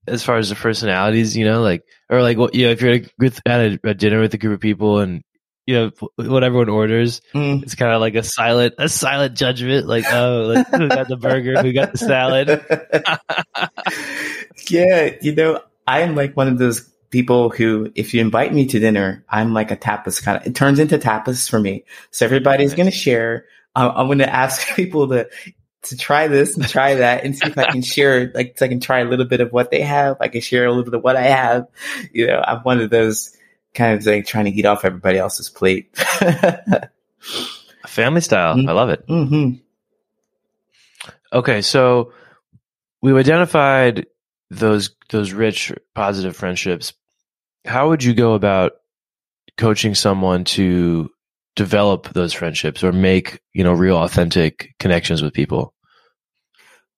as 0.06 0.22
far 0.22 0.36
as 0.36 0.50
the 0.50 0.54
personalities, 0.54 1.36
you 1.36 1.44
know, 1.44 1.62
like 1.62 1.84
or 2.10 2.22
like 2.22 2.38
what 2.38 2.54
you 2.54 2.66
know, 2.66 2.72
if 2.72 2.82
you're 2.82 3.00
with, 3.18 3.40
at 3.46 3.60
a, 3.60 3.78
a 3.84 3.94
dinner 3.94 4.20
with 4.20 4.34
a 4.34 4.38
group 4.38 4.54
of 4.54 4.60
people 4.60 4.98
and 4.98 5.22
you 5.66 5.74
know 5.74 5.90
what 6.16 6.44
everyone 6.44 6.68
orders, 6.68 7.20
Mm. 7.34 7.62
it's 7.62 7.74
kind 7.74 7.92
of 7.92 8.00
like 8.00 8.14
a 8.14 8.22
silent 8.22 8.74
a 8.78 8.88
silent 8.88 9.36
judgment. 9.36 9.86
Like 9.86 10.04
oh, 10.12 10.52
like, 10.54 10.68
who 10.68 10.88
got 10.88 11.08
the 11.08 11.16
burger? 11.16 11.60
Who 11.62 11.72
got 11.72 11.92
the 11.92 11.98
salad? 11.98 12.48
yeah, 14.68 15.10
you 15.20 15.34
know, 15.34 15.60
I'm 15.86 16.14
like 16.14 16.36
one 16.36 16.48
of 16.48 16.58
those 16.58 16.91
people 17.12 17.50
who, 17.50 17.92
if 17.94 18.12
you 18.14 18.20
invite 18.20 18.52
me 18.52 18.66
to 18.66 18.80
dinner, 18.80 19.24
I'm 19.28 19.54
like 19.54 19.70
a 19.70 19.76
tapas 19.76 20.20
kind 20.20 20.38
of. 20.40 20.46
It 20.46 20.56
turns 20.56 20.80
into 20.80 20.98
tapas 20.98 21.48
for 21.48 21.60
me. 21.60 21.84
So 22.10 22.24
everybody's 22.26 22.70
Nice. 22.70 22.76
going 22.76 22.90
to 22.90 22.96
share. 22.96 23.44
Uh, 23.76 23.92
I'm 23.94 24.06
going 24.08 24.18
to 24.26 24.28
ask 24.34 24.74
people 24.74 25.06
to 25.08 25.28
to 25.84 25.96
try 25.96 26.28
this 26.28 26.56
and 26.56 26.68
try 26.68 26.94
that 26.96 27.24
and 27.24 27.36
see 27.36 27.48
if 27.48 27.58
I 27.58 27.64
can 27.64 27.82
share, 27.82 28.30
like, 28.36 28.56
so 28.56 28.64
I 28.66 28.68
can 28.68 28.78
try 28.78 29.00
a 29.00 29.04
little 29.04 29.24
bit 29.26 29.40
of 29.40 29.52
what 29.52 29.72
they 29.72 29.80
have. 29.82 30.16
I 30.20 30.28
can 30.28 30.40
share 30.40 30.64
a 30.64 30.68
little 30.68 30.84
bit 30.84 30.94
of 30.94 31.02
what 31.02 31.16
I 31.16 31.22
have. 31.22 31.66
You 32.12 32.28
know, 32.28 32.40
I'm 32.44 32.58
one 32.60 32.80
of 32.80 32.88
those 32.90 33.36
kind 33.74 33.98
of 33.98 34.06
like 34.06 34.24
trying 34.26 34.44
to 34.44 34.52
eat 34.52 34.64
off 34.64 34.84
everybody 34.84 35.18
else's 35.18 35.50
plate. 35.50 35.96
Family 37.86 38.20
style. 38.20 38.54
Mm. 38.56 38.68
I 38.68 38.72
love 38.72 38.88
it. 38.90 39.04
hmm 39.08 39.50
Okay, 41.32 41.62
so 41.62 42.12
we've 43.00 43.16
identified 43.16 44.06
those 44.50 44.94
those 45.08 45.32
rich 45.32 45.72
positive 45.94 46.36
friendships. 46.36 46.92
How 47.64 47.88
would 47.88 48.02
you 48.02 48.14
go 48.14 48.34
about 48.34 48.72
coaching 49.56 49.94
someone 49.94 50.44
to 50.44 51.10
develop 51.54 52.08
those 52.12 52.32
friendships 52.32 52.82
or 52.82 52.92
make, 52.92 53.40
you 53.52 53.62
know, 53.62 53.72
real 53.72 53.96
authentic 53.96 54.74
connections 54.78 55.22
with 55.22 55.34
people? 55.34 55.74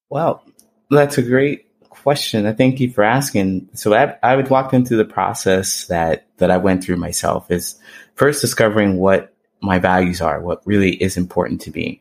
Well, 0.08 0.44
that's 0.90 1.18
a 1.18 1.22
great 1.22 1.66
question. 1.90 2.46
I 2.46 2.52
thank 2.52 2.80
you 2.80 2.90
for 2.90 3.02
asking. 3.02 3.70
So 3.74 3.94
I, 3.94 4.16
I 4.22 4.36
would 4.36 4.50
walk 4.50 4.70
them 4.70 4.84
through 4.84 4.98
the 4.98 5.04
process 5.04 5.86
that, 5.86 6.28
that 6.38 6.50
I 6.50 6.58
went 6.58 6.84
through 6.84 6.96
myself 6.96 7.50
is 7.50 7.78
first 8.14 8.40
discovering 8.40 8.98
what 8.98 9.34
my 9.60 9.78
values 9.78 10.20
are, 10.20 10.40
what 10.40 10.60
really 10.66 10.94
is 10.94 11.16
important 11.16 11.62
to 11.62 11.70
me. 11.70 12.00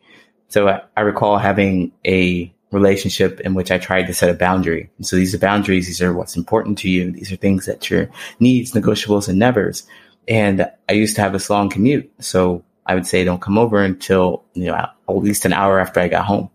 So 0.49 0.67
I, 0.67 0.81
I 0.95 1.01
recall 1.01 1.37
having 1.37 1.93
a 2.05 2.52
relationship 2.73 3.39
in 3.41 3.53
which 3.53 3.71
I 3.71 3.77
tried 3.77 4.07
to 4.07 4.13
set 4.13 4.29
a 4.29 4.33
boundary. 4.33 4.89
And 4.97 5.05
so 5.05 5.15
these 5.15 5.33
are 5.33 5.39
boundaries. 5.39 5.87
These 5.87 6.01
are 6.01 6.13
what's 6.13 6.35
important 6.35 6.77
to 6.79 6.89
you. 6.89 7.11
These 7.11 7.31
are 7.31 7.37
things 7.37 7.65
that 7.65 7.89
your 7.89 8.09
needs, 8.39 8.73
negotiables, 8.73 9.29
and 9.29 9.39
nevers. 9.39 9.83
And 10.27 10.69
I 10.89 10.93
used 10.93 11.15
to 11.15 11.21
have 11.21 11.33
this 11.33 11.49
long 11.49 11.69
commute. 11.69 12.11
So 12.19 12.63
I 12.85 12.95
would 12.95 13.07
say, 13.07 13.23
don't 13.23 13.41
come 13.41 13.57
over 13.57 13.81
until, 13.81 14.43
you 14.53 14.65
know, 14.65 14.75
at 14.75 14.95
least 15.07 15.45
an 15.45 15.53
hour 15.53 15.79
after 15.79 15.99
I 15.99 16.07
got 16.07 16.25
home. 16.25 16.49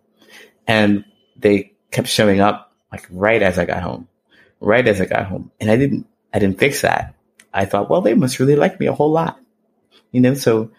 And 0.67 1.05
they 1.37 1.73
kept 1.91 2.09
showing 2.09 2.41
up 2.41 2.73
like 2.93 3.07
right 3.11 3.43
as 3.43 3.59
I 3.59 3.65
got 3.65 3.83
home, 3.83 4.09
right 4.61 4.87
as 4.87 5.01
I 5.01 5.07
got 5.07 5.27
home. 5.27 5.51
And 5.61 5.71
I 5.71 5.77
didn't, 5.77 6.07
I 6.33 6.39
didn't 6.39 6.59
fix 6.59 6.83
that. 6.83 7.15
I 7.53 7.65
thought, 7.65 7.89
well, 7.89 8.03
they 8.03 8.15
must 8.15 8.39
really 8.39 8.57
like 8.57 8.79
me 8.79 8.87
a 8.87 8.93
whole 8.93 9.11
lot, 9.11 9.41
you 10.13 10.21
know? 10.21 10.35
So 10.35 10.71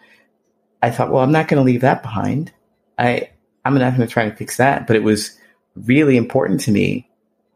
I 0.82 0.92
thought, 0.92 1.12
well, 1.12 1.24
I'm 1.24 1.32
not 1.32 1.48
going 1.48 1.60
to 1.60 1.66
leave 1.66 1.82
that 1.82 2.04
behind. 2.04 2.52
I, 2.98 3.32
I'm 3.74 3.80
not 3.80 3.96
going 3.96 4.08
to 4.08 4.14
try 4.14 4.24
and 4.24 4.38
fix 4.38 4.58
that. 4.58 4.88
But 4.88 4.96
it 4.96 5.04
was 5.04 5.38
really 5.76 6.18
important 6.18 6.62
to 6.62 6.72
me 6.72 7.10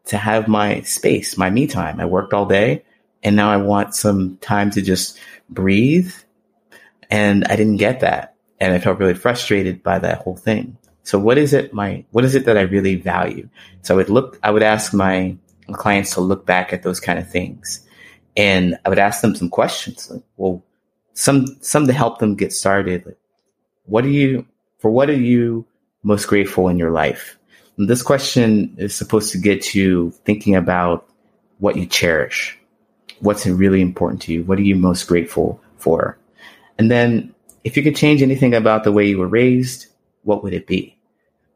to 0.06 0.18
have 0.18 0.48
my 0.48 0.80
space, 0.82 1.36
my 1.36 1.50
me 1.50 1.66
time. 1.66 2.00
I 2.00 2.04
worked 2.04 2.32
all 2.32 2.46
day 2.46 2.84
and 3.22 3.36
now 3.36 3.50
I 3.50 3.56
want 3.56 3.94
some 3.94 4.36
time 4.38 4.70
to 4.72 4.82
just 4.82 5.18
breathe. 5.48 6.12
And 7.10 7.44
I 7.44 7.56
didn't 7.56 7.78
get 7.78 8.00
that. 8.00 8.34
And 8.60 8.72
I 8.72 8.78
felt 8.78 8.98
really 8.98 9.14
frustrated 9.14 9.82
by 9.82 9.98
that 9.98 10.18
whole 10.18 10.36
thing. 10.36 10.76
So 11.02 11.18
what 11.18 11.36
is 11.36 11.52
it 11.52 11.74
my 11.74 12.04
what 12.12 12.24
is 12.24 12.34
it 12.34 12.46
that 12.46 12.56
I 12.56 12.62
really 12.62 12.96
value? 12.96 13.48
So 13.82 13.94
I 13.94 13.96
would 13.98 14.08
look 14.08 14.38
I 14.42 14.50
would 14.50 14.62
ask 14.62 14.94
my 14.94 15.36
clients 15.72 16.14
to 16.14 16.20
look 16.20 16.46
back 16.46 16.72
at 16.72 16.82
those 16.82 16.98
kind 16.98 17.18
of 17.18 17.30
things. 17.30 17.86
And 18.36 18.78
I 18.84 18.88
would 18.88 18.98
ask 18.98 19.20
them 19.20 19.36
some 19.36 19.50
questions 19.50 20.10
like, 20.10 20.22
well, 20.36 20.64
some 21.12 21.46
some 21.60 21.86
to 21.86 21.92
help 21.92 22.18
them 22.18 22.36
get 22.36 22.52
started. 22.52 23.04
Like, 23.04 23.18
what 23.84 24.04
are 24.04 24.10
you 24.10 24.46
for 24.78 24.90
what 24.90 25.10
are 25.10 25.20
you 25.20 25.66
most 26.04 26.26
grateful 26.26 26.68
in 26.68 26.78
your 26.78 26.92
life? 26.92 27.36
And 27.76 27.88
this 27.88 28.02
question 28.02 28.74
is 28.78 28.94
supposed 28.94 29.32
to 29.32 29.38
get 29.38 29.74
you 29.74 30.12
thinking 30.24 30.54
about 30.54 31.08
what 31.58 31.76
you 31.76 31.86
cherish. 31.86 32.56
What's 33.20 33.46
really 33.46 33.80
important 33.80 34.22
to 34.22 34.32
you? 34.32 34.44
What 34.44 34.58
are 34.58 34.62
you 34.62 34.76
most 34.76 35.08
grateful 35.08 35.60
for? 35.78 36.16
And 36.78 36.90
then 36.90 37.34
if 37.64 37.76
you 37.76 37.82
could 37.82 37.96
change 37.96 38.22
anything 38.22 38.54
about 38.54 38.84
the 38.84 38.92
way 38.92 39.08
you 39.08 39.18
were 39.18 39.26
raised, 39.26 39.86
what 40.22 40.42
would 40.42 40.54
it 40.54 40.66
be? 40.66 40.96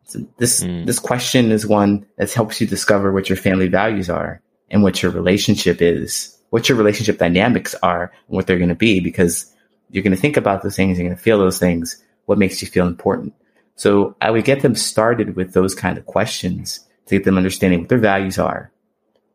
So 0.05 0.21
this 0.39 0.65
Mm. 0.65 0.87
this 0.87 0.99
question 0.99 1.53
is 1.53 1.67
one 1.67 2.07
that 2.17 2.33
helps 2.33 2.61
you 2.61 2.67
discover 2.67 3.13
what 3.13 3.29
your 3.29 3.37
family 3.37 3.69
values 3.69 4.09
are 4.09 4.41
and 4.71 4.83
what 4.83 5.03
your 5.03 5.13
relationship 5.13 5.83
is, 5.83 6.37
what 6.51 6.69
your 6.69 6.79
relationship 6.79 7.19
dynamics 7.19 7.75
are, 7.83 8.11
and 8.29 8.37
what 8.37 8.47
they're 8.47 8.57
going 8.59 8.71
to 8.71 8.75
be. 8.75 9.01
Because 9.01 9.47
you're 9.91 10.03
going 10.03 10.17
to 10.17 10.21
think 10.21 10.37
about 10.37 10.63
those 10.63 10.77
things, 10.77 10.99
you're 10.99 11.07
going 11.07 11.17
to 11.17 11.23
feel 11.23 11.39
those 11.39 11.59
things. 11.59 12.03
What 12.25 12.39
makes 12.39 12.63
you 12.63 12.69
feel 12.69 12.87
important? 12.87 13.35
So 13.79 14.17
I 14.21 14.33
would 14.33 14.45
get 14.45 14.63
them 14.63 14.75
started 14.75 15.37
with 15.37 15.53
those 15.53 15.75
kind 15.75 15.99
of 15.99 16.05
questions 16.05 16.81
to 17.07 17.15
get 17.15 17.25
them 17.25 17.37
understanding 17.37 17.81
what 17.81 17.89
their 17.89 17.99
values 17.99 18.37
are, 18.37 18.73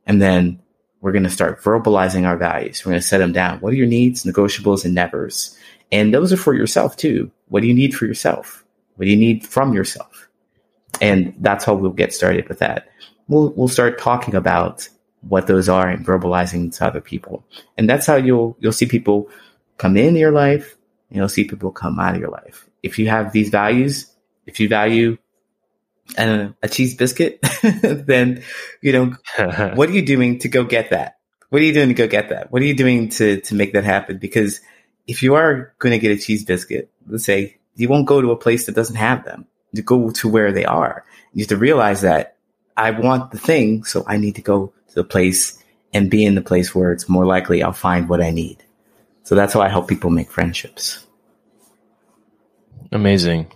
and 0.05 0.21
then 0.21 0.59
we're 0.99 1.13
going 1.13 1.23
to 1.23 1.29
start 1.29 1.61
verbalizing 1.61 2.25
our 2.25 2.37
values. 2.37 2.85
We're 2.85 2.91
going 2.91 3.01
to 3.01 3.07
set 3.07 3.17
them 3.19 3.33
down. 3.33 3.59
What 3.59 3.73
are 3.73 3.77
your 3.77 3.87
needs, 3.87 4.23
negotiables, 4.23 4.85
and 4.85 4.93
nevers? 4.93 5.57
And 5.91 6.13
those 6.13 6.31
are 6.31 6.37
for 6.37 6.53
yourself 6.53 6.95
too. 6.95 7.31
What 7.47 7.61
do 7.61 7.67
you 7.67 7.73
need 7.73 7.95
for 7.95 8.05
yourself? 8.05 8.65
What 8.95 9.05
do 9.05 9.11
you 9.11 9.17
need 9.17 9.45
from 9.45 9.73
yourself? 9.73 10.29
And 11.01 11.35
that's 11.39 11.65
how 11.65 11.73
we'll 11.73 11.91
get 11.91 12.13
started 12.13 12.47
with 12.47 12.59
that. 12.59 12.87
We'll, 13.27 13.51
we'll 13.51 13.67
start 13.67 13.99
talking 13.99 14.35
about 14.35 14.87
what 15.21 15.47
those 15.47 15.67
are 15.67 15.87
and 15.87 16.05
verbalizing 16.05 16.75
to 16.77 16.85
other 16.85 17.01
people. 17.01 17.45
And 17.77 17.89
that's 17.89 18.05
how 18.05 18.15
you'll, 18.15 18.57
you'll 18.59 18.71
see 18.71 18.85
people 18.85 19.29
come 19.77 19.97
in 19.97 20.15
your 20.15 20.31
life 20.31 20.77
and 21.09 21.17
you'll 21.17 21.29
see 21.29 21.43
people 21.45 21.71
come 21.71 21.99
out 21.99 22.15
of 22.15 22.21
your 22.21 22.29
life. 22.29 22.69
If 22.81 22.99
you 22.99 23.07
have 23.09 23.31
these 23.31 23.49
values, 23.49 24.12
if 24.45 24.59
you 24.59 24.67
value 24.67 25.17
and 26.17 26.53
a 26.61 26.67
cheese 26.67 26.95
biscuit, 26.95 27.39
then, 27.71 28.43
you 28.81 28.91
know, 28.91 29.15
what 29.75 29.89
are 29.89 29.93
you 29.93 30.05
doing 30.05 30.39
to 30.39 30.49
go 30.49 30.63
get 30.63 30.89
that? 30.91 31.17
What 31.49 31.61
are 31.61 31.65
you 31.65 31.73
doing 31.73 31.89
to 31.89 31.93
go 31.93 32.07
get 32.07 32.29
that? 32.29 32.51
What 32.51 32.61
are 32.61 32.65
you 32.65 32.75
doing 32.75 33.09
to, 33.09 33.41
to 33.41 33.55
make 33.55 33.73
that 33.73 33.83
happen? 33.83 34.17
Because 34.17 34.59
if 35.07 35.21
you 35.21 35.35
are 35.35 35.73
going 35.79 35.91
to 35.91 35.99
get 35.99 36.11
a 36.11 36.19
cheese 36.19 36.43
biscuit, 36.43 36.89
let's 37.07 37.25
say 37.25 37.57
you 37.75 37.89
won't 37.89 38.07
go 38.07 38.21
to 38.21 38.31
a 38.31 38.37
place 38.37 38.65
that 38.65 38.75
doesn't 38.75 38.95
have 38.95 39.23
them. 39.25 39.45
You 39.71 39.83
go 39.83 40.11
to 40.11 40.29
where 40.29 40.51
they 40.51 40.65
are. 40.65 41.05
You 41.33 41.43
have 41.43 41.49
to 41.49 41.57
realize 41.57 42.01
that 42.01 42.37
I 42.75 42.91
want 42.91 43.31
the 43.31 43.37
thing, 43.37 43.83
so 43.83 44.03
I 44.07 44.17
need 44.17 44.35
to 44.35 44.41
go 44.41 44.73
to 44.89 44.95
the 44.95 45.03
place 45.03 45.63
and 45.93 46.09
be 46.09 46.25
in 46.25 46.35
the 46.35 46.41
place 46.41 46.73
where 46.73 46.91
it's 46.91 47.07
more 47.07 47.25
likely 47.25 47.61
I'll 47.61 47.73
find 47.73 48.09
what 48.09 48.21
I 48.21 48.31
need. 48.31 48.63
So 49.23 49.35
that's 49.35 49.53
how 49.53 49.61
I 49.61 49.69
help 49.69 49.87
people 49.87 50.09
make 50.09 50.31
friendships. 50.31 51.05
Amazing. 52.91 53.51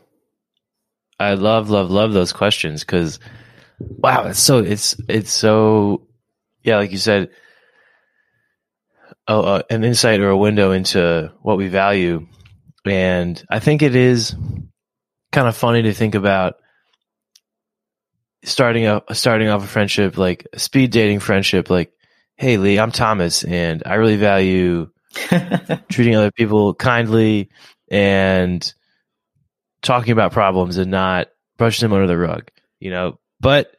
I 1.20 1.34
love, 1.34 1.70
love, 1.70 1.89
love 1.89 2.13
those 2.13 2.34
questions 2.34 2.82
because, 2.82 3.20
wow, 3.80 4.28
it's 4.28 4.39
so 4.39 4.59
it's 4.59 4.95
it's 5.07 5.32
so, 5.32 6.07
yeah, 6.63 6.78
like 6.78 6.91
you 6.91 6.97
said, 6.97 7.30
oh, 9.28 9.41
uh, 9.41 9.61
an 9.70 9.84
insight 9.84 10.20
or 10.20 10.30
a 10.30 10.38
window 10.38 10.72
into 10.72 11.32
what 11.41 11.57
we 11.57 11.68
value, 11.68 12.28
and 12.86 13.43
I 13.49 13.59
think 13.59 13.82
it 13.82 13.95
is 13.95 14.36
kind 15.32 15.47
of 15.47 15.55
funny 15.55 15.82
to 15.84 15.93
think 15.93 16.15
about 16.15 16.55
starting 18.43 18.88
a 18.88 19.01
starting 19.13 19.49
off 19.49 19.63
a 19.63 19.68
friendship 19.68 20.18
like 20.18 20.47
a 20.53 20.59
speed 20.59 20.91
dating 20.91 21.20
friendship 21.20 21.70
like 21.70 21.91
hey 22.38 22.57
lee 22.57 22.80
i'm 22.80 22.91
thomas 22.91 23.43
and 23.43 23.84
i 23.86 23.95
really 23.95 24.15
value 24.15 24.89
treating 25.89 26.15
other 26.15 26.32
people 26.32 26.74
kindly 26.74 27.49
and 27.89 28.74
talking 29.82 30.11
about 30.11 30.32
problems 30.32 30.78
and 30.78 30.91
not 30.91 31.30
brushing 31.57 31.88
them 31.88 31.93
under 31.93 32.07
the 32.07 32.17
rug, 32.17 32.49
you 32.80 32.91
know. 32.91 33.19
But 33.39 33.75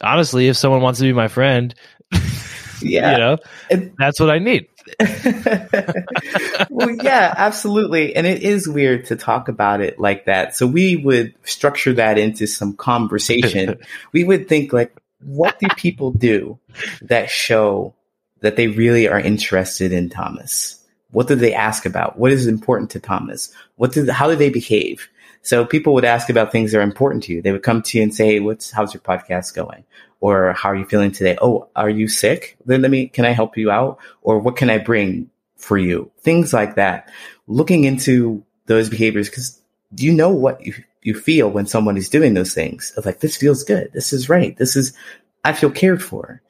honestly, 0.00 0.48
if 0.48 0.56
someone 0.56 0.82
wants 0.82 0.98
to 1.00 1.04
be 1.04 1.12
my 1.12 1.28
friend, 1.28 1.74
yeah, 2.82 3.12
you 3.12 3.18
know, 3.18 3.38
and, 3.70 3.92
that's 3.98 4.20
what 4.20 4.30
I 4.30 4.38
need. 4.38 4.68
well, 6.70 6.90
yeah, 7.02 7.34
absolutely. 7.36 8.14
And 8.16 8.26
it 8.26 8.42
is 8.42 8.68
weird 8.68 9.06
to 9.06 9.16
talk 9.16 9.48
about 9.48 9.80
it 9.80 9.98
like 9.98 10.26
that. 10.26 10.56
So 10.56 10.66
we 10.66 10.96
would 10.96 11.34
structure 11.44 11.92
that 11.94 12.18
into 12.18 12.46
some 12.46 12.74
conversation. 12.74 13.78
we 14.12 14.24
would 14.24 14.48
think 14.48 14.72
like, 14.72 14.94
what 15.20 15.58
do 15.60 15.68
people 15.76 16.10
do 16.10 16.58
that 17.02 17.30
show 17.30 17.94
that 18.40 18.56
they 18.56 18.68
really 18.68 19.08
are 19.08 19.20
interested 19.20 19.92
in 19.92 20.10
Thomas? 20.10 20.84
What 21.12 21.28
do 21.28 21.34
they 21.34 21.54
ask 21.54 21.86
about? 21.86 22.18
What 22.18 22.32
is 22.32 22.46
important 22.46 22.90
to 22.90 23.00
Thomas? 23.00 23.54
What 23.76 23.92
do, 23.92 24.10
how 24.10 24.28
do 24.28 24.34
they 24.34 24.50
behave? 24.50 25.08
So 25.42 25.64
people 25.64 25.92
would 25.94 26.04
ask 26.04 26.30
about 26.30 26.52
things 26.52 26.72
that 26.72 26.78
are 26.78 26.82
important 26.82 27.24
to 27.24 27.32
you. 27.32 27.42
They 27.42 27.52
would 27.52 27.62
come 27.62 27.82
to 27.82 27.98
you 27.98 28.02
and 28.02 28.14
say, 28.14 28.26
Hey, 28.26 28.40
what's, 28.40 28.70
how's 28.70 28.94
your 28.94 29.00
podcast 29.00 29.54
going? 29.54 29.84
Or 30.20 30.52
how 30.52 30.70
are 30.70 30.76
you 30.76 30.84
feeling 30.84 31.10
today? 31.10 31.36
Oh, 31.42 31.68
are 31.74 31.90
you 31.90 32.06
sick? 32.06 32.56
Then 32.64 32.82
let 32.82 32.90
me, 32.90 33.08
can 33.08 33.24
I 33.24 33.30
help 33.30 33.56
you 33.56 33.70
out? 33.70 33.98
Or 34.22 34.38
what 34.38 34.56
can 34.56 34.70
I 34.70 34.78
bring 34.78 35.30
for 35.56 35.76
you? 35.76 36.10
Things 36.20 36.52
like 36.52 36.76
that. 36.76 37.10
Looking 37.48 37.84
into 37.84 38.44
those 38.66 38.88
behaviors 38.88 39.28
because 39.28 39.60
you 39.96 40.12
know 40.12 40.30
what 40.30 40.64
you, 40.64 40.74
you 41.02 41.14
feel 41.14 41.50
when 41.50 41.66
someone 41.66 41.96
is 41.96 42.08
doing 42.08 42.34
those 42.34 42.54
things 42.54 42.92
of 42.96 43.04
like, 43.04 43.18
this 43.18 43.36
feels 43.36 43.64
good. 43.64 43.90
This 43.92 44.12
is 44.12 44.28
right. 44.28 44.56
This 44.56 44.76
is, 44.76 44.96
I 45.44 45.52
feel 45.52 45.70
cared 45.70 46.02
for. 46.02 46.40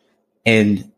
And 0.45 0.93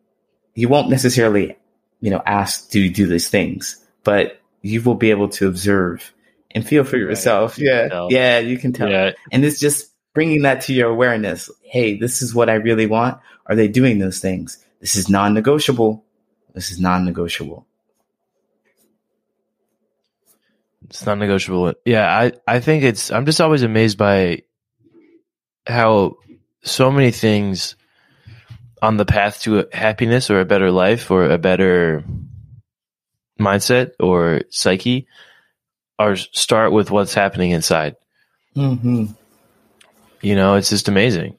you 0.54 0.68
won't 0.68 0.90
necessarily, 0.90 1.56
you 2.00 2.10
know, 2.10 2.22
ask, 2.26 2.70
do 2.70 2.80
you 2.80 2.90
do 2.90 3.06
these 3.06 3.28
things? 3.28 3.84
But 4.02 4.40
you 4.62 4.82
will 4.82 4.94
be 4.94 5.10
able 5.10 5.28
to 5.28 5.46
observe 5.46 6.12
and 6.54 6.66
feel 6.66 6.84
for 6.84 6.96
yourself. 6.96 7.58
Right. 7.58 7.66
yeah. 7.66 7.88
Tell. 7.88 8.08
Yeah. 8.10 8.38
You 8.38 8.58
can 8.58 8.72
tell. 8.72 8.88
Yeah. 8.88 9.12
And 9.32 9.44
it's 9.44 9.58
just 9.58 9.90
bringing 10.14 10.42
that 10.42 10.62
to 10.62 10.72
your 10.72 10.88
awareness. 10.88 11.50
Hey, 11.62 11.98
this 11.98 12.22
is 12.22 12.34
what 12.34 12.48
I 12.48 12.54
really 12.54 12.86
want. 12.86 13.18
Are 13.46 13.56
they 13.56 13.68
doing 13.68 13.98
those 13.98 14.20
things? 14.20 14.64
This 14.80 14.96
is 14.96 15.08
non 15.08 15.34
negotiable. 15.34 16.04
This 16.54 16.70
is 16.70 16.78
non 16.78 17.04
negotiable. 17.04 17.66
It's 20.88 21.04
non 21.04 21.18
negotiable. 21.18 21.74
Yeah. 21.84 22.06
I, 22.06 22.32
I 22.46 22.60
think 22.60 22.84
it's, 22.84 23.10
I'm 23.10 23.26
just 23.26 23.40
always 23.40 23.62
amazed 23.62 23.98
by 23.98 24.42
how 25.66 26.16
so 26.62 26.90
many 26.90 27.10
things 27.10 27.74
on 28.80 28.96
the 28.96 29.04
path 29.04 29.40
to 29.42 29.66
happiness 29.72 30.30
or 30.30 30.40
a 30.40 30.44
better 30.44 30.70
life 30.70 31.10
or 31.10 31.30
a 31.30 31.38
better 31.38 32.04
mindset 33.40 33.92
or 33.98 34.42
psyche 34.50 35.06
are 35.98 36.16
start 36.16 36.72
with 36.72 36.90
what's 36.90 37.14
happening 37.14 37.50
inside. 37.50 37.96
Mm-hmm. 38.56 39.06
You 40.22 40.34
know, 40.34 40.54
it's 40.54 40.70
just 40.70 40.88
amazing 40.88 41.38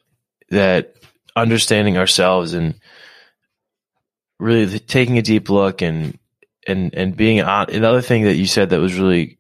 that 0.50 0.96
understanding 1.36 1.98
ourselves 1.98 2.54
and 2.54 2.76
really 4.40 4.80
taking 4.80 5.18
a 5.18 5.22
deep 5.22 5.50
look 5.50 5.82
and 5.82 6.18
and 6.68 6.94
and 6.94 7.16
being 7.16 7.42
on. 7.42 7.70
Another 7.70 8.02
thing 8.02 8.24
that 8.24 8.36
you 8.36 8.46
said 8.46 8.70
that 8.70 8.80
was 8.80 8.98
really 8.98 9.38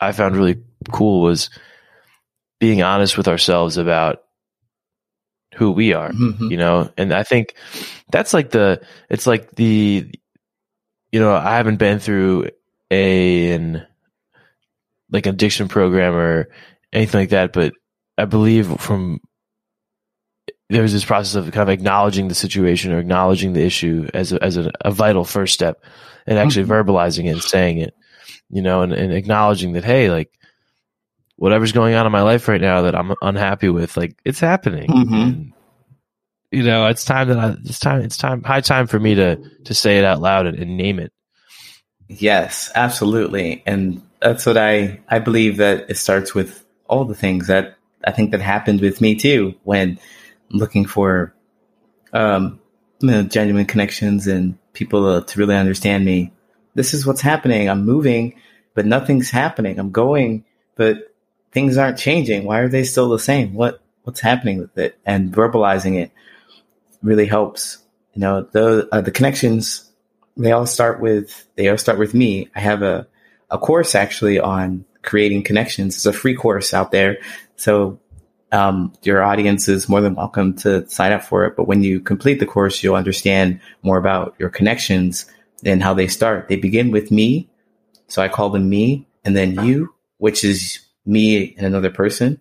I 0.00 0.12
found 0.12 0.36
really 0.36 0.62
cool 0.90 1.22
was 1.22 1.50
being 2.58 2.82
honest 2.82 3.16
with 3.16 3.28
ourselves 3.28 3.76
about 3.76 4.22
who 5.54 5.70
we 5.70 5.92
are. 5.92 6.10
Mm-hmm. 6.10 6.50
You 6.50 6.56
know, 6.56 6.90
and 6.96 7.12
I 7.12 7.22
think 7.22 7.54
that's 8.10 8.34
like 8.34 8.50
the 8.50 8.82
it's 9.08 9.26
like 9.26 9.54
the 9.54 10.10
you 11.12 11.20
know 11.20 11.34
I 11.34 11.56
haven't 11.56 11.76
been 11.78 11.98
through 11.98 12.50
a 12.90 13.52
an 13.52 13.86
like 15.10 15.26
an 15.26 15.34
addiction 15.34 15.68
program 15.68 16.14
or 16.14 16.48
anything 16.92 17.20
like 17.20 17.30
that, 17.30 17.52
but 17.52 17.74
I 18.18 18.24
believe 18.24 18.80
from 18.80 19.20
there's 20.68 20.92
this 20.92 21.04
process 21.04 21.34
of 21.36 21.52
kind 21.52 21.68
of 21.68 21.72
acknowledging 21.72 22.28
the 22.28 22.34
situation 22.34 22.92
or 22.92 22.98
acknowledging 22.98 23.52
the 23.52 23.64
issue 23.64 24.08
as 24.14 24.32
a, 24.32 24.42
as 24.42 24.56
a, 24.56 24.72
a 24.80 24.90
vital 24.90 25.24
first 25.24 25.54
step 25.54 25.84
and 26.26 26.38
actually 26.38 26.64
mm-hmm. 26.64 26.90
verbalizing 26.90 27.26
it 27.26 27.32
and 27.32 27.42
saying 27.42 27.78
it, 27.78 27.94
you 28.50 28.62
know, 28.62 28.82
and, 28.82 28.92
and 28.92 29.12
acknowledging 29.12 29.74
that, 29.74 29.84
Hey, 29.84 30.10
like 30.10 30.30
whatever's 31.36 31.72
going 31.72 31.94
on 31.94 32.06
in 32.06 32.12
my 32.12 32.22
life 32.22 32.48
right 32.48 32.60
now 32.60 32.82
that 32.82 32.96
I'm 32.96 33.14
unhappy 33.22 33.68
with, 33.68 33.96
like 33.96 34.18
it's 34.24 34.40
happening. 34.40 34.88
Mm-hmm. 34.88 35.14
And, 35.14 35.52
you 36.50 36.64
know, 36.64 36.86
it's 36.86 37.04
time 37.04 37.28
that 37.28 37.38
I, 37.38 37.56
it's 37.64 37.78
time, 37.78 38.02
it's 38.02 38.16
time, 38.16 38.42
high 38.42 38.60
time 38.60 38.88
for 38.88 38.98
me 38.98 39.14
to, 39.14 39.36
to 39.66 39.74
say 39.74 39.98
it 39.98 40.04
out 40.04 40.20
loud 40.20 40.46
and, 40.46 40.58
and 40.58 40.76
name 40.76 40.98
it. 40.98 41.12
Yes, 42.08 42.70
absolutely. 42.74 43.62
And 43.66 44.02
that's 44.20 44.46
what 44.46 44.56
I, 44.56 45.00
I 45.08 45.18
believe 45.18 45.58
that 45.58 45.90
it 45.90 45.96
starts 45.96 46.34
with 46.34 46.64
all 46.88 47.04
the 47.04 47.14
things 47.14 47.48
that 47.48 47.76
I 48.04 48.12
think 48.12 48.30
that 48.30 48.40
happened 48.40 48.80
with 48.80 49.00
me 49.00 49.14
too 49.14 49.54
when 49.64 49.98
looking 50.50 50.86
for 50.86 51.34
um, 52.12 52.60
you 53.00 53.10
know, 53.10 53.22
genuine 53.22 53.66
connections 53.66 54.26
and 54.26 54.56
people 54.72 55.22
to 55.22 55.38
really 55.38 55.56
understand 55.56 56.04
me. 56.04 56.32
This 56.74 56.94
is 56.94 57.06
what's 57.06 57.20
happening. 57.20 57.68
I'm 57.68 57.84
moving, 57.84 58.34
but 58.74 58.86
nothing's 58.86 59.30
happening. 59.30 59.78
I'm 59.78 59.90
going, 59.90 60.44
but 60.76 61.14
things 61.52 61.76
aren't 61.76 61.98
changing. 61.98 62.44
Why 62.44 62.60
are 62.60 62.68
they 62.68 62.84
still 62.84 63.08
the 63.08 63.18
same? 63.18 63.54
What 63.54 63.82
what's 64.04 64.20
happening 64.20 64.58
with 64.58 64.76
it? 64.78 64.98
And 65.04 65.32
verbalizing 65.32 65.98
it 66.00 66.12
really 67.02 67.26
helps. 67.26 67.78
You 68.14 68.20
know, 68.20 68.42
the 68.42 68.88
uh, 68.92 69.00
the 69.00 69.10
connections 69.10 69.90
they 70.36 70.52
all 70.52 70.66
start 70.66 71.00
with 71.00 71.46
they 71.56 71.68
all 71.68 71.78
start 71.78 71.98
with 71.98 72.14
me. 72.14 72.50
I 72.54 72.60
have 72.60 72.82
a 72.82 73.06
a 73.50 73.58
course 73.58 73.94
actually 73.94 74.38
on 74.38 74.84
creating 75.02 75.42
connections. 75.42 75.96
It's 75.96 76.06
a 76.06 76.12
free 76.12 76.34
course 76.34 76.74
out 76.74 76.90
there. 76.90 77.18
So 77.56 77.98
um, 78.52 78.92
your 79.02 79.22
audience 79.22 79.68
is 79.68 79.88
more 79.88 80.00
than 80.00 80.14
welcome 80.14 80.54
to 80.58 80.88
sign 80.88 81.12
up 81.12 81.22
for 81.22 81.44
it. 81.44 81.56
But 81.56 81.66
when 81.66 81.82
you 81.82 82.00
complete 82.00 82.40
the 82.40 82.46
course, 82.46 82.82
you'll 82.82 82.96
understand 82.96 83.60
more 83.82 83.98
about 83.98 84.34
your 84.38 84.48
connections 84.48 85.26
and 85.64 85.82
how 85.82 85.94
they 85.94 86.08
start. 86.08 86.48
They 86.48 86.56
begin 86.56 86.90
with 86.90 87.10
me. 87.10 87.48
So 88.08 88.22
I 88.22 88.28
call 88.28 88.50
them 88.50 88.68
me 88.68 89.06
and 89.24 89.36
then 89.36 89.64
you, 89.64 89.94
which 90.18 90.44
is 90.44 90.80
me 91.04 91.54
and 91.56 91.66
another 91.66 91.90
person. 91.90 92.40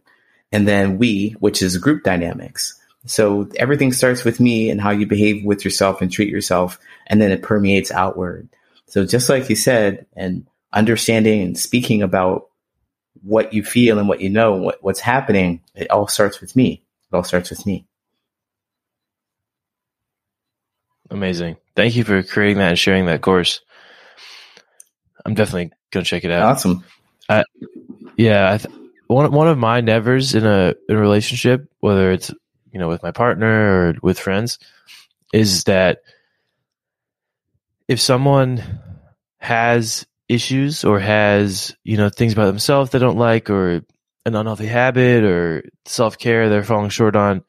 And 0.51 0.67
then 0.67 0.97
we, 0.97 1.31
which 1.39 1.61
is 1.61 1.77
group 1.77 2.03
dynamics. 2.03 2.79
So 3.05 3.49
everything 3.57 3.91
starts 3.91 4.23
with 4.23 4.39
me 4.39 4.69
and 4.69 4.81
how 4.81 4.91
you 4.91 5.05
behave 5.05 5.45
with 5.45 5.63
yourself 5.63 6.01
and 6.01 6.11
treat 6.11 6.29
yourself. 6.29 6.79
And 7.07 7.21
then 7.21 7.31
it 7.31 7.43
permeates 7.43 7.91
outward. 7.91 8.49
So 8.87 9.05
just 9.05 9.29
like 9.29 9.49
you 9.49 9.55
said, 9.55 10.05
and 10.15 10.45
understanding 10.76 11.41
and 11.41 11.57
speaking 11.57 12.03
about 12.03 12.49
what 13.23 13.53
you 13.53 13.63
feel 13.63 13.97
and 13.97 14.07
what 14.07 14.21
you 14.21 14.30
know, 14.30 14.53
what, 14.53 14.78
what's 14.84 14.99
happening, 14.99 15.61
it 15.73 15.89
all 15.89 16.07
starts 16.07 16.41
with 16.41 16.55
me. 16.55 16.84
It 17.11 17.15
all 17.15 17.23
starts 17.23 17.49
with 17.49 17.65
me. 17.65 17.88
Amazing. 21.09 21.57
Thank 21.76 21.95
you 21.95 22.03
for 22.03 22.21
creating 22.23 22.57
that 22.57 22.69
and 22.69 22.80
sharing 22.80 23.05
that 23.05 23.21
course. 23.21 23.61
I'm 25.26 25.34
definitely 25.34 25.71
going 25.91 26.03
to 26.03 26.09
check 26.09 26.23
it 26.23 26.32
out. 26.32 26.43
Awesome. 26.43 26.84
Yeah, 28.17 28.53
I 28.53 28.57
th- 28.57 28.76
one 29.07 29.32
one 29.32 29.47
of 29.47 29.57
my 29.57 29.82
nevers 29.82 30.36
in 30.36 30.45
a, 30.45 30.73
in 30.88 30.95
a 30.95 30.99
relationship, 30.99 31.69
whether 31.80 32.11
it's 32.11 32.32
you 32.71 32.80
know 32.80 32.88
with 32.88 33.03
my 33.03 33.11
partner 33.11 33.89
or 33.89 33.95
with 34.01 34.19
friends, 34.19 34.57
is 35.34 35.65
that 35.65 35.99
if 37.88 37.99
someone 37.99 38.63
has 39.38 40.05
issues 40.28 40.84
or 40.84 40.99
has 40.99 41.76
you 41.84 41.97
know 41.97 42.09
things 42.09 42.34
about 42.34 42.47
themselves 42.47 42.89
they 42.89 42.99
don't 42.99 43.17
like 43.17 43.49
or 43.49 43.82
an 44.26 44.36
unhealthy 44.36 44.65
habit 44.65 45.23
or 45.23 45.63
self 45.86 46.17
care 46.17 46.49
they're 46.49 46.63
falling 46.63 46.89
short 46.89 47.15
on, 47.15 47.43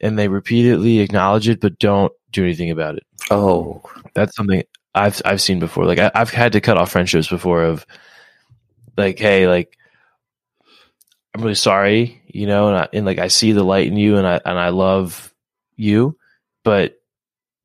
and 0.00 0.18
they 0.18 0.28
repeatedly 0.28 1.00
acknowledge 1.00 1.48
it 1.48 1.60
but 1.60 1.78
don't 1.78 2.12
do 2.30 2.44
anything 2.44 2.70
about 2.70 2.96
it. 2.96 3.04
Oh, 3.30 3.82
That's 4.14 4.34
something 4.36 4.62
I've 4.94 5.20
I've 5.24 5.40
seen 5.40 5.58
before. 5.58 5.84
Like 5.84 5.98
I, 5.98 6.10
I've 6.14 6.30
had 6.30 6.52
to 6.52 6.60
cut 6.60 6.78
off 6.78 6.90
friendships 6.92 7.28
before 7.28 7.62
of 7.62 7.86
like, 8.96 9.18
hey, 9.18 9.46
like 9.46 9.76
I'm 11.34 11.42
really 11.42 11.54
sorry, 11.54 12.22
you 12.26 12.46
know, 12.46 12.68
and, 12.68 12.76
I, 12.76 12.88
and 12.92 13.06
like 13.06 13.18
I 13.18 13.28
see 13.28 13.52
the 13.52 13.62
light 13.62 13.86
in 13.86 13.96
you, 13.96 14.16
and 14.16 14.26
I 14.26 14.40
and 14.44 14.58
I 14.58 14.70
love 14.70 15.32
you, 15.76 16.16
but 16.64 16.97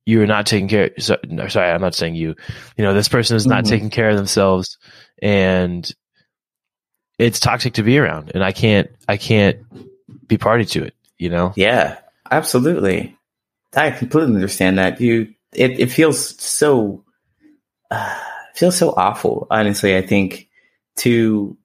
you 0.06 0.22
are 0.22 0.28
not 0.28 0.46
taking 0.46 0.68
care. 0.68 0.92
So, 1.00 1.18
no, 1.28 1.48
sorry, 1.48 1.72
I'm 1.72 1.82
not 1.82 1.96
saying 1.96 2.16
you. 2.16 2.36
You 2.78 2.84
know, 2.84 2.94
this 2.94 3.08
person 3.08 3.38
is 3.38 3.48
not 3.48 3.64
Mhm. 3.64 3.70
taking 3.70 3.90
care 3.90 4.10
of 4.10 4.18
themselves, 4.18 4.78
and 5.22 5.90
it's 7.20 7.40
toxic 7.40 7.74
to 7.76 7.84
be 7.84 7.98
around, 7.98 8.32
and 8.34 8.44
I 8.44 8.52
can't 8.52 8.90
I 9.08 9.18
can't 9.18 9.60
be 10.28 10.38
party 10.38 10.66
to 10.66 10.84
it. 10.84 10.96
You 11.18 11.30
know, 11.30 11.54
yeah, 11.56 11.98
absolutely. 12.32 13.18
I 13.76 13.92
completely 13.92 14.36
understand 14.36 14.78
that. 14.78 15.02
You, 15.02 15.34
it, 15.54 15.80
it 15.80 15.92
feels 15.92 16.40
so, 16.42 17.04
uh, 17.90 18.20
feels 18.56 18.78
so 18.78 18.92
awful. 18.92 19.48
Honestly, 19.50 19.98
I 19.98 20.02
think 20.02 20.48
to 20.98 21.58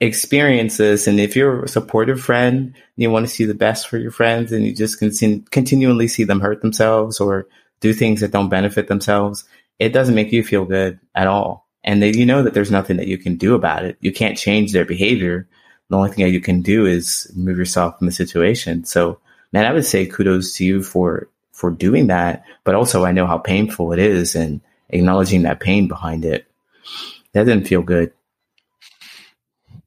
experience 0.00 0.76
this, 0.76 1.06
and 1.06 1.18
if 1.20 1.36
you're 1.36 1.64
a 1.64 1.68
supportive 1.68 2.20
friend, 2.20 2.74
you 2.96 3.10
want 3.10 3.26
to 3.26 3.32
see 3.32 3.44
the 3.44 3.54
best 3.54 3.88
for 3.88 3.98
your 3.98 4.10
friends, 4.10 4.52
and 4.52 4.64
you 4.66 4.74
just 4.74 4.98
continue, 4.98 5.42
continually 5.50 6.08
see 6.08 6.24
them 6.24 6.40
hurt 6.40 6.60
themselves 6.60 7.20
or 7.20 7.46
do 7.80 7.92
things 7.92 8.20
that 8.20 8.32
don't 8.32 8.48
benefit 8.48 8.88
themselves, 8.88 9.44
it 9.78 9.90
doesn't 9.90 10.14
make 10.14 10.32
you 10.32 10.42
feel 10.42 10.64
good 10.64 10.98
at 11.14 11.26
all. 11.26 11.66
And 11.84 12.02
you 12.02 12.26
know 12.26 12.42
that 12.42 12.54
there's 12.54 12.70
nothing 12.70 12.96
that 12.96 13.06
you 13.06 13.18
can 13.18 13.36
do 13.36 13.54
about 13.54 13.84
it. 13.84 13.96
You 14.00 14.12
can't 14.12 14.36
change 14.36 14.72
their 14.72 14.84
behavior. 14.84 15.48
The 15.88 15.96
only 15.96 16.10
thing 16.10 16.24
that 16.24 16.32
you 16.32 16.40
can 16.40 16.60
do 16.60 16.84
is 16.84 17.30
move 17.34 17.56
yourself 17.56 17.98
from 17.98 18.06
the 18.06 18.12
situation. 18.12 18.84
So, 18.84 19.20
man, 19.52 19.64
I 19.64 19.72
would 19.72 19.86
say 19.86 20.04
kudos 20.06 20.54
to 20.54 20.64
you 20.64 20.82
for 20.82 21.28
for 21.52 21.70
doing 21.70 22.08
that. 22.08 22.44
But 22.64 22.74
also, 22.74 23.04
I 23.04 23.12
know 23.12 23.26
how 23.26 23.38
painful 23.38 23.92
it 23.92 23.98
is, 24.00 24.34
and 24.34 24.60
acknowledging 24.90 25.42
that 25.42 25.60
pain 25.60 25.88
behind 25.88 26.24
it. 26.24 26.46
That 27.32 27.44
didn't 27.44 27.68
feel 27.68 27.82
good. 27.82 28.12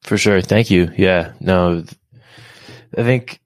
for 0.04 0.18
sure. 0.18 0.42
Thank 0.42 0.72
you. 0.72 0.92
Yeah, 0.98 1.34
no, 1.40 1.84
I 2.98 3.04
think 3.04 3.41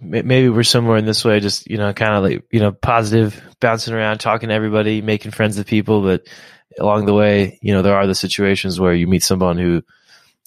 maybe 0.00 0.48
we're 0.48 0.62
somewhere 0.62 0.96
in 0.96 1.06
this 1.06 1.24
way, 1.24 1.40
just 1.40 1.68
you 1.68 1.76
know, 1.76 1.92
kind 1.92 2.14
of 2.14 2.22
like 2.22 2.44
you 2.50 2.60
know, 2.60 2.72
positive, 2.72 3.40
bouncing 3.60 3.94
around, 3.94 4.18
talking 4.18 4.48
to 4.48 4.54
everybody, 4.54 5.02
making 5.02 5.32
friends 5.32 5.58
with 5.58 5.66
people, 5.66 6.02
but 6.02 6.26
along 6.78 7.06
the 7.06 7.14
way, 7.14 7.58
you 7.62 7.72
know, 7.72 7.82
there 7.82 7.96
are 7.96 8.06
the 8.06 8.14
situations 8.14 8.78
where 8.78 8.94
you 8.94 9.06
meet 9.06 9.22
someone 9.22 9.58
who 9.58 9.82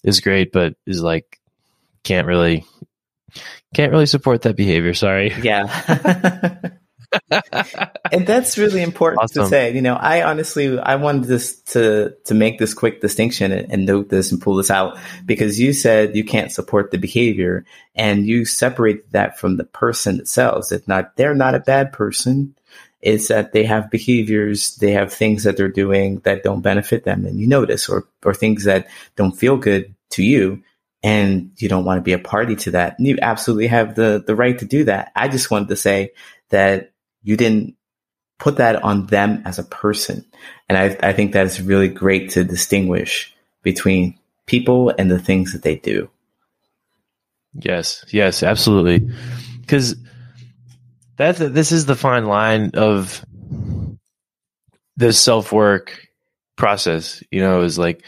is 0.04 0.20
great, 0.20 0.52
but 0.52 0.74
is 0.86 1.02
like 1.02 1.38
can't 2.04 2.26
really 2.26 2.64
can't 3.74 3.92
really 3.92 4.06
support 4.06 4.42
that 4.42 4.56
behavior. 4.56 4.94
Sorry. 4.94 5.32
Yeah. 5.42 6.58
and 8.10 8.26
that's 8.26 8.58
really 8.58 8.82
important 8.82 9.30
to 9.32 9.46
say. 9.46 9.74
You 9.74 9.82
know, 9.82 9.94
I 9.94 10.22
honestly, 10.22 10.78
I 10.78 10.96
wanted 10.96 11.24
this 11.24 11.60
to 11.72 12.14
to 12.24 12.34
make 12.34 12.58
this 12.58 12.74
quick 12.74 13.00
distinction 13.00 13.52
and, 13.52 13.72
and 13.72 13.86
note 13.86 14.08
this 14.08 14.32
and 14.32 14.40
pull 14.40 14.56
this 14.56 14.70
out 14.70 14.98
because 15.24 15.60
you 15.60 15.72
said 15.72 16.16
you 16.16 16.24
can't 16.24 16.52
support 16.52 16.90
the 16.90 16.98
behavior, 16.98 17.64
and 17.94 18.26
you 18.26 18.44
separate 18.44 19.10
that 19.12 19.38
from 19.38 19.56
the 19.56 19.64
person 19.64 20.20
itself. 20.20 20.72
It's 20.72 20.88
not 20.88 21.16
they're 21.16 21.34
not 21.34 21.54
a 21.54 21.60
bad 21.60 21.92
person. 21.92 22.54
It's 23.00 23.28
that 23.28 23.52
they 23.52 23.64
have 23.64 23.90
behaviors, 23.90 24.76
they 24.76 24.92
have 24.92 25.12
things 25.12 25.42
that 25.42 25.56
they're 25.56 25.68
doing 25.68 26.20
that 26.20 26.44
don't 26.44 26.60
benefit 26.60 27.04
them, 27.04 27.26
and 27.26 27.40
you 27.40 27.48
notice, 27.48 27.88
or 27.88 28.06
or 28.24 28.32
things 28.32 28.64
that 28.64 28.88
don't 29.16 29.32
feel 29.32 29.56
good 29.56 29.92
to 30.10 30.22
you, 30.22 30.62
and 31.02 31.50
you 31.56 31.68
don't 31.68 31.84
want 31.84 31.98
to 31.98 32.02
be 32.02 32.12
a 32.12 32.18
party 32.18 32.54
to 32.56 32.70
that. 32.72 32.98
And 32.98 33.06
you 33.08 33.18
absolutely 33.20 33.66
have 33.66 33.96
the 33.96 34.22
the 34.24 34.36
right 34.36 34.56
to 34.58 34.64
do 34.64 34.84
that. 34.84 35.10
I 35.16 35.26
just 35.26 35.50
wanted 35.50 35.68
to 35.68 35.76
say 35.76 36.12
that 36.50 36.91
you 37.22 37.36
didn't 37.36 37.76
put 38.38 38.56
that 38.56 38.82
on 38.82 39.06
them 39.06 39.42
as 39.44 39.58
a 39.58 39.64
person. 39.64 40.24
And 40.68 40.76
I, 40.76 40.96
I 41.08 41.12
think 41.12 41.32
that's 41.32 41.60
really 41.60 41.88
great 41.88 42.30
to 42.30 42.44
distinguish 42.44 43.32
between 43.62 44.18
people 44.46 44.92
and 44.98 45.10
the 45.10 45.18
things 45.18 45.52
that 45.52 45.62
they 45.62 45.76
do. 45.76 46.10
Yes, 47.54 48.04
yes, 48.08 48.42
absolutely. 48.42 49.10
Because 49.60 49.94
that's 51.16 51.38
this 51.38 51.70
is 51.70 51.86
the 51.86 51.94
fine 51.94 52.24
line 52.26 52.70
of 52.74 53.24
the 54.96 55.12
self 55.12 55.52
work 55.52 56.08
process. 56.56 57.22
You 57.30 57.42
know, 57.42 57.60
is 57.62 57.78
like 57.78 58.02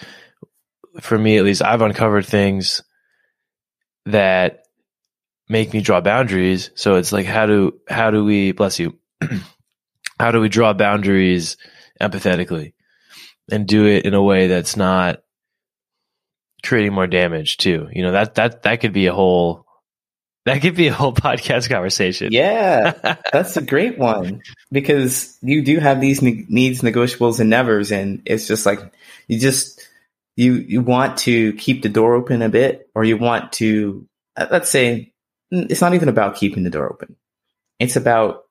for 1.01 1.19
me 1.19 1.39
at 1.39 1.45
least, 1.45 1.63
I've 1.63 1.83
uncovered 1.83 2.27
things 2.27 2.83
that 4.07 4.65
make 5.49 5.73
me 5.73 5.81
draw 5.81 6.01
boundaries. 6.01 6.71
So 6.75 6.97
it's 6.97 7.13
like 7.13 7.27
how 7.27 7.47
do 7.47 7.79
how 7.89 8.11
do 8.11 8.25
we 8.25 8.53
bless 8.53 8.79
you? 8.79 8.99
How 10.25 10.31
do 10.31 10.41
we 10.41 10.49
draw 10.49 10.73
boundaries 10.73 11.59
empathetically 12.01 12.73
and 13.51 13.67
do 13.67 13.85
it 13.85 14.07
in 14.07 14.15
a 14.15 14.23
way 14.23 14.47
that's 14.47 14.75
not 14.75 15.21
creating 16.65 16.95
more 16.95 17.07
damage 17.07 17.59
too. 17.59 17.89
You 17.93 18.05
know, 18.05 18.13
that 18.13 18.37
that 18.37 18.63
that 18.63 18.81
could 18.81 18.95
be 18.95 19.07
a 19.07 19.13
whole 19.13 19.67
that 20.47 20.63
could 20.63 20.77
be 20.77 20.89
a 20.89 20.95
whole 20.95 21.13
podcast 21.27 21.69
conversation. 21.69 22.33
Yeah, 22.33 23.17
that's 23.35 23.59
a 23.59 23.61
great 23.61 23.99
one 23.99 24.41
because 24.73 25.37
you 25.43 25.63
do 25.63 25.79
have 25.79 26.01
these 26.01 26.23
ne- 26.23 26.47
needs, 26.49 26.81
negotiables, 26.81 27.39
and 27.39 27.51
nevers, 27.51 27.93
and 27.93 28.23
it's 28.25 28.49
just 28.49 28.65
like 28.65 28.81
you 29.29 29.39
just 29.39 29.87
you 30.37 30.55
you 30.55 30.81
want 30.81 31.19
to 31.19 31.53
keep 31.53 31.83
the 31.83 31.91
door 31.91 32.15
open 32.15 32.41
a 32.41 32.49
bit, 32.49 32.89
or 32.95 33.05
you 33.05 33.19
want 33.19 33.53
to 33.55 34.09
let's 34.39 34.71
say 34.71 35.13
it's 35.51 35.83
not 35.83 35.93
even 35.93 36.09
about 36.09 36.37
keeping 36.37 36.65
the 36.65 36.71
door 36.71 36.91
open. 36.91 37.15
It's 37.79 37.97
about 37.97 38.44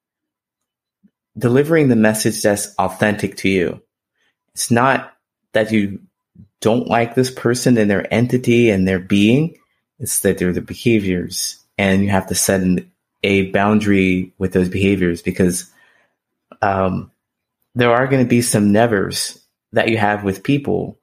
delivering 1.37 1.87
the 1.87 1.95
message 1.95 2.41
that's 2.41 2.73
authentic 2.77 3.37
to 3.37 3.49
you. 3.49 3.81
It's 4.53 4.69
not 4.71 5.13
that 5.53 5.71
you 5.71 6.01
don't 6.61 6.87
like 6.87 7.15
this 7.15 7.31
person 7.31 7.77
and 7.77 7.89
their 7.89 8.11
entity 8.13 8.69
and 8.69 8.87
their 8.87 8.99
being. 8.99 9.57
It's 9.99 10.19
that 10.21 10.37
they're 10.37 10.53
the 10.53 10.61
behaviors, 10.61 11.59
and 11.77 12.03
you 12.03 12.09
have 12.09 12.27
to 12.27 12.35
set 12.35 12.61
an, 12.61 12.91
a 13.23 13.51
boundary 13.51 14.33
with 14.37 14.53
those 14.53 14.69
behaviors 14.69 15.21
because 15.21 15.71
um, 16.61 17.11
there 17.75 17.91
are 17.91 18.07
going 18.07 18.23
to 18.23 18.29
be 18.29 18.41
some 18.41 18.71
nevers 18.71 19.39
that 19.71 19.89
you 19.89 19.97
have 19.97 20.23
with 20.23 20.43
people 20.43 20.97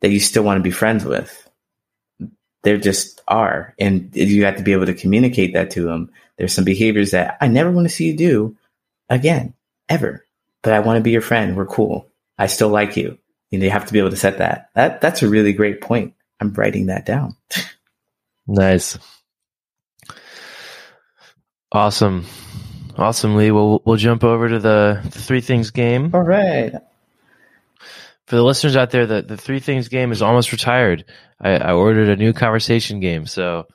that 0.00 0.10
you 0.10 0.20
still 0.20 0.42
want 0.42 0.58
to 0.58 0.62
be 0.62 0.70
friends 0.70 1.04
with. 1.04 1.48
There 2.62 2.78
just 2.78 3.20
are, 3.26 3.74
and 3.78 4.10
you 4.14 4.44
have 4.44 4.56
to 4.56 4.62
be 4.62 4.72
able 4.72 4.86
to 4.86 4.94
communicate 4.94 5.54
that 5.54 5.70
to 5.72 5.82
them. 5.82 6.10
There's 6.36 6.54
some 6.54 6.64
behaviors 6.64 7.10
that 7.10 7.36
I 7.40 7.48
never 7.48 7.70
want 7.70 7.88
to 7.88 7.94
see 7.94 8.06
you 8.06 8.16
do 8.16 8.56
again, 9.08 9.54
ever. 9.88 10.26
But 10.62 10.72
I 10.72 10.80
want 10.80 10.98
to 10.98 11.02
be 11.02 11.10
your 11.10 11.22
friend. 11.22 11.56
We're 11.56 11.66
cool. 11.66 12.08
I 12.38 12.46
still 12.46 12.68
like 12.68 12.96
you. 12.96 13.18
You 13.50 13.58
know, 13.58 13.64
you 13.64 13.70
have 13.70 13.86
to 13.86 13.92
be 13.92 13.98
able 13.98 14.10
to 14.10 14.16
set 14.16 14.38
that. 14.38 14.70
That 14.74 15.00
that's 15.00 15.22
a 15.22 15.28
really 15.28 15.52
great 15.52 15.80
point. 15.80 16.14
I'm 16.40 16.52
writing 16.52 16.86
that 16.86 17.06
down. 17.06 17.36
Nice. 18.46 18.98
Awesome. 21.70 22.26
Awesome, 22.96 23.36
Lee. 23.36 23.50
We'll 23.50 23.80
we'll 23.84 23.96
jump 23.96 24.24
over 24.24 24.48
to 24.48 24.58
the, 24.58 25.00
the 25.04 25.18
three 25.18 25.40
things 25.40 25.70
game. 25.70 26.10
All 26.14 26.22
right. 26.22 26.72
For 28.26 28.36
the 28.36 28.42
listeners 28.42 28.76
out 28.76 28.90
there, 28.90 29.06
the, 29.06 29.22
the 29.22 29.36
three 29.36 29.60
things 29.60 29.88
game 29.88 30.12
is 30.12 30.22
almost 30.22 30.52
retired. 30.52 31.04
I, 31.40 31.50
I 31.56 31.72
ordered 31.72 32.08
a 32.08 32.16
new 32.16 32.32
conversation 32.32 33.00
game, 33.00 33.26
so 33.26 33.66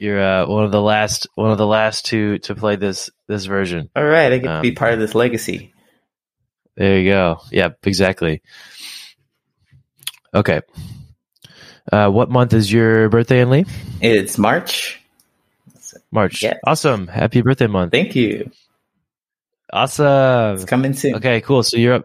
you're 0.00 0.20
uh, 0.20 0.46
one 0.46 0.64
of 0.64 0.72
the 0.72 0.80
last 0.80 1.28
one 1.34 1.52
of 1.52 1.58
the 1.58 1.66
last 1.66 2.06
to 2.06 2.38
to 2.40 2.54
play 2.54 2.76
this 2.76 3.10
this 3.28 3.44
version. 3.44 3.90
All 3.94 4.04
right. 4.04 4.32
I 4.32 4.38
get 4.38 4.46
to 4.46 4.52
Um, 4.54 4.62
be 4.62 4.72
part 4.72 4.94
of 4.94 4.98
this 4.98 5.14
legacy. 5.14 5.72
There 6.76 6.98
you 6.98 7.10
go. 7.10 7.40
Yep, 7.52 7.78
exactly. 7.86 8.42
Okay. 10.34 10.60
Uh, 11.92 12.08
what 12.08 12.30
month 12.30 12.54
is 12.54 12.72
your 12.72 13.08
birthday 13.08 13.44
Lee? 13.44 13.66
It's 14.00 14.38
March. 14.38 15.00
March. 16.10 16.42
Yes. 16.42 16.58
Awesome. 16.66 17.06
Happy 17.06 17.42
birthday 17.42 17.66
month. 17.66 17.92
Thank 17.92 18.16
you. 18.16 18.50
Awesome. 19.72 20.54
It's 20.54 20.64
coming 20.64 20.94
soon. 20.94 21.16
Okay, 21.16 21.40
cool. 21.40 21.62
So 21.62 21.76
you're 21.76 21.94
up. 21.94 22.04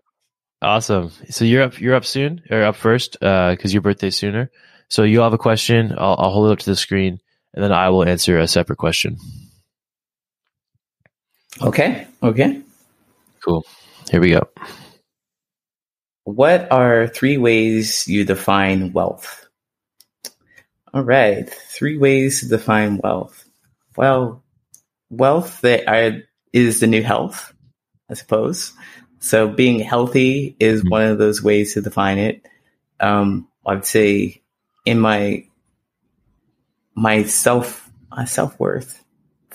Awesome. 0.61 1.11
So 1.29 1.45
you're 1.45 1.63
up. 1.63 1.79
You're 1.79 1.95
up 1.95 2.05
soon, 2.05 2.41
or 2.49 2.63
up 2.63 2.75
first, 2.75 3.17
because 3.19 3.73
your 3.73 3.81
birthday's 3.81 4.17
sooner. 4.17 4.51
So 4.89 5.03
you'll 5.03 5.23
have 5.23 5.33
a 5.33 5.37
question. 5.37 5.93
I'll, 5.97 6.15
I'll 6.17 6.31
hold 6.31 6.49
it 6.49 6.53
up 6.53 6.59
to 6.59 6.69
the 6.69 6.75
screen, 6.75 7.19
and 7.55 7.63
then 7.63 7.71
I 7.71 7.89
will 7.89 8.03
answer 8.07 8.37
a 8.37 8.47
separate 8.47 8.77
question. 8.77 9.17
Okay. 11.61 12.05
Okay. 12.21 12.61
Cool. 13.43 13.65
Here 14.11 14.21
we 14.21 14.31
go. 14.31 14.47
what 16.25 16.71
are 16.71 17.07
three 17.07 17.37
ways 17.37 18.07
you 18.07 18.25
define 18.25 18.91
wealth? 18.93 19.47
All 20.93 21.03
right, 21.03 21.47
three 21.49 21.97
ways 21.97 22.39
to 22.39 22.47
define 22.47 22.97
wealth. 23.03 23.45
Well, 23.95 24.43
wealth 25.09 25.61
that 25.61 25.87
are, 25.87 26.21
is 26.53 26.79
the 26.79 26.87
new 26.87 27.03
health, 27.03 27.53
I 28.09 28.13
suppose. 28.15 28.73
So 29.19 29.47
being 29.49 29.79
healthy 29.79 30.55
is 30.59 30.83
Mhm. 30.83 30.89
one 30.89 31.03
of 31.03 31.17
those 31.19 31.43
ways 31.43 31.73
to 31.73 31.81
define 31.81 32.17
it. 32.17 32.45
Um, 32.99 33.47
I'd 33.65 33.85
say 33.85 34.41
in 34.85 34.99
my 34.99 35.45
my 36.95 37.23
self 37.23 37.89
uh, 38.11 38.25
self 38.25 38.59
worth 38.59 39.05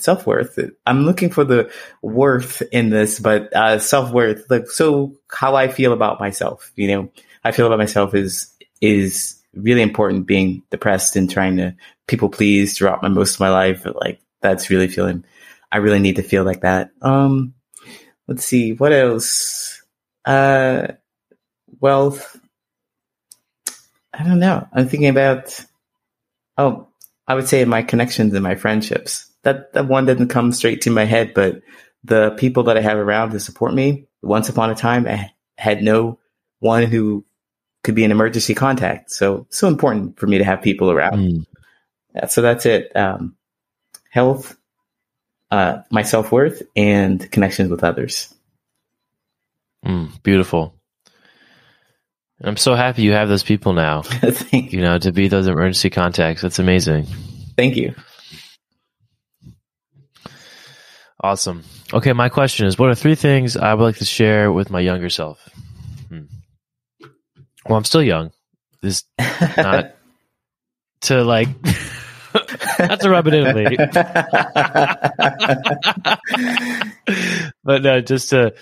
self 0.03 0.27
worth. 0.27 0.59
I'm 0.87 1.05
looking 1.05 1.31
for 1.31 1.45
the 1.45 1.71
worth 2.03 2.63
in 2.73 2.91
this, 2.91 3.19
but 3.19 3.55
uh, 3.55 3.79
self 3.79 4.13
worth. 4.13 4.45
Like 4.51 4.69
so, 4.69 5.17
how 5.31 5.55
I 5.55 5.69
feel 5.69 5.93
about 5.93 6.21
myself. 6.21 6.73
You 6.77 6.89
know, 6.89 7.13
I 7.45 7.53
feel 7.53 7.67
about 7.67 7.79
myself 7.79 8.15
is 8.15 8.53
is 8.81 9.41
really 9.55 9.83
important. 9.83 10.27
Being 10.27 10.63
depressed 10.71 11.17
and 11.17 11.31
trying 11.31 11.57
to 11.59 11.77
people 12.07 12.29
please 12.29 12.77
throughout 12.77 13.03
my 13.03 13.09
most 13.09 13.35
of 13.35 13.41
my 13.41 13.51
life. 13.51 13.87
Like 13.87 14.21
that's 14.41 14.71
really 14.71 14.89
feeling. 14.89 15.25
I 15.73 15.79
really 15.79 16.01
need 16.01 16.17
to 16.17 16.23
feel 16.23 16.45
like 16.45 16.63
that. 16.63 16.91
Um, 17.01 17.55
let's 18.27 18.45
see 18.45 18.73
what 18.73 18.93
else. 18.93 19.83
Uh, 20.25 20.89
wealth. 21.81 22.39
I 24.13 24.25
don't 24.25 24.41
know. 24.41 24.67
I'm 24.73 24.89
thinking 24.89 25.09
about. 25.09 25.65
Oh, 26.59 26.90
I 27.31 27.35
would 27.35 27.47
say 27.47 27.65
my 27.65 27.83
connections 27.83 28.35
and 28.35 28.43
my 28.43 28.57
friendships. 28.57 29.31
That 29.45 29.73
that 29.75 29.87
one 29.87 30.05
didn't 30.05 30.31
come 30.31 30.51
straight 30.51 30.81
to 30.83 30.91
my 30.91 31.05
head, 31.05 31.33
but 31.33 31.63
the 32.03 32.31
people 32.31 32.65
that 32.65 32.77
I 32.77 32.81
have 32.81 32.99
around 32.99 33.31
to 33.31 33.39
support 33.39 33.73
me. 33.73 34.09
Once 34.21 34.49
upon 34.49 34.69
a 34.69 34.75
time, 34.75 35.07
I 35.07 35.31
had 35.57 35.81
no 35.81 36.19
one 36.59 36.83
who 36.83 37.25
could 37.85 37.95
be 37.95 38.05
an 38.05 38.11
emergency 38.11 38.53
contact. 38.53 39.13
So 39.13 39.47
so 39.49 39.69
important 39.69 40.19
for 40.19 40.27
me 40.27 40.39
to 40.39 40.45
have 40.45 40.61
people 40.61 40.91
around. 40.91 41.47
Mm. 42.17 42.29
So 42.29 42.43
that's 42.43 42.67
it. 42.67 42.91
Um, 42.97 43.37
health, 44.11 44.57
uh, 45.53 45.83
my 45.89 46.03
self 46.03 46.33
worth, 46.33 46.63
and 46.75 47.31
connections 47.31 47.71
with 47.71 47.85
others. 47.85 48.35
Mm, 49.87 50.21
beautiful. 50.25 50.75
And 52.41 52.49
I'm 52.49 52.57
so 52.57 52.75
happy 52.75 53.03
you 53.03 53.13
have 53.13 53.29
those 53.29 53.43
people 53.43 53.75
now. 53.75 54.03
thank, 54.03 54.73
You 54.73 54.81
know, 54.81 54.99
to 54.99 55.13
be 55.13 55.29
those 55.29 55.47
emergency 55.47 55.91
contacts. 55.91 56.41
That's 56.43 56.59
amazing. 56.59 57.07
thank 57.57 57.77
you. 57.77 57.95
Awesome. 61.23 61.65
Okay, 61.93 62.15
my 62.15 62.31
question 62.31 62.67
is: 62.67 62.79
What 62.79 62.89
are 62.89 62.95
three 62.95 63.15
things 63.15 63.57
I 63.57 63.75
would 63.75 63.83
like 63.85 63.97
to 63.99 64.07
share 64.07 64.51
with 64.51 64.71
my 64.71 64.81
younger 64.81 65.11
self? 65.11 65.39
Hmm. 66.09 66.23
Well, 67.69 67.77
I'm 67.77 67.85
still 67.85 68.03
young. 68.03 68.31
This 68.81 69.05
not 69.19 69.95
to 71.03 71.23
like 71.23 71.49
not 72.89 73.05
a 73.05 73.11
rub 73.11 73.27
it 73.27 73.35
in, 73.35 73.55
lady. 73.55 73.77
but 77.65 77.83
no, 77.83 78.01
just 78.01 78.31
to 78.31 78.55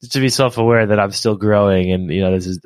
just 0.00 0.12
to 0.12 0.20
be 0.20 0.28
self 0.28 0.58
aware 0.58 0.86
that 0.86 1.00
I'm 1.00 1.12
still 1.12 1.36
growing, 1.36 1.92
and 1.92 2.10
you 2.10 2.20
know, 2.20 2.32
this 2.32 2.46
is 2.46 2.60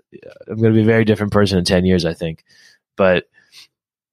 I'm 0.48 0.56
going 0.56 0.72
to 0.72 0.76
be 0.76 0.82
a 0.82 0.84
very 0.84 1.04
different 1.04 1.32
person 1.32 1.58
in 1.58 1.64
ten 1.64 1.84
years, 1.84 2.04
I 2.04 2.14
think. 2.14 2.44
But 2.96 3.24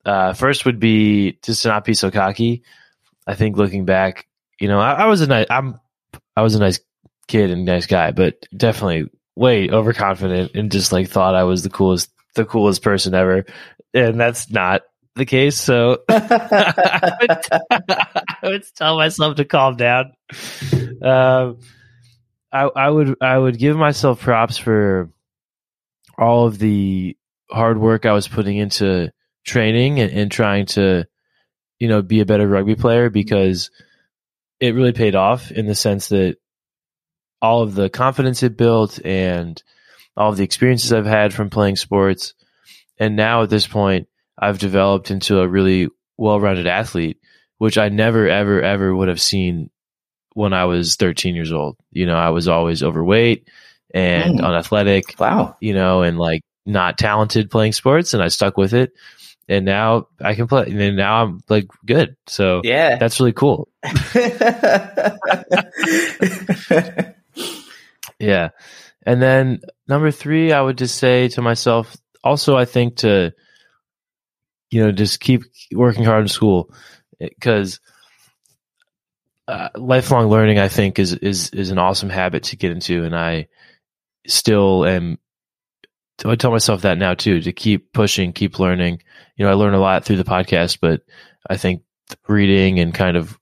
uh, 0.06 0.34
first 0.34 0.66
would 0.66 0.80
be 0.80 1.38
just 1.43 1.64
to 1.64 1.70
not 1.70 1.86
be 1.86 1.93
so 1.93 2.12
cocky. 2.12 2.64
I 3.26 3.36
think 3.36 3.58
looking 3.58 3.86
back, 3.86 4.28
you 4.60 4.68
know, 4.68 4.80
I, 4.80 4.93
I 4.93 5.06
was 5.08 5.22
a 5.22 5.28
nice 5.28 5.48
I'm 5.50 5.80
I 6.36 6.41
was 6.41 6.56
a 6.56 6.60
nice 6.60 6.80
kid 7.28 7.52
and 7.52 7.66
nice 7.66 7.86
guy, 7.88 8.12
but 8.12 8.45
definitely 8.56 9.10
way 9.36 9.70
overconfident 9.70 10.56
and 10.56 10.72
just 10.72 10.91
like 10.91 11.10
thought 11.10 11.36
I 11.36 11.43
was 11.43 11.64
the 11.64 11.70
coolest 11.70 12.10
the 12.36 12.45
coolest 12.45 12.82
person 12.82 13.14
ever, 13.14 13.45
and 13.93 14.20
that's 14.20 14.50
not 14.50 14.84
the 15.18 15.26
case. 15.26 15.57
So 15.57 16.03
I 16.09 17.47
would 18.43 18.63
tell 18.76 18.97
myself 18.97 19.36
to 19.38 19.45
calm 19.45 19.76
down. 19.76 20.13
Um, 21.01 21.59
I, 22.51 22.63
I 22.63 22.89
would 22.89 23.15
I 23.22 23.38
would 23.38 23.57
give 23.57 23.76
myself 23.76 24.22
props 24.22 24.57
for 24.57 25.09
all 26.18 26.47
of 26.47 26.57
the 26.57 27.18
hard 27.51 27.78
work 27.78 28.05
I 28.05 28.13
was 28.13 28.28
putting 28.28 28.57
into 28.57 29.11
training 29.45 29.99
and, 29.99 30.11
and 30.11 30.32
trying 30.32 30.65
to, 30.68 31.05
you 31.80 31.88
know, 31.88 32.01
be 32.01 32.20
a 32.22 32.26
better 32.26 32.47
rugby 32.47 32.76
player 32.76 33.09
because 33.09 33.70
it 34.59 34.76
really 34.76 34.93
paid 34.93 35.15
off 35.15 35.51
in 35.51 35.68
the 35.68 35.76
sense 35.76 36.09
that 36.09 36.38
all 37.41 37.61
of 37.61 37.76
the 37.76 37.89
confidence 37.89 38.43
it 38.43 38.57
built 38.57 38.99
and 39.05 39.61
all 40.15 40.32
of 40.32 40.38
the 40.38 40.43
experiences 40.43 40.91
I've 40.91 41.05
had 41.05 41.34
from 41.34 41.49
playing 41.49 41.76
sports. 41.76 42.34
And 42.97 43.15
now 43.15 43.43
at 43.43 43.49
this 43.49 43.68
point, 43.68 44.07
I've 44.38 44.60
developed 44.60 45.12
into 45.12 45.40
a 45.40 45.48
really 45.48 45.90
well 46.18 46.40
rounded 46.40 46.68
athlete, 46.68 47.20
which 47.58 47.78
I 47.78 47.90
never, 47.90 48.28
ever, 48.28 48.62
ever 48.62 48.96
would 48.96 49.08
have 49.08 49.22
seen 49.22 49.70
when 50.34 50.54
I 50.54 50.66
was 50.66 50.96
13 50.96 51.36
years 51.36 51.52
old. 51.52 51.78
You 51.92 52.06
know, 52.06 52.16
I 52.16 52.30
was 52.30 52.48
always 52.48 52.84
overweight 52.84 53.48
and 53.94 54.40
Mm. 54.40 54.46
unathletic, 54.46 55.16
wow. 55.20 55.56
you 55.60 55.74
know, 55.74 56.04
and 56.04 56.20
like 56.20 56.42
not 56.66 56.98
talented 56.98 57.50
playing 57.50 57.74
sports. 57.74 58.14
And 58.14 58.22
I 58.22 58.28
stuck 58.28 58.58
with 58.58 58.74
it. 58.74 58.92
And 59.50 59.64
now 59.66 60.08
I 60.22 60.36
can 60.36 60.48
play. 60.48 60.66
And 60.70 60.98
now 60.98 61.24
I'm 61.24 61.40
like 61.50 61.68
good. 61.86 62.18
So 62.28 62.62
Yeah. 62.64 62.98
that's 62.98 63.20
really 63.20 63.34
cool. 63.34 63.70
Yeah. 68.20 68.50
And 69.06 69.22
then 69.22 69.62
number 69.88 70.12
three, 70.12 70.52
I 70.52 70.60
would 70.62 70.78
just 70.78 70.98
say 70.98 71.28
to 71.30 71.42
myself, 71.42 71.96
also, 72.24 72.58
I 72.58 72.66
think 72.66 72.98
to, 72.98 73.34
you 74.70 74.84
know, 74.84 74.91
just 74.91 75.20
keep 75.20 75.43
working 75.74 76.03
hard 76.03 76.24
in 76.24 76.28
school 76.28 76.72
because 77.20 77.80
uh, 79.47 79.70
lifelong 79.76 80.28
learning, 80.28 80.59
I 80.59 80.68
think, 80.68 80.99
is, 80.99 81.13
is, 81.13 81.49
is 81.51 81.72
an 81.72 81.78
awesome 81.78 82.09
habit 82.09 82.43
to 82.43 82.57
get 82.57 82.72
into. 82.72 83.03
And 83.03 83.15
I 83.15 83.47
still 84.28 84.86
am, 84.86 85.20
I 86.26 86.36
tell 86.36 86.51
myself 86.51 86.82
that 86.82 86.97
now 86.97 87.13
too, 87.13 87.41
to 87.41 87.53
keep 87.53 87.93
pushing, 87.93 88.34
keep 88.34 88.59
learning. 88.59 89.01
You 89.38 89.45
know, 89.45 89.51
I 89.51 89.55
learn 89.55 89.74
a 89.74 89.80
lot 89.80 90.03
through 90.03 90.18
the 90.18 90.24
podcast, 90.24 90.80
but 90.82 91.01
I 91.49 91.57
think 91.57 91.84
reading 92.28 92.80
and 92.80 92.93
kind 92.93 93.15
of 93.15 93.39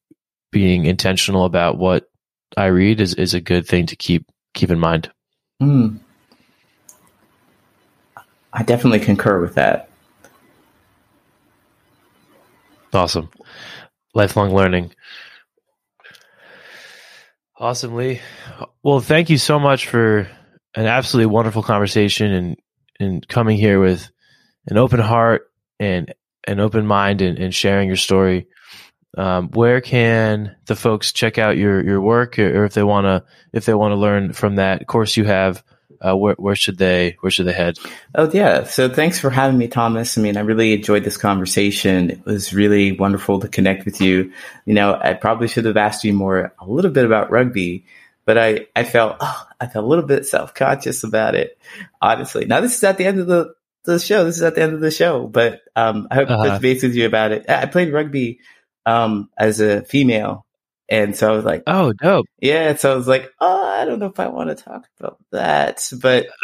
being 0.51 0.85
intentional 0.85 1.45
about 1.45 1.77
what 1.77 2.09
I 2.55 2.67
read 2.67 3.01
is, 3.01 3.15
is 3.15 3.33
a 3.33 3.41
good 3.41 3.67
thing 3.67 3.87
to 3.87 3.95
keep 3.95 4.27
keep 4.53 4.71
in 4.71 4.79
mind. 4.79 5.11
Hmm. 5.59 5.97
I 8.53 8.63
definitely 8.63 9.01
concur 9.01 9.41
with 9.41 9.55
that. 9.55 9.89
Awesome. 12.95 13.29
Lifelong 14.13 14.53
learning. 14.53 14.93
Awesome, 17.57 17.95
Lee. 17.95 18.21
Well, 18.83 18.99
thank 18.99 19.29
you 19.29 19.37
so 19.37 19.59
much 19.59 19.87
for 19.87 20.29
an 20.75 20.85
absolutely 20.85 21.31
wonderful 21.31 21.63
conversation 21.63 22.31
and, 22.31 22.57
and 22.99 23.27
coming 23.27 23.57
here 23.57 23.79
with 23.79 24.09
an 24.67 24.77
open 24.77 24.99
heart 24.99 25.51
and 25.79 26.13
an 26.47 26.59
open 26.59 26.85
mind 26.85 27.21
and, 27.21 27.37
and 27.37 27.53
sharing 27.53 27.87
your 27.87 27.97
story. 27.97 28.47
Um, 29.17 29.49
where 29.51 29.79
can 29.79 30.55
the 30.65 30.75
folks 30.75 31.13
check 31.13 31.37
out 31.37 31.55
your, 31.55 31.83
your 31.83 32.01
work 32.01 32.37
or, 32.37 32.61
or 32.61 32.65
if 32.65 32.73
they 32.73 32.83
want 32.83 33.05
to, 33.05 33.23
if 33.53 33.65
they 33.65 33.73
want 33.73 33.93
to 33.93 33.95
learn 33.95 34.33
from 34.33 34.55
that 34.55 34.85
course 34.87 35.15
you 35.15 35.23
have, 35.23 35.63
uh, 36.05 36.15
where, 36.15 36.35
where 36.35 36.55
should 36.55 36.77
they, 36.77 37.17
where 37.21 37.31
should 37.31 37.47
they 37.47 37.53
head? 37.53 37.77
Oh 38.13 38.29
yeah. 38.31 38.63
So 38.65 38.89
thanks 38.89 39.19
for 39.19 39.29
having 39.29 39.57
me, 39.57 39.67
Thomas. 39.67 40.17
I 40.17 40.21
mean, 40.21 40.37
I 40.37 40.41
really 40.41 40.73
enjoyed 40.73 41.03
this 41.03 41.17
conversation. 41.17 42.09
It 42.11 42.25
was 42.25 42.53
really 42.53 42.91
wonderful 42.91 43.39
to 43.39 43.47
connect 43.47 43.85
with 43.85 44.01
you. 44.01 44.31
You 44.65 44.73
know, 44.73 44.93
I 44.93 45.13
probably 45.13 45.47
should 45.47 45.65
have 45.65 45.77
asked 45.77 46.03
you 46.03 46.13
more, 46.13 46.53
a 46.59 46.65
little 46.65 46.91
bit 46.91 47.05
about 47.05 47.31
rugby, 47.31 47.85
but 48.25 48.37
I, 48.37 48.67
I 48.75 48.83
felt, 48.83 49.17
oh, 49.19 49.47
I 49.59 49.67
felt 49.67 49.85
a 49.85 49.87
little 49.87 50.05
bit 50.05 50.25
self-conscious 50.25 51.03
about 51.03 51.35
it, 51.35 51.57
honestly. 52.01 52.45
Now 52.45 52.61
this 52.61 52.75
is 52.77 52.83
at 52.83 52.97
the 52.97 53.05
end 53.05 53.19
of 53.19 53.27
the, 53.27 53.53
the 53.85 53.99
show. 53.99 54.23
This 54.25 54.37
is 54.37 54.43
at 54.43 54.55
the 54.55 54.61
end 54.63 54.73
of 54.73 54.81
the 54.81 54.91
show, 54.91 55.27
but, 55.27 55.61
um, 55.75 56.07
I 56.11 56.15
hope 56.15 56.27
to 56.27 56.33
Uh-huh. 56.35 56.47
touch 56.49 56.61
base 56.61 56.83
with 56.83 56.95
you 56.95 57.05
about 57.05 57.31
it. 57.31 57.45
I 57.49 57.63
I 57.63 57.65
played 57.65 57.91
rugby, 57.93 58.39
um, 58.85 59.29
as 59.37 59.59
a 59.59 59.83
female. 59.83 60.44
And 60.87 61.15
so 61.15 61.31
I 61.31 61.35
was 61.35 61.45
like, 61.45 61.63
Oh, 61.65 61.93
dope. 61.93 62.27
yeah, 62.39 62.75
so 62.75 62.91
I 62.91 62.95
was 62.95 63.07
like, 63.07 63.31
oh, 63.41 63.65
I 63.65 63.85
don't 63.85 63.97
know 63.99 64.05
if 64.05 64.19
I 64.19 64.27
want 64.27 64.49
to 64.55 64.63
talk 64.63 64.87
about 64.99 65.17
that, 65.31 65.89
but 65.99 66.27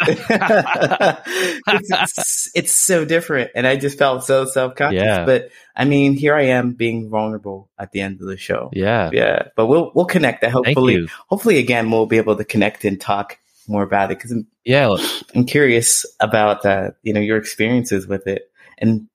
it's, 1.66 2.50
it's 2.54 2.72
so 2.72 3.04
different, 3.04 3.50
and 3.54 3.66
I 3.66 3.76
just 3.76 3.98
felt 3.98 4.24
so 4.24 4.44
self 4.44 4.74
conscious. 4.74 5.02
Yeah. 5.02 5.24
But 5.24 5.50
I 5.76 5.84
mean, 5.84 6.14
here 6.14 6.34
I 6.34 6.46
am 6.46 6.72
being 6.72 7.08
vulnerable 7.10 7.70
at 7.78 7.92
the 7.92 8.00
end 8.00 8.20
of 8.20 8.26
the 8.26 8.36
show. 8.36 8.70
Yeah. 8.72 9.10
Yeah, 9.12 9.48
but 9.56 9.66
we'll 9.66 9.92
we'll 9.94 10.06
connect. 10.06 10.44
I 10.44 10.50
Thank 10.50 10.66
hopefully, 10.66 11.08
hopefully 11.28 11.58
again 11.58 11.90
we'll 11.90 12.06
be 12.06 12.18
able 12.18 12.36
to 12.36 12.44
connect 12.44 12.84
and 12.84 13.00
talk 13.00 13.38
more 13.68 13.82
about 13.82 14.10
it 14.10 14.18
because 14.18 14.32
I'm 14.32 14.46
Yeah. 14.64 14.96
I'm 15.34 15.44
curious 15.46 16.04
about 16.20 16.66
uh, 16.66 16.90
you 17.02 17.12
know 17.12 17.20
your 17.20 17.36
experiences 17.38 18.06
with 18.06 18.26
it. 18.26 18.50
And 18.78 19.08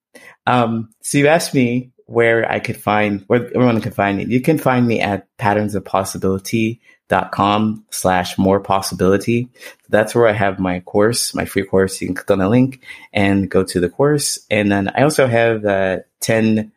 um, 0.45 0.89
so 1.01 1.17
you 1.17 1.27
asked 1.27 1.53
me 1.53 1.91
where 2.07 2.49
I 2.49 2.59
could 2.59 2.77
find, 2.77 3.23
where 3.27 3.45
everyone 3.47 3.81
could 3.81 3.93
find 3.93 4.21
it. 4.21 4.29
you 4.29 4.39
can 4.41 4.57
find 4.57 4.87
me 4.87 5.01
at 5.01 5.27
patternsofpossibility.com 5.37 7.85
slash 7.91 8.37
more 8.37 8.61
possibility. 8.61 9.49
That's 9.89 10.15
where 10.15 10.27
I 10.27 10.31
have 10.31 10.57
my 10.57 10.79
course, 10.79 11.35
my 11.35 11.43
free 11.45 11.63
course. 11.63 12.01
You 12.01 12.07
can 12.07 12.15
click 12.15 12.31
on 12.31 12.39
the 12.39 12.49
link 12.49 12.81
and 13.11 13.51
go 13.51 13.65
to 13.65 13.81
the 13.81 13.89
course. 13.89 14.39
And 14.49 14.71
then 14.71 14.89
I 14.95 15.03
also 15.03 15.27
have 15.27 15.65
uh, 15.65 15.97
10 16.21 16.71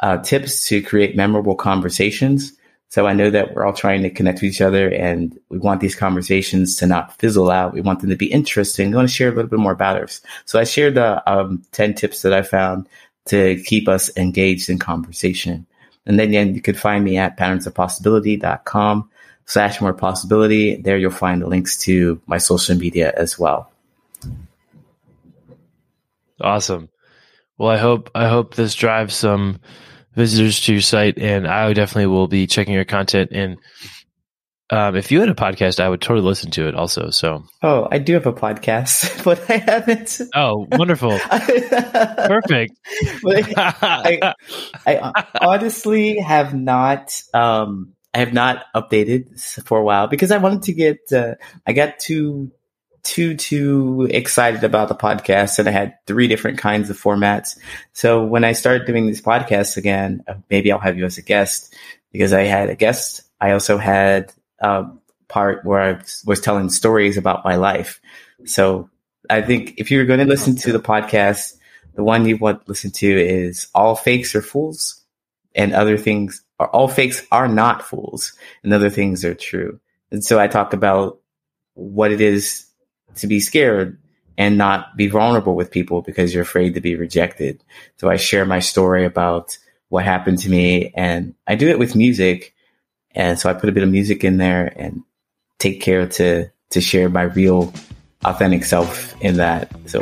uh, 0.00 0.16
tips 0.18 0.66
to 0.68 0.82
create 0.82 1.14
memorable 1.14 1.56
conversations. 1.56 2.54
So 2.88 3.06
I 3.06 3.12
know 3.12 3.28
that 3.30 3.54
we're 3.54 3.66
all 3.66 3.74
trying 3.74 4.02
to 4.02 4.10
connect 4.10 4.40
with 4.40 4.50
each 4.50 4.62
other 4.62 4.88
and 4.88 5.38
we 5.48 5.58
want 5.58 5.80
these 5.80 5.94
conversations 5.94 6.74
to 6.76 6.86
not 6.86 7.18
fizzle 7.18 7.50
out. 7.50 7.74
We 7.74 7.82
want 7.82 8.00
them 8.00 8.10
to 8.10 8.16
be 8.16 8.32
interesting. 8.32 8.90
We 8.90 8.96
want 8.96 9.08
to 9.08 9.14
share 9.14 9.28
a 9.28 9.32
little 9.32 9.50
bit 9.50 9.60
more 9.60 9.72
about 9.72 10.02
us. 10.02 10.20
So 10.46 10.58
I 10.58 10.64
shared 10.64 10.94
the 10.94 11.22
um, 11.30 11.62
10 11.70 11.94
tips 11.94 12.22
that 12.22 12.32
I 12.32 12.42
found 12.42 12.88
to 13.30 13.60
keep 13.64 13.88
us 13.88 14.10
engaged 14.16 14.68
in 14.68 14.78
conversation. 14.78 15.66
And 16.06 16.18
then 16.18 16.32
yeah, 16.32 16.42
you 16.42 16.60
could 16.60 16.78
find 16.78 17.04
me 17.04 17.16
at 17.18 17.36
patternsofpossibility.com 17.36 19.10
slash 19.46 19.80
more 19.80 19.94
possibility. 19.94 20.76
There 20.76 20.98
you'll 20.98 21.10
find 21.10 21.42
the 21.42 21.46
links 21.46 21.76
to 21.78 22.20
my 22.26 22.38
social 22.38 22.76
media 22.76 23.12
as 23.16 23.38
well. 23.38 23.70
Awesome. 26.40 26.88
Well, 27.58 27.70
I 27.70 27.76
hope 27.76 28.10
I 28.14 28.28
hope 28.28 28.54
this 28.54 28.74
drives 28.74 29.14
some 29.14 29.60
visitors 30.14 30.60
to 30.62 30.72
your 30.72 30.80
site, 30.80 31.18
and 31.18 31.46
I 31.46 31.72
definitely 31.72 32.06
will 32.06 32.28
be 32.28 32.46
checking 32.46 32.74
your 32.74 32.86
content. 32.86 33.30
And 33.32 33.58
um, 34.70 34.96
if 34.96 35.10
you 35.10 35.20
had 35.20 35.28
a 35.28 35.34
podcast, 35.34 35.80
I 35.80 35.88
would 35.88 36.00
totally 36.00 36.26
listen 36.26 36.50
to 36.52 36.68
it 36.68 36.74
also. 36.74 37.10
So, 37.10 37.44
oh, 37.62 37.88
I 37.90 37.98
do 37.98 38.14
have 38.14 38.26
a 38.26 38.32
podcast, 38.32 39.24
but 39.24 39.50
I 39.50 39.56
haven't. 39.56 40.20
Oh, 40.34 40.66
wonderful! 40.72 41.18
Perfect. 41.28 42.74
I, 43.26 44.34
I, 44.86 45.26
honestly 45.40 46.18
have 46.18 46.54
not. 46.54 47.20
Um, 47.34 47.94
I 48.14 48.18
have 48.18 48.32
not 48.32 48.64
updated 48.74 49.40
for 49.64 49.78
a 49.78 49.84
while 49.84 50.06
because 50.06 50.30
I 50.30 50.38
wanted 50.38 50.62
to 50.62 50.72
get. 50.72 50.98
Uh, 51.12 51.34
I 51.66 51.72
got 51.72 51.98
too 51.98 52.52
too 53.02 53.34
too 53.34 54.06
excited 54.10 54.62
about 54.62 54.88
the 54.88 54.94
podcast 54.94 55.58
and 55.58 55.66
I 55.66 55.72
had 55.72 55.94
three 56.06 56.28
different 56.28 56.58
kinds 56.58 56.90
of 56.90 57.00
formats. 57.00 57.58
So 57.92 58.24
when 58.24 58.44
I 58.44 58.52
start 58.52 58.86
doing 58.86 59.06
these 59.06 59.22
podcasts 59.22 59.76
again, 59.76 60.22
uh, 60.28 60.34
maybe 60.50 60.70
I'll 60.70 60.78
have 60.78 60.98
you 60.98 61.06
as 61.06 61.18
a 61.18 61.22
guest 61.22 61.74
because 62.12 62.32
I 62.32 62.42
had 62.42 62.68
a 62.68 62.76
guest. 62.76 63.22
I 63.40 63.52
also 63.52 63.78
had 63.78 64.32
a 64.60 64.86
part 65.28 65.64
where 65.64 65.80
I 65.80 66.02
was 66.24 66.40
telling 66.40 66.70
stories 66.70 67.16
about 67.16 67.44
my 67.44 67.56
life. 67.56 68.00
So 68.44 68.90
I 69.28 69.42
think 69.42 69.74
if 69.78 69.90
you're 69.90 70.06
going 70.06 70.20
to 70.20 70.26
listen 70.26 70.56
to 70.56 70.72
the 70.72 70.80
podcast, 70.80 71.54
the 71.94 72.04
one 72.04 72.26
you 72.26 72.36
want 72.36 72.64
to 72.64 72.68
listen 72.70 72.90
to 72.92 73.08
is 73.08 73.68
all 73.74 73.94
fakes 73.96 74.34
are 74.34 74.42
fools 74.42 75.02
and 75.54 75.72
other 75.72 75.96
things 75.96 76.42
are 76.58 76.68
all 76.68 76.88
fakes 76.88 77.26
are 77.32 77.48
not 77.48 77.82
fools 77.82 78.32
and 78.62 78.72
other 78.72 78.90
things 78.90 79.24
are 79.24 79.34
true. 79.34 79.80
And 80.10 80.24
so 80.24 80.38
I 80.38 80.48
talk 80.48 80.72
about 80.72 81.20
what 81.74 82.12
it 82.12 82.20
is 82.20 82.66
to 83.16 83.26
be 83.26 83.40
scared 83.40 83.98
and 84.36 84.56
not 84.56 84.96
be 84.96 85.06
vulnerable 85.06 85.54
with 85.54 85.70
people 85.70 86.02
because 86.02 86.32
you're 86.32 86.42
afraid 86.42 86.74
to 86.74 86.80
be 86.80 86.96
rejected. 86.96 87.62
So 87.98 88.08
I 88.08 88.16
share 88.16 88.44
my 88.44 88.60
story 88.60 89.04
about 89.04 89.58
what 89.88 90.04
happened 90.04 90.38
to 90.38 90.50
me 90.50 90.92
and 90.94 91.34
I 91.46 91.56
do 91.56 91.68
it 91.68 91.78
with 91.78 91.96
music. 91.96 92.54
And 93.14 93.38
so 93.38 93.50
I 93.50 93.54
put 93.54 93.68
a 93.68 93.72
bit 93.72 93.82
of 93.82 93.90
music 93.90 94.24
in 94.24 94.36
there 94.36 94.72
and 94.76 95.02
take 95.58 95.80
care 95.80 96.06
to, 96.06 96.50
to 96.70 96.80
share 96.80 97.08
my 97.08 97.22
real 97.22 97.72
authentic 98.24 98.64
self 98.64 99.20
in 99.20 99.36
that. 99.36 99.70
So, 99.86 100.00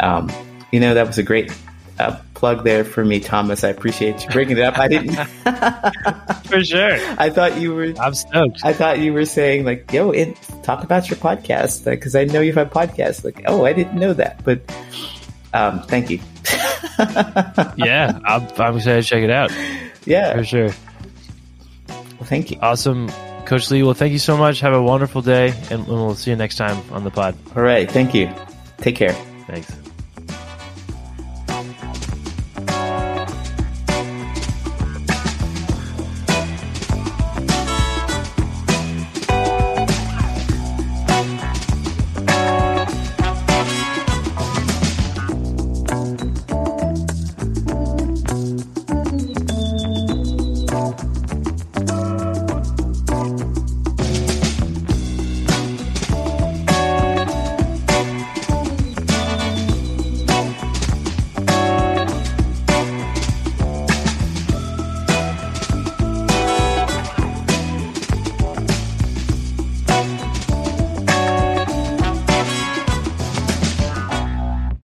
um, 0.00 0.30
you 0.72 0.80
know, 0.80 0.94
that 0.94 1.06
was 1.06 1.18
a 1.18 1.22
great 1.22 1.52
uh, 1.98 2.18
plug 2.34 2.64
there 2.64 2.84
for 2.84 3.04
me, 3.04 3.20
Thomas. 3.20 3.64
I 3.64 3.68
appreciate 3.68 4.24
you 4.24 4.30
bringing 4.30 4.58
it 4.58 4.62
up. 4.62 4.78
I 4.78 4.88
didn't. 4.88 5.14
for 6.44 6.64
sure. 6.64 6.92
I 7.18 7.30
thought 7.30 7.60
you 7.60 7.74
were. 7.74 7.94
I'm 8.00 8.14
stoked. 8.14 8.60
I 8.64 8.72
thought 8.72 9.00
you 9.00 9.12
were 9.12 9.24
saying 9.24 9.64
like, 9.64 9.92
"Yo, 9.92 10.10
it, 10.10 10.36
talk 10.62 10.84
about 10.84 11.10
your 11.10 11.18
podcast," 11.18 11.84
because 11.84 12.14
I 12.14 12.24
know 12.24 12.40
you 12.40 12.52
have 12.52 12.66
a 12.66 12.70
podcast. 12.70 13.24
Like, 13.24 13.42
oh, 13.46 13.64
I 13.64 13.72
didn't 13.72 13.98
know 13.98 14.12
that, 14.12 14.44
but 14.44 14.60
um, 15.52 15.82
thank 15.82 16.10
you. 16.10 16.20
yeah, 17.76 18.18
I'm, 18.24 18.48
I'm 18.58 18.76
excited 18.76 19.02
to 19.02 19.08
check 19.08 19.22
it 19.22 19.30
out. 19.30 19.52
Yeah, 20.04 20.36
for 20.36 20.44
sure. 20.44 20.70
Well, 22.18 22.28
thank 22.28 22.50
you. 22.50 22.58
Awesome. 22.60 23.08
Coach 23.46 23.70
Lee, 23.70 23.82
well, 23.82 23.94
thank 23.94 24.12
you 24.12 24.18
so 24.18 24.36
much. 24.36 24.60
Have 24.60 24.74
a 24.74 24.82
wonderful 24.82 25.22
day, 25.22 25.54
and 25.70 25.86
we'll 25.86 26.14
see 26.14 26.30
you 26.30 26.36
next 26.36 26.56
time 26.56 26.78
on 26.92 27.04
the 27.04 27.10
pod. 27.10 27.36
All 27.56 27.62
right. 27.62 27.90
Thank 27.90 28.14
you. 28.14 28.30
Take 28.78 28.96
care. 28.96 29.12
Thanks. 29.46 29.87